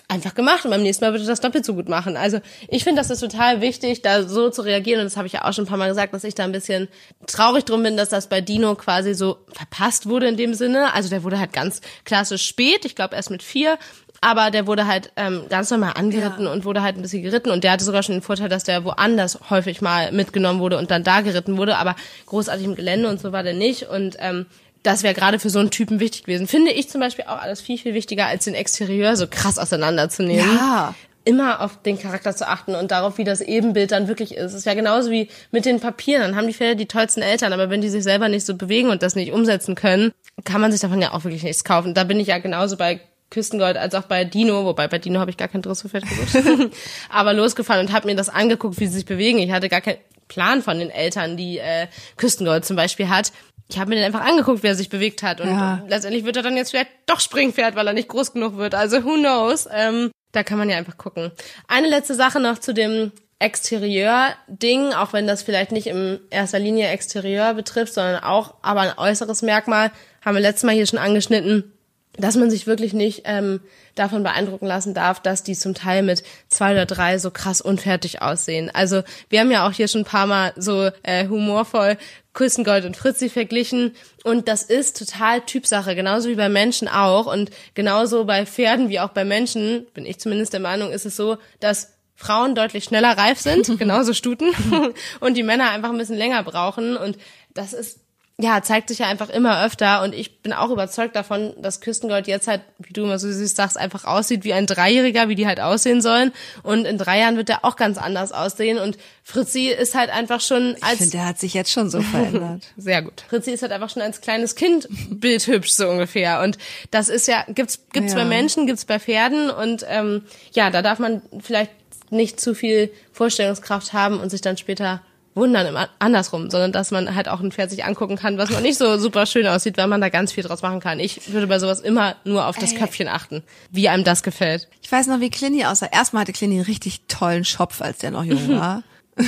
einfach 0.08 0.34
gemacht 0.34 0.66
und 0.66 0.72
beim 0.72 0.82
nächsten 0.84 1.04
Mal 1.06 1.12
würde 1.14 1.26
das 1.26 1.42
doppelt 1.42 1.66
so 1.66 1.74
gut 1.74 1.90
machen. 1.90 2.18
Also 2.18 2.40
ich 2.68 2.84
finde, 2.84 3.02
das 3.02 3.10
ist 3.10 3.20
total 3.20 3.62
wichtig, 3.62 4.02
da 4.02 4.24
so 4.24 4.50
zu 4.50 4.62
reagieren 4.62 5.00
und 5.02 5.06
das 5.06 5.18
habe 5.18 5.28
ich 5.28 5.34
ja 5.34 5.46
auch 5.46 5.54
schon 5.54 5.66
ein 5.66 5.68
paar 5.68 5.78
Mal 5.78 5.90
gesagt, 5.90 6.14
dass 6.14 6.24
ich 6.24 6.36
da 6.36 6.44
ein 6.44 6.52
bisschen 6.52 6.88
traurig 7.28 7.66
drum 7.66 7.84
bin, 7.84 7.98
dass 7.98 8.10
das 8.10 8.28
bei 8.28 8.42
Dino 8.42 8.76
quasi 8.76 9.14
so 9.14 9.38
verpasst 9.54 10.08
wurde 10.08 10.28
in 10.28 10.38
dem 10.38 10.54
Sinne. 10.54 10.94
Also 10.94 11.10
der 11.10 11.24
wurde 11.24 11.40
halt 11.40 11.54
ganz 11.54 11.82
klassisch 12.06 12.46
spät, 12.46 12.86
ich 12.86 12.96
glaube 12.96 13.16
erst 13.16 13.32
mit 13.32 13.44
vier, 13.44 13.78
aber 14.22 14.52
der 14.52 14.68
wurde 14.68 14.86
halt 14.88 15.12
ähm, 15.16 15.46
ganz 15.50 15.72
normal 15.72 15.94
angeritten 15.96 16.46
Ja. 16.46 16.52
und 16.52 16.64
wurde 16.64 16.84
halt 16.84 16.96
ein 16.96 17.02
bisschen 17.02 17.24
geritten 17.24 17.50
und 17.50 17.64
der 17.64 17.72
hatte 17.72 17.84
sogar 17.84 18.04
schon 18.04 18.16
den 18.16 18.22
Vorteil, 18.22 18.50
dass 18.50 18.64
der 18.64 18.86
woanders 18.86 19.40
häufig 19.50 19.82
mal 19.82 20.12
mitgenommen 20.12 20.60
wurde 20.60 20.78
und 20.78 20.92
dann 20.92 21.04
da 21.04 21.22
geritten 21.22 21.58
wurde, 21.58 21.78
aber 21.78 21.96
großartig 22.28 22.66
im 22.66 22.76
Gelände 22.76 23.10
und 23.10 23.20
so 23.20 23.32
war 23.32 23.42
der 23.44 23.54
nicht 23.56 23.90
und 23.90 24.18
ähm, 24.20 24.46
das 24.84 25.04
wäre 25.04 25.14
gerade 25.14 25.40
für 25.40 25.50
so 25.50 25.60
einen 25.60 25.72
Typen 25.72 26.00
wichtig 26.00 26.24
gewesen. 26.24 26.48
Finde 26.48 26.72
ich 26.72 26.90
zum 26.90 27.02
Beispiel 27.02 27.26
auch 27.28 27.40
alles 27.40 27.62
viel, 27.62 27.78
viel 27.78 27.94
wichtiger, 27.94 28.28
als 28.28 28.46
den 28.46 28.56
Exterieur 28.56 29.16
so 29.16 29.28
krass 29.28 29.60
auseinanderzunehmen. 29.60 30.56
Ja. 30.56 30.96
Immer 31.24 31.62
auf 31.62 31.80
den 31.84 32.00
Charakter 32.00 32.36
zu 32.36 32.48
achten 32.48 32.74
und 32.74 32.90
darauf, 32.90 33.20
wie 33.20 33.24
das 33.24 33.42
Ebenbild 33.42 33.92
dann 33.92 34.08
wirklich 34.08 34.36
ist. 34.36 34.54
Es 34.54 34.54
ist 34.56 34.66
ja 34.66 34.74
genauso 34.74 35.12
wie 35.12 35.30
mit 35.52 35.66
den 35.66 35.80
Papieren. 35.80 36.24
Dann 36.24 36.36
haben 36.36 36.48
die 36.48 36.54
Pferde 36.54 36.76
die 36.76 36.88
tollsten 36.88 37.22
Eltern, 37.22 37.54
aber 37.54 37.70
wenn 37.70 37.82
die 37.82 37.90
sich 37.90 38.04
selber 38.04 38.28
nicht 38.28 38.44
so 38.44 38.56
bewegen 38.56 38.90
und 38.90 39.04
das 39.04 39.16
nicht 39.16 39.32
umsetzen 39.32 39.76
können, 39.76 40.14
kann 40.46 40.62
man 40.62 40.72
sich 40.72 40.82
davon 40.82 41.00
ja 41.00 41.14
auch 41.14 41.24
wirklich 41.24 41.44
nichts 41.44 41.64
kaufen. 41.64 41.94
Da 41.94 42.06
bin 42.06 42.20
ich 42.20 42.30
ja 42.30 42.40
genauso 42.40 42.76
bei 42.76 43.02
Küstengold 43.30 43.78
als 43.78 43.94
auch 43.94 44.04
bei 44.04 44.26
Dino, 44.26 44.66
wobei 44.66 44.88
bei 44.88 44.98
Dino 44.98 45.20
habe 45.20 45.30
ich 45.30 45.38
gar 45.38 45.48
kein 45.48 45.62
Dressurpferd 45.62 46.06
gesucht, 46.08 46.74
aber 47.10 47.34
losgefahren 47.34 47.86
und 47.86 47.94
habe 47.94 48.08
mir 48.08 48.16
das 48.16 48.30
angeguckt, 48.30 48.80
wie 48.80 48.88
sie 48.88 48.96
sich 48.96 49.06
bewegen. 49.06 49.38
Ich 49.38 49.52
hatte 49.52 49.70
gar 49.70 49.82
keinen 49.82 49.98
Plan 50.28 50.62
von 50.62 50.80
den 50.80 50.90
Eltern, 50.90 51.36
die 51.36 51.58
äh, 51.58 51.88
Küstengold 52.16 52.66
zum 52.66 52.76
Beispiel 52.76 53.10
hat. 53.10 53.32
Ich 53.72 53.80
habe 53.80 53.90
mir 53.90 53.96
den 53.96 54.06
einfach 54.06 54.26
angeguckt, 54.26 54.64
wie 54.64 54.68
er 54.68 54.76
sich 54.76 54.90
bewegt 54.90 55.24
hat 55.24 55.42
und 55.42 55.50
Ja. 55.50 55.84
letztendlich 55.88 56.26
wird 56.26 56.36
er 56.38 56.44
dann 56.44 56.58
jetzt 56.58 56.72
vielleicht 56.72 56.90
doch 57.06 57.20
Springpferd, 57.20 57.76
weil 57.76 57.88
er 57.88 57.94
nicht 57.94 58.10
groß 58.10 58.34
genug 58.34 58.58
wird. 58.58 58.76
Also 58.76 59.04
who 59.04 59.16
knows? 59.16 59.68
Ähm, 59.74 60.12
da 60.34 60.44
kann 60.44 60.58
man 60.58 60.70
ja 60.70 60.78
einfach 60.78 60.98
gucken. 60.98 61.32
Eine 61.68 61.90
letzte 61.90 62.16
Sache 62.16 62.40
noch 62.40 62.58
zu 62.60 62.74
dem 62.74 63.12
Exterieur-Ding, 63.40 64.94
auch 64.94 65.14
wenn 65.14 65.28
das 65.28 65.44
vielleicht 65.44 65.72
nicht 65.72 65.88
in 65.88 66.20
erster 66.30 66.60
Linie 66.60 66.90
Exterieur 66.90 67.54
betrifft, 67.54 67.94
sondern 67.94 68.24
auch 68.24 68.54
aber 68.62 68.82
ein 68.82 68.98
äußeres 68.98 69.42
Merkmal, 69.42 69.92
haben 70.24 70.36
wir 70.36 70.42
letztes 70.42 70.64
Mal 70.64 70.76
hier 70.76 70.86
schon 70.86 71.00
angeschnitten, 71.00 71.72
dass 72.18 72.36
man 72.36 72.50
sich 72.52 72.68
wirklich 72.68 72.94
nicht 72.94 73.24
ähm, 73.26 73.62
davon 73.96 74.22
beeindrucken 74.24 74.68
lassen 74.68 74.94
darf, 74.94 75.22
dass 75.22 75.44
die 75.44 75.56
zum 75.56 75.74
Teil 75.74 76.04
mit 76.04 76.24
zwei 76.50 76.74
oder 76.74 76.86
drei 76.86 77.18
so 77.18 77.32
krass 77.32 77.62
unfertig 77.62 78.22
aussehen. 78.22 78.70
Also 78.74 79.02
wir 79.30 79.40
haben 79.40 79.50
ja 79.52 79.66
auch 79.68 79.72
hier 79.72 79.88
schon 79.88 80.02
ein 80.02 80.06
paar 80.06 80.28
Mal 80.28 80.54
so 80.58 80.92
äh, 81.04 81.28
humorvoll 81.28 81.98
Küstengold 82.34 82.86
und 82.86 82.96
Fritzi 82.96 83.30
verglichen. 83.30 83.96
Und 84.24 84.48
das 84.48 84.64
ist 84.64 84.98
total 84.98 85.42
Typsache, 85.42 85.96
genauso 85.96 86.30
wie 86.30 86.36
bei 86.36 86.50
Menschen 86.50 86.88
auch. 86.88 87.32
Und 87.32 87.52
genauso 87.74 88.26
bei 88.26 88.46
Pferden 88.46 88.90
wie 88.90 89.00
auch 89.00 89.10
bei 89.10 89.26
Menschen, 89.26 89.86
bin 89.94 90.06
ich 90.06 90.20
zumindest 90.20 90.54
der 90.54 90.60
Meinung, 90.60 90.92
ist 90.92 91.06
es 91.06 91.16
so, 91.16 91.38
dass 91.60 91.94
Frauen 92.16 92.56
deutlich 92.56 92.84
schneller 92.84 93.18
reif 93.18 93.40
sind, 93.40 93.68
genauso 93.80 94.14
Stuten, 94.14 94.52
und 95.20 95.36
die 95.36 95.44
Männer 95.44 95.72
einfach 95.72 95.90
ein 95.90 95.98
bisschen 95.98 96.18
länger 96.18 96.44
brauchen. 96.44 96.96
Und 96.96 97.18
das 97.54 97.74
ist 97.74 98.01
ja, 98.42 98.62
zeigt 98.64 98.90
sich 98.90 99.00
ja 99.00 99.08
einfach 99.08 99.30
immer 99.30 99.64
öfter 99.64 100.02
und 100.04 100.14
ich 100.14 100.42
bin 100.42 100.54
auch 100.54 100.70
überzeugt 100.70 101.16
davon, 101.16 101.54
dass 101.62 101.82
Küstengold 101.82 102.28
jetzt 102.28 102.48
halt, 102.48 102.62
wie 102.80 102.94
du 102.94 103.04
immer 103.04 103.20
so 103.20 103.32
süß 103.32 103.56
sagst, 103.56 103.78
einfach 103.78 104.06
aussieht 104.06 104.44
wie 104.44 104.54
ein 104.54 104.66
Dreijähriger, 104.66 105.30
wie 105.30 105.36
die 105.36 105.48
halt 105.48 105.60
aussehen 105.60 106.02
sollen 106.02 106.32
und 106.64 106.86
in 106.86 106.98
drei 106.98 107.20
Jahren 107.20 107.38
wird 107.38 107.50
der 107.50 107.64
auch 107.66 107.76
ganz 107.76 107.98
anders 107.98 108.32
aussehen 108.32 108.78
und 108.80 108.98
Fritzi 109.24 109.68
ist 109.68 109.96
halt 109.96 110.10
einfach 110.10 110.42
schon 110.42 110.76
Ich 110.78 110.84
als 110.84 110.98
finde, 110.98 111.12
der 111.12 111.26
hat 111.28 111.40
sich 111.40 111.54
jetzt 111.54 111.72
schon 111.72 111.90
so 111.90 112.02
verändert. 112.02 112.64
sehr 112.78 113.02
gut. 113.02 113.24
Fritzi 113.30 113.52
ist 113.52 113.62
halt 113.62 113.72
einfach 113.72 113.90
schon 113.90 114.02
als 114.02 114.22
kleines 114.22 114.56
Kind 114.56 114.88
bildhübsch 115.10 115.72
so 115.72 115.88
ungefähr 115.90 116.42
und 116.42 116.58
das 116.90 117.10
ist 117.10 117.28
ja 117.28 117.46
gibt's 117.48 117.80
gibt's 117.94 118.14
Ja. 118.14 118.20
bei 118.20 118.26
Menschen, 118.26 118.68
gibt's 118.68 118.86
bei 118.86 119.00
Pferden 119.00 119.50
und 119.50 119.86
ähm, 119.88 120.24
ja, 120.54 120.70
da 120.70 120.82
darf 120.82 121.00
man 121.00 121.22
vielleicht 121.40 121.72
nicht 122.10 122.40
zu 122.42 122.54
viel 122.56 122.92
Vorstellungskraft 123.14 123.94
haben 123.94 124.20
und 124.20 124.30
sich 124.30 124.42
dann 124.42 124.58
später 124.58 125.02
wundern 125.34 125.66
im 125.68 125.78
andersrum, 126.00 126.50
sondern 126.50 126.72
dass 126.72 126.92
man 126.92 127.16
halt 127.16 127.30
auch 127.30 127.40
ein 127.40 127.52
Pferd 127.52 127.70
sich 127.70 127.86
angucken 127.86 128.18
kann, 128.18 128.38
was 128.38 128.50
man 128.50 128.64
nicht 128.64 128.78
so 128.78 128.98
super 128.98 129.26
schön 129.26 129.48
aussieht, 129.48 129.78
weil 129.78 129.88
man 129.88 130.02
da 130.02 130.10
ganz 130.10 130.32
viel 130.32 130.44
draus 130.44 130.62
machen 130.62 130.80
kann. 130.80 131.00
Ich 131.00 131.32
würde 131.34 131.48
bei 131.48 131.60
sowas 131.60 131.80
immer 131.80 132.16
nur 132.26 132.48
auf 132.48 132.58
das 132.58 132.74
Ey. 132.74 132.80
Köpfchen 132.80 133.08
achten, 133.08 133.44
wie 133.72 133.88
einem 133.90 134.04
das 134.04 134.24
gefällt. 134.24 134.68
Ich 134.82 134.92
weiß 134.92 135.08
noch, 135.08 135.20
wie 135.20 135.30
Clini 135.30 135.66
aussah. 135.66 135.88
Erstmal 135.92 136.22
hatte 136.22 136.34
Clini 136.34 136.56
einen 136.56 136.66
richtig 136.66 137.02
tollen 137.08 137.46
Schopf, 137.46 137.82
als 137.82 138.00
der 138.00 138.12
noch 138.12 138.24
jung 138.24 138.50
war. 138.60 138.84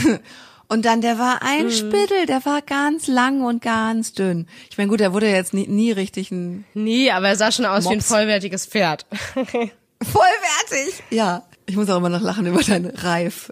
Und 0.70 0.86
dann, 0.86 1.02
der 1.02 1.20
war 1.20 1.42
ein 1.44 1.70
Spittel, 1.70 2.26
der 2.26 2.46
war 2.46 2.62
ganz 2.64 3.06
lang 3.08 3.42
und 3.42 3.62
ganz 3.62 4.14
dünn. 4.14 4.48
Ich 4.72 4.78
meine, 4.78 4.90
gut, 4.90 5.02
der 5.02 5.14
wurde 5.14 5.30
jetzt 5.30 5.54
nie, 5.54 5.68
nie 5.68 5.92
richtig 5.92 6.32
ein 6.32 6.66
Nie, 6.74 7.12
aber 7.12 7.28
er 7.28 7.36
sah 7.36 7.52
schon 7.52 7.66
aus 7.66 7.84
wie 7.84 7.90
ein 7.90 7.98
Mops. 7.98 8.08
vollwertiges 8.08 8.66
Pferd. 8.66 9.06
vollwertig. 9.36 11.04
Ja. 11.12 11.44
Ich 11.66 11.76
muss 11.78 11.90
auch 11.90 11.98
immer 11.98 12.10
noch 12.10 12.22
lachen 12.22 12.46
über 12.46 12.62
deinen 12.62 12.88
Reif. 12.88 13.52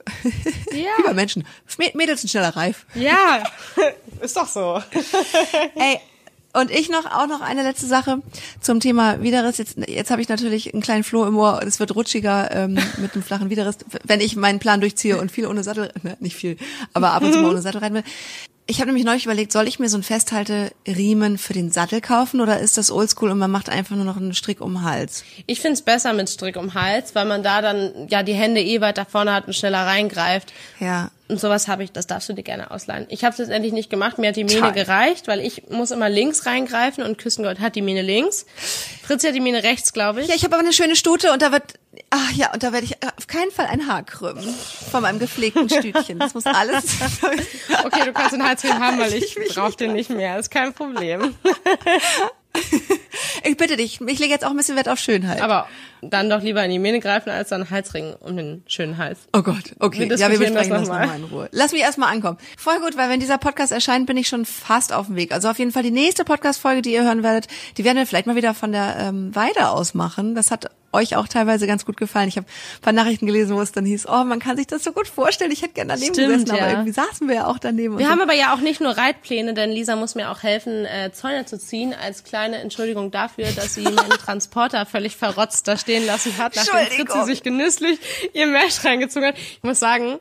Ja. 0.72 0.90
Wie 0.98 1.04
bei 1.04 1.14
Menschen. 1.14 1.46
Mä- 1.78 1.96
Mädels 1.96 2.22
sind 2.22 2.30
schneller 2.30 2.56
reif. 2.56 2.86
ja, 2.96 3.44
ist 4.22 4.36
doch 4.36 4.48
so. 4.48 4.82
Ey, 5.76 5.98
und 6.54 6.70
ich 6.72 6.90
noch 6.90 7.06
auch 7.06 7.28
noch 7.28 7.40
eine 7.40 7.64
letzte 7.64 7.86
Sache 7.86 8.22
zum 8.60 8.82
Thema 8.82 9.22
Widerriss. 9.22 9.58
Jetzt, 9.58 9.78
jetzt 9.88 10.12
habe 10.12 10.22
ich 10.22 10.28
natürlich 10.28 10.74
einen 10.74 10.82
kleinen 10.84 11.06
Floh 11.06 11.26
im 11.26 11.38
Ohr. 11.38 11.62
Es 11.66 11.80
wird 11.80 11.96
rutschiger 11.96 12.52
ähm, 12.52 12.78
mit 12.98 13.14
einem 13.14 13.24
flachen 13.24 13.50
Widerriss, 13.50 13.78
wenn 14.04 14.20
ich 14.20 14.36
meinen 14.36 14.60
Plan 14.60 14.82
durchziehe 14.82 15.18
und 15.18 15.32
viel 15.32 15.48
ohne 15.48 15.64
Sattel, 15.64 15.94
ne, 16.04 16.18
nicht 16.20 16.36
viel, 16.36 16.58
aber 16.94 17.12
ab 17.14 17.24
und 17.24 17.32
zu 17.32 17.40
mal 17.40 17.50
ohne 17.52 17.62
Sattel 17.62 17.80
rein 17.80 17.94
will. 17.94 18.04
Ich 18.72 18.80
habe 18.80 18.88
nämlich 18.88 19.04
neulich 19.04 19.26
überlegt, 19.26 19.52
soll 19.52 19.68
ich 19.68 19.80
mir 19.80 19.90
so 19.90 19.98
einen 19.98 20.04
Festhalteriemen 20.04 21.38
für 21.38 21.52
den 21.52 21.74
Sattel 21.74 22.00
kaufen 22.00 22.40
oder 22.40 22.62
ist 22.62 22.78
das 22.78 22.90
oldschool 22.90 23.30
und 23.30 23.38
man 23.38 23.52
macht 23.52 23.68
einfach 23.68 23.98
nur 23.98 24.06
noch 24.06 24.16
einen 24.16 24.34
Strick 24.34 24.62
um 24.62 24.76
den 24.76 24.84
Hals? 24.84 25.26
Ich 25.46 25.60
find's 25.60 25.82
besser 25.82 26.14
mit 26.14 26.30
Strick 26.30 26.56
um 26.56 26.68
den 26.68 26.74
Hals, 26.74 27.14
weil 27.14 27.26
man 27.26 27.44
da 27.44 27.62
dann 27.62 28.08
ja 28.08 28.24
die 28.24 28.32
Hände 28.32 28.62
eh 28.62 28.80
weiter 28.80 29.04
vorne 29.04 29.34
hat 29.34 29.46
und 29.46 29.58
schneller 29.58 29.86
reingreift. 29.86 30.54
Ja. 30.80 31.12
Und 31.28 31.42
sowas 31.42 31.68
habe 31.68 31.84
ich, 31.84 31.92
das 31.92 32.08
darfst 32.08 32.30
du 32.30 32.34
dir 32.34 32.44
gerne 32.44 32.72
ausleihen. 32.72 33.08
Ich 33.10 33.26
habe 33.26 33.34
es 33.34 33.40
letztendlich 33.40 33.74
nicht 33.74 33.90
gemacht, 33.90 34.18
mir 34.18 34.30
hat 34.30 34.38
die 34.38 34.46
Mähne 34.46 34.62
Toll. 34.62 34.72
gereicht, 34.72 35.28
weil 35.28 35.42
ich 35.42 35.70
muss 35.70 35.92
immer 35.92 36.08
links 36.08 36.46
reingreifen 36.46 37.04
und 37.04 37.18
Küstengold 37.18 37.60
hat 37.60 37.76
die 37.76 37.82
Mähne 37.82 38.04
links. 38.04 38.46
Fritz 39.04 39.26
hat 39.26 39.36
die 39.36 39.42
Mähne 39.42 39.64
rechts, 39.64 39.92
glaube 39.92 40.22
ich. 40.22 40.30
Ja, 40.30 40.36
ich 40.36 40.46
habe 40.46 40.56
aber 40.56 40.64
eine 40.64 40.72
schöne 40.72 40.96
Stute 40.96 41.34
und 41.34 41.42
da 41.42 41.52
wird, 41.52 41.74
ach 42.10 42.32
ja, 42.32 42.54
und 42.54 42.64
da 42.64 42.72
werde 42.74 42.86
ich 42.86 42.96
auf 43.18 43.28
keinen 43.28 43.52
Fall 43.52 43.66
ein 43.68 43.88
Haar 43.88 44.04
krümmen 44.04 44.44
von 44.92 45.02
meinem 45.02 45.20
gepflegten 45.20 45.70
Stütchen. 45.70 46.20
Das 46.20 46.34
muss 46.34 46.46
alles. 46.46 46.86
Okay, 47.84 48.06
du 48.06 48.14
kannst 48.14 48.34
den 48.34 48.44
Halsring 48.44 48.80
haben, 48.80 49.00
weil 49.00 49.14
ich, 49.14 49.24
Ich 49.24 49.36
will 49.36 49.48
brauch 49.50 49.76
den 49.76 49.94
nicht 49.94 50.10
mehr. 50.10 50.38
Ist 50.40 50.52
kein 50.52 50.74
Problem. 50.74 51.36
Ich 53.44 53.58
bitte 53.58 53.78
dich, 53.78 54.02
ich 54.02 54.20
lege 54.20 54.32
jetzt 54.32 54.46
auch 54.46 54.50
ein 54.52 54.58
bisschen 54.58 54.76
Wert 54.76 54.90
auf 54.90 55.00
Schönheit. 55.00 55.42
Aber 55.42 55.68
dann 56.02 56.30
doch 56.30 56.42
lieber 56.42 56.64
in 56.64 56.72
die 56.72 56.80
Mähne 56.80 57.00
greifen, 57.00 57.30
als 57.30 57.50
dann 57.50 57.70
Halsring 57.70 58.14
um 58.20 58.36
den 58.36 58.64
schönen 58.68 58.98
Hals. 58.98 59.20
Oh 59.34 59.42
Gott, 59.42 59.76
okay. 59.80 60.10
Wir 60.10 60.18
ja, 60.18 60.30
wir 60.30 60.40
das 60.40 60.40
besprechen 60.40 60.72
das 60.72 60.88
noch 60.88 60.88
mal. 60.88 61.02
nochmal 61.02 61.18
in 61.18 61.24
Ruhe. 61.26 61.50
Lass 61.52 61.72
mich 61.72 61.82
erstmal 61.82 62.14
ankommen. 62.14 62.38
Voll 62.58 62.80
gut, 62.80 62.98
weil 62.98 63.10
wenn 63.10 63.20
dieser 63.20 63.38
Podcast 63.38 63.72
erscheint, 63.72 64.08
bin 64.08 64.18
ich 64.18 64.28
schon 64.28 64.46
fast 64.46 64.94
auf 64.94 65.08
dem 65.08 65.16
Weg. 65.16 65.32
Also 65.32 65.50
auf 65.50 65.60
jeden 65.60 65.72
Fall 65.72 65.84
die 65.84 65.92
nächste 65.92 66.26
Podcast-Folge, 66.26 66.82
die 66.82 66.94
ihr 66.94 67.04
hören 67.04 67.24
werdet, 67.24 67.48
die 67.78 67.84
werden 67.84 67.98
wir 67.98 68.06
vielleicht 68.06 68.28
mal 68.28 68.36
wieder 68.36 68.54
von 68.54 68.72
der 68.72 68.98
ähm, 69.00 69.36
Weide 69.36 69.70
aus 69.70 69.94
machen. 69.94 70.36
Das 70.36 70.52
hat 70.52 70.70
euch 70.94 71.16
auch 71.16 71.28
teilweise 71.28 71.68
ganz 71.68 71.86
gut 71.86 71.98
gefallen. 71.98 72.28
Ich 72.28 72.38
habe 72.38 72.48
ein 72.48 72.82
paar 72.82 72.94
Nachrichten 72.94 73.26
gelesen, 73.26 73.56
wo 73.56 73.62
es 73.62 73.72
dann 73.72 73.86
hieß, 73.86 74.08
oh, 74.08 74.24
man 74.24 74.40
kann 74.40 74.58
sich 74.58 74.68
das 74.68 74.84
so 74.84 74.92
gut 74.92 75.08
vorstellen. 75.08 75.52
Ich 75.52 75.62
hätte 75.62 75.74
gerne 75.74 75.94
daneben 75.94 76.14
Stimmt, 76.14 76.34
gesessen, 76.34 76.56
ja. 76.56 76.64
aber 76.64 76.72
irgendwie 76.72 76.92
saßen 76.92 77.28
wir 77.28 77.36
ja 77.36 77.48
auch 77.48 77.60
daneben. 77.60 77.98
Wir 77.98 78.10
haben 78.10 78.18
so. 78.18 78.24
aber 78.24 78.34
ja 78.34 78.54
auch 78.54 78.60
nicht 78.60 78.82
nur 78.82 78.98
Reitpläne, 78.98 79.54
denn 79.54 79.72
Lisa 79.72 79.96
muss 79.96 80.16
mir 80.16 80.32
auch 80.32 80.44
helfen, 80.44 80.86
äh, 80.86 81.12
Zäune 81.14 81.46
zu 81.46 81.58
ziehen, 81.58 81.94
als 81.94 82.24
kleine 82.24 82.58
Entschuldigung 82.58 83.12
dafür, 83.12 83.46
dass 83.56 83.76
sie 83.76 83.84
meinen 83.84 84.10
Transporter 84.20 84.86
völlig 84.86 85.16
verrotzt 85.16 85.68
da 85.68 85.78
stehen 85.92 86.06
lassen 86.06 86.38
hat, 86.38 86.56
nachdem. 86.56 87.06
Fritzi 87.06 87.26
sich 87.26 87.44
genüsslich 87.44 88.00
ihr 88.34 88.48
Mesh 88.48 88.84
reingezogen 88.84 89.30
hat. 89.30 89.38
Ich 89.38 89.64
muss 89.64 89.80
sagen, 89.80 90.20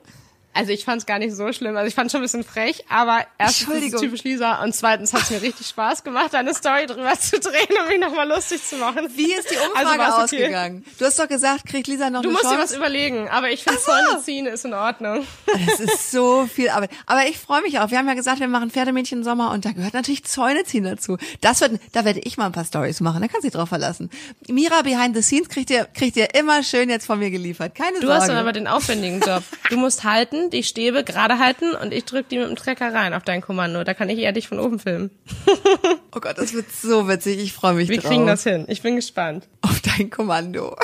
Also 0.52 0.72
ich 0.72 0.84
fand 0.84 1.00
es 1.00 1.06
gar 1.06 1.18
nicht 1.20 1.34
so 1.34 1.52
schlimm. 1.52 1.76
Also 1.76 1.86
ich 1.88 1.94
fand 1.94 2.10
schon 2.10 2.20
ein 2.20 2.24
bisschen 2.24 2.42
frech, 2.42 2.84
aber 2.88 3.20
erstens 3.38 3.72
ist 3.84 3.94
es 3.94 4.00
typisch 4.00 4.24
Lisa 4.24 4.62
und 4.64 4.74
zweitens 4.74 5.12
hat 5.12 5.22
es 5.22 5.30
mir 5.30 5.40
richtig 5.42 5.68
Spaß 5.68 6.02
gemacht, 6.02 6.34
eine 6.34 6.52
Story 6.54 6.86
drüber 6.86 7.12
zu 7.18 7.38
drehen 7.38 7.68
und 7.80 7.88
mich 7.88 8.00
nochmal 8.00 8.28
lustig 8.28 8.60
zu 8.64 8.76
machen. 8.76 9.08
Wie 9.14 9.32
ist 9.32 9.48
die 9.50 9.56
Also 9.56 9.70
Umfrage 9.70 10.02
okay. 10.12 10.22
ausgegangen? 10.24 10.84
Du 10.98 11.04
hast 11.04 11.18
doch 11.20 11.28
gesagt, 11.28 11.66
kriegt 11.66 11.86
Lisa 11.86 12.10
noch 12.10 12.22
Du 12.22 12.28
eine 12.30 12.32
musst 12.32 12.44
dir 12.46 12.56
Chance? 12.56 12.64
was 12.72 12.76
überlegen, 12.76 13.28
aber 13.28 13.50
ich 13.50 13.62
finde 13.62 13.78
so. 13.78 13.92
Zäune 13.92 14.22
ziehen 14.24 14.46
ist 14.46 14.64
in 14.64 14.74
Ordnung. 14.74 15.24
Das 15.46 15.78
ist 15.80 16.10
so 16.10 16.48
viel 16.52 16.68
Arbeit. 16.70 16.90
Aber 17.06 17.26
ich 17.26 17.38
freue 17.38 17.62
mich 17.62 17.78
auch. 17.78 17.90
Wir 17.90 17.98
haben 17.98 18.08
ja 18.08 18.14
gesagt, 18.14 18.40
wir 18.40 18.48
machen 18.48 18.70
Pferdemädchen 18.70 19.18
im 19.18 19.24
Sommer 19.24 19.52
und 19.52 19.64
da 19.64 19.70
gehört 19.72 19.94
natürlich 19.94 20.24
Zäune 20.24 20.64
ziehen 20.64 20.82
dazu. 20.84 21.16
Das 21.40 21.60
wird, 21.60 21.80
da 21.92 22.04
werde 22.04 22.20
ich 22.20 22.36
mal 22.38 22.46
ein 22.46 22.52
paar 22.52 22.64
Stories 22.64 23.00
machen. 23.00 23.20
Da 23.22 23.28
kannst 23.28 23.44
du 23.44 23.48
dich 23.48 23.54
drauf 23.54 23.68
verlassen. 23.68 24.10
Mira 24.48 24.82
behind 24.82 25.14
the 25.14 25.22
scenes 25.22 25.48
kriegt 25.48 25.70
ihr, 25.70 25.84
kriegt 25.84 26.16
ihr 26.16 26.34
immer 26.34 26.62
schön 26.64 26.90
jetzt 26.90 27.06
von 27.06 27.18
mir 27.20 27.30
geliefert. 27.30 27.74
Keine 27.76 28.00
Du 28.00 28.06
Sorge. 28.08 28.14
hast 28.14 28.28
dann 28.28 28.36
aber 28.36 28.52
den 28.52 28.66
aufwendigen 28.66 29.20
Job. 29.20 29.42
Du 29.68 29.76
musst 29.76 30.02
halten, 30.04 30.39
die 30.48 30.62
Stäbe 30.62 31.04
gerade 31.04 31.38
halten 31.38 31.74
und 31.74 31.92
ich 31.92 32.06
drück 32.06 32.28
die 32.30 32.38
mit 32.38 32.48
dem 32.48 32.56
Trecker 32.56 32.94
rein 32.94 33.12
auf 33.12 33.24
dein 33.24 33.42
Kommando. 33.42 33.84
Da 33.84 33.92
kann 33.92 34.08
ich 34.08 34.18
eher 34.18 34.32
dich 34.32 34.48
von 34.48 34.58
oben 34.58 34.78
filmen. 34.78 35.10
oh 36.14 36.20
Gott, 36.20 36.38
das 36.38 36.54
wird 36.54 36.72
so 36.72 37.06
witzig. 37.08 37.38
Ich 37.40 37.52
freue 37.52 37.74
mich 37.74 37.90
Wir 37.90 37.98
drauf. 38.00 38.10
kriegen 38.10 38.26
das 38.26 38.44
hin. 38.44 38.64
Ich 38.68 38.80
bin 38.80 38.96
gespannt. 38.96 39.46
Auf 39.60 39.80
dein 39.82 40.08
Kommando. 40.08 40.74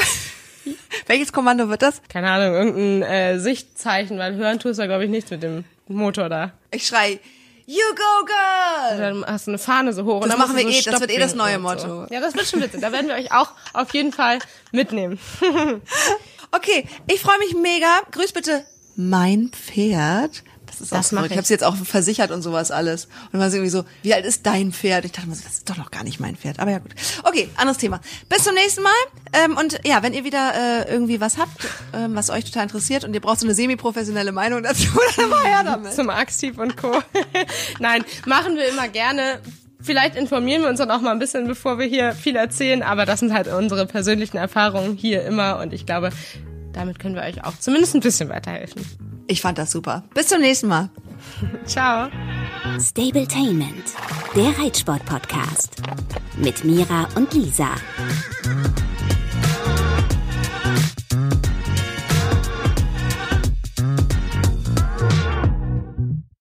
Welches 1.06 1.32
Kommando 1.32 1.68
wird 1.70 1.80
das? 1.80 2.02
Keine 2.08 2.30
Ahnung, 2.30 2.54
irgendein 2.54 3.02
äh, 3.02 3.38
Sichtzeichen, 3.38 4.18
weil 4.18 4.34
hören 4.34 4.58
tust 4.58 4.78
du, 4.80 4.86
glaube 4.86 5.04
ich, 5.04 5.10
nichts 5.10 5.30
mit 5.30 5.42
dem 5.42 5.64
Motor 5.88 6.28
da. 6.28 6.52
Ich 6.72 6.86
schrei, 6.86 7.20
You 7.68 7.82
go 7.96 8.24
girl! 8.26 8.98
Dann 8.98 9.24
hast 9.26 9.48
du 9.48 9.50
eine 9.52 9.58
Fahne 9.58 9.92
so 9.92 10.04
hoch. 10.04 10.20
und 10.20 10.28
Das 10.28 10.30
dann 10.30 10.38
musst 10.38 10.52
machen 10.52 10.56
wir 10.66 10.72
so 10.72 10.78
eh, 10.88 10.90
das 10.92 11.00
wird 11.00 11.10
eh 11.10 11.18
das 11.18 11.30
Stopp 11.30 11.38
neue 11.46 11.56
und 11.56 11.62
Motto. 11.62 12.06
So. 12.06 12.06
Ja, 12.14 12.20
das 12.20 12.34
wird 12.34 12.46
schon 12.46 12.62
witzig. 12.62 12.80
Da 12.80 12.92
werden 12.92 13.08
wir 13.08 13.16
euch 13.16 13.32
auch 13.32 13.50
auf 13.72 13.92
jeden 13.94 14.12
Fall 14.12 14.38
mitnehmen. 14.72 15.18
Okay, 16.52 16.86
ich 17.10 17.20
freue 17.20 17.38
mich 17.40 17.54
mega. 17.54 17.88
Grüß 18.12 18.32
bitte 18.32 18.64
mein 18.96 19.50
Pferd. 19.50 20.42
Das 20.66 20.80
ist 20.80 20.92
Das 20.92 21.06
auch 21.06 21.08
verrückt. 21.10 21.32
Ich 21.32 21.38
habe 21.38 21.48
jetzt 21.48 21.64
auch 21.64 21.76
versichert 21.76 22.30
und 22.30 22.42
sowas 22.42 22.70
alles. 22.70 23.08
Und 23.32 23.38
war 23.38 23.50
sie 23.50 23.58
irgendwie 23.58 23.70
so, 23.70 23.84
wie 24.02 24.12
alt 24.12 24.26
ist 24.26 24.44
dein 24.44 24.72
Pferd? 24.72 25.04
Ich 25.04 25.12
dachte 25.12 25.28
mir 25.28 25.34
so, 25.34 25.44
das 25.44 25.54
ist 25.54 25.70
doch 25.70 25.76
noch 25.76 25.90
gar 25.90 26.04
nicht 26.04 26.20
mein 26.20 26.36
Pferd. 26.36 26.58
Aber 26.58 26.70
ja 26.70 26.78
gut. 26.78 26.94
Okay, 27.22 27.48
anderes 27.56 27.78
Thema. 27.78 28.00
Bis 28.28 28.44
zum 28.44 28.54
nächsten 28.54 28.82
Mal. 28.82 28.92
Ähm, 29.32 29.56
und 29.56 29.80
ja, 29.84 30.02
wenn 30.02 30.12
ihr 30.12 30.24
wieder 30.24 30.52
äh, 30.54 30.90
irgendwie 30.90 31.20
was 31.20 31.38
habt, 31.38 31.68
ähm, 31.94 32.14
was 32.14 32.30
euch 32.30 32.44
total 32.44 32.64
interessiert 32.64 33.04
und 33.04 33.14
ihr 33.14 33.20
braucht 33.20 33.40
so 33.40 33.46
eine 33.46 33.54
semi-professionelle 33.54 34.32
Meinung 34.32 34.62
dazu, 34.62 34.88
dann 35.16 35.30
mal 35.30 35.44
her 35.44 35.62
damit. 35.64 35.92
Zum 35.94 36.10
Axtiv 36.10 36.58
und 36.58 36.76
Co. 36.76 37.02
Nein, 37.78 38.04
machen 38.26 38.56
wir 38.56 38.68
immer 38.68 38.88
gerne. 38.88 39.40
Vielleicht 39.80 40.16
informieren 40.16 40.62
wir 40.62 40.68
uns 40.68 40.78
dann 40.78 40.90
auch 40.90 41.00
mal 41.00 41.12
ein 41.12 41.18
bisschen, 41.20 41.46
bevor 41.46 41.78
wir 41.78 41.86
hier 41.86 42.12
viel 42.12 42.34
erzählen, 42.34 42.82
aber 42.82 43.06
das 43.06 43.20
sind 43.20 43.32
halt 43.32 43.46
unsere 43.46 43.86
persönlichen 43.86 44.36
Erfahrungen 44.36 44.96
hier 44.96 45.24
immer 45.24 45.60
und 45.60 45.72
ich 45.72 45.86
glaube, 45.86 46.10
damit 46.76 46.98
können 46.98 47.14
wir 47.14 47.22
euch 47.22 47.42
auch 47.42 47.58
zumindest 47.58 47.94
ein 47.94 48.00
bisschen 48.00 48.28
weiterhelfen. 48.28 48.82
Ich 49.26 49.40
fand 49.40 49.58
das 49.58 49.72
super. 49.72 50.04
Bis 50.14 50.28
zum 50.28 50.40
nächsten 50.40 50.68
Mal. 50.68 50.90
Ciao. 51.64 52.08
Stabletainment, 52.78 53.84
der 54.36 54.56
Reitsport-Podcast. 54.58 55.76
Mit 56.36 56.64
Mira 56.64 57.08
und 57.16 57.32
Lisa. 57.32 57.70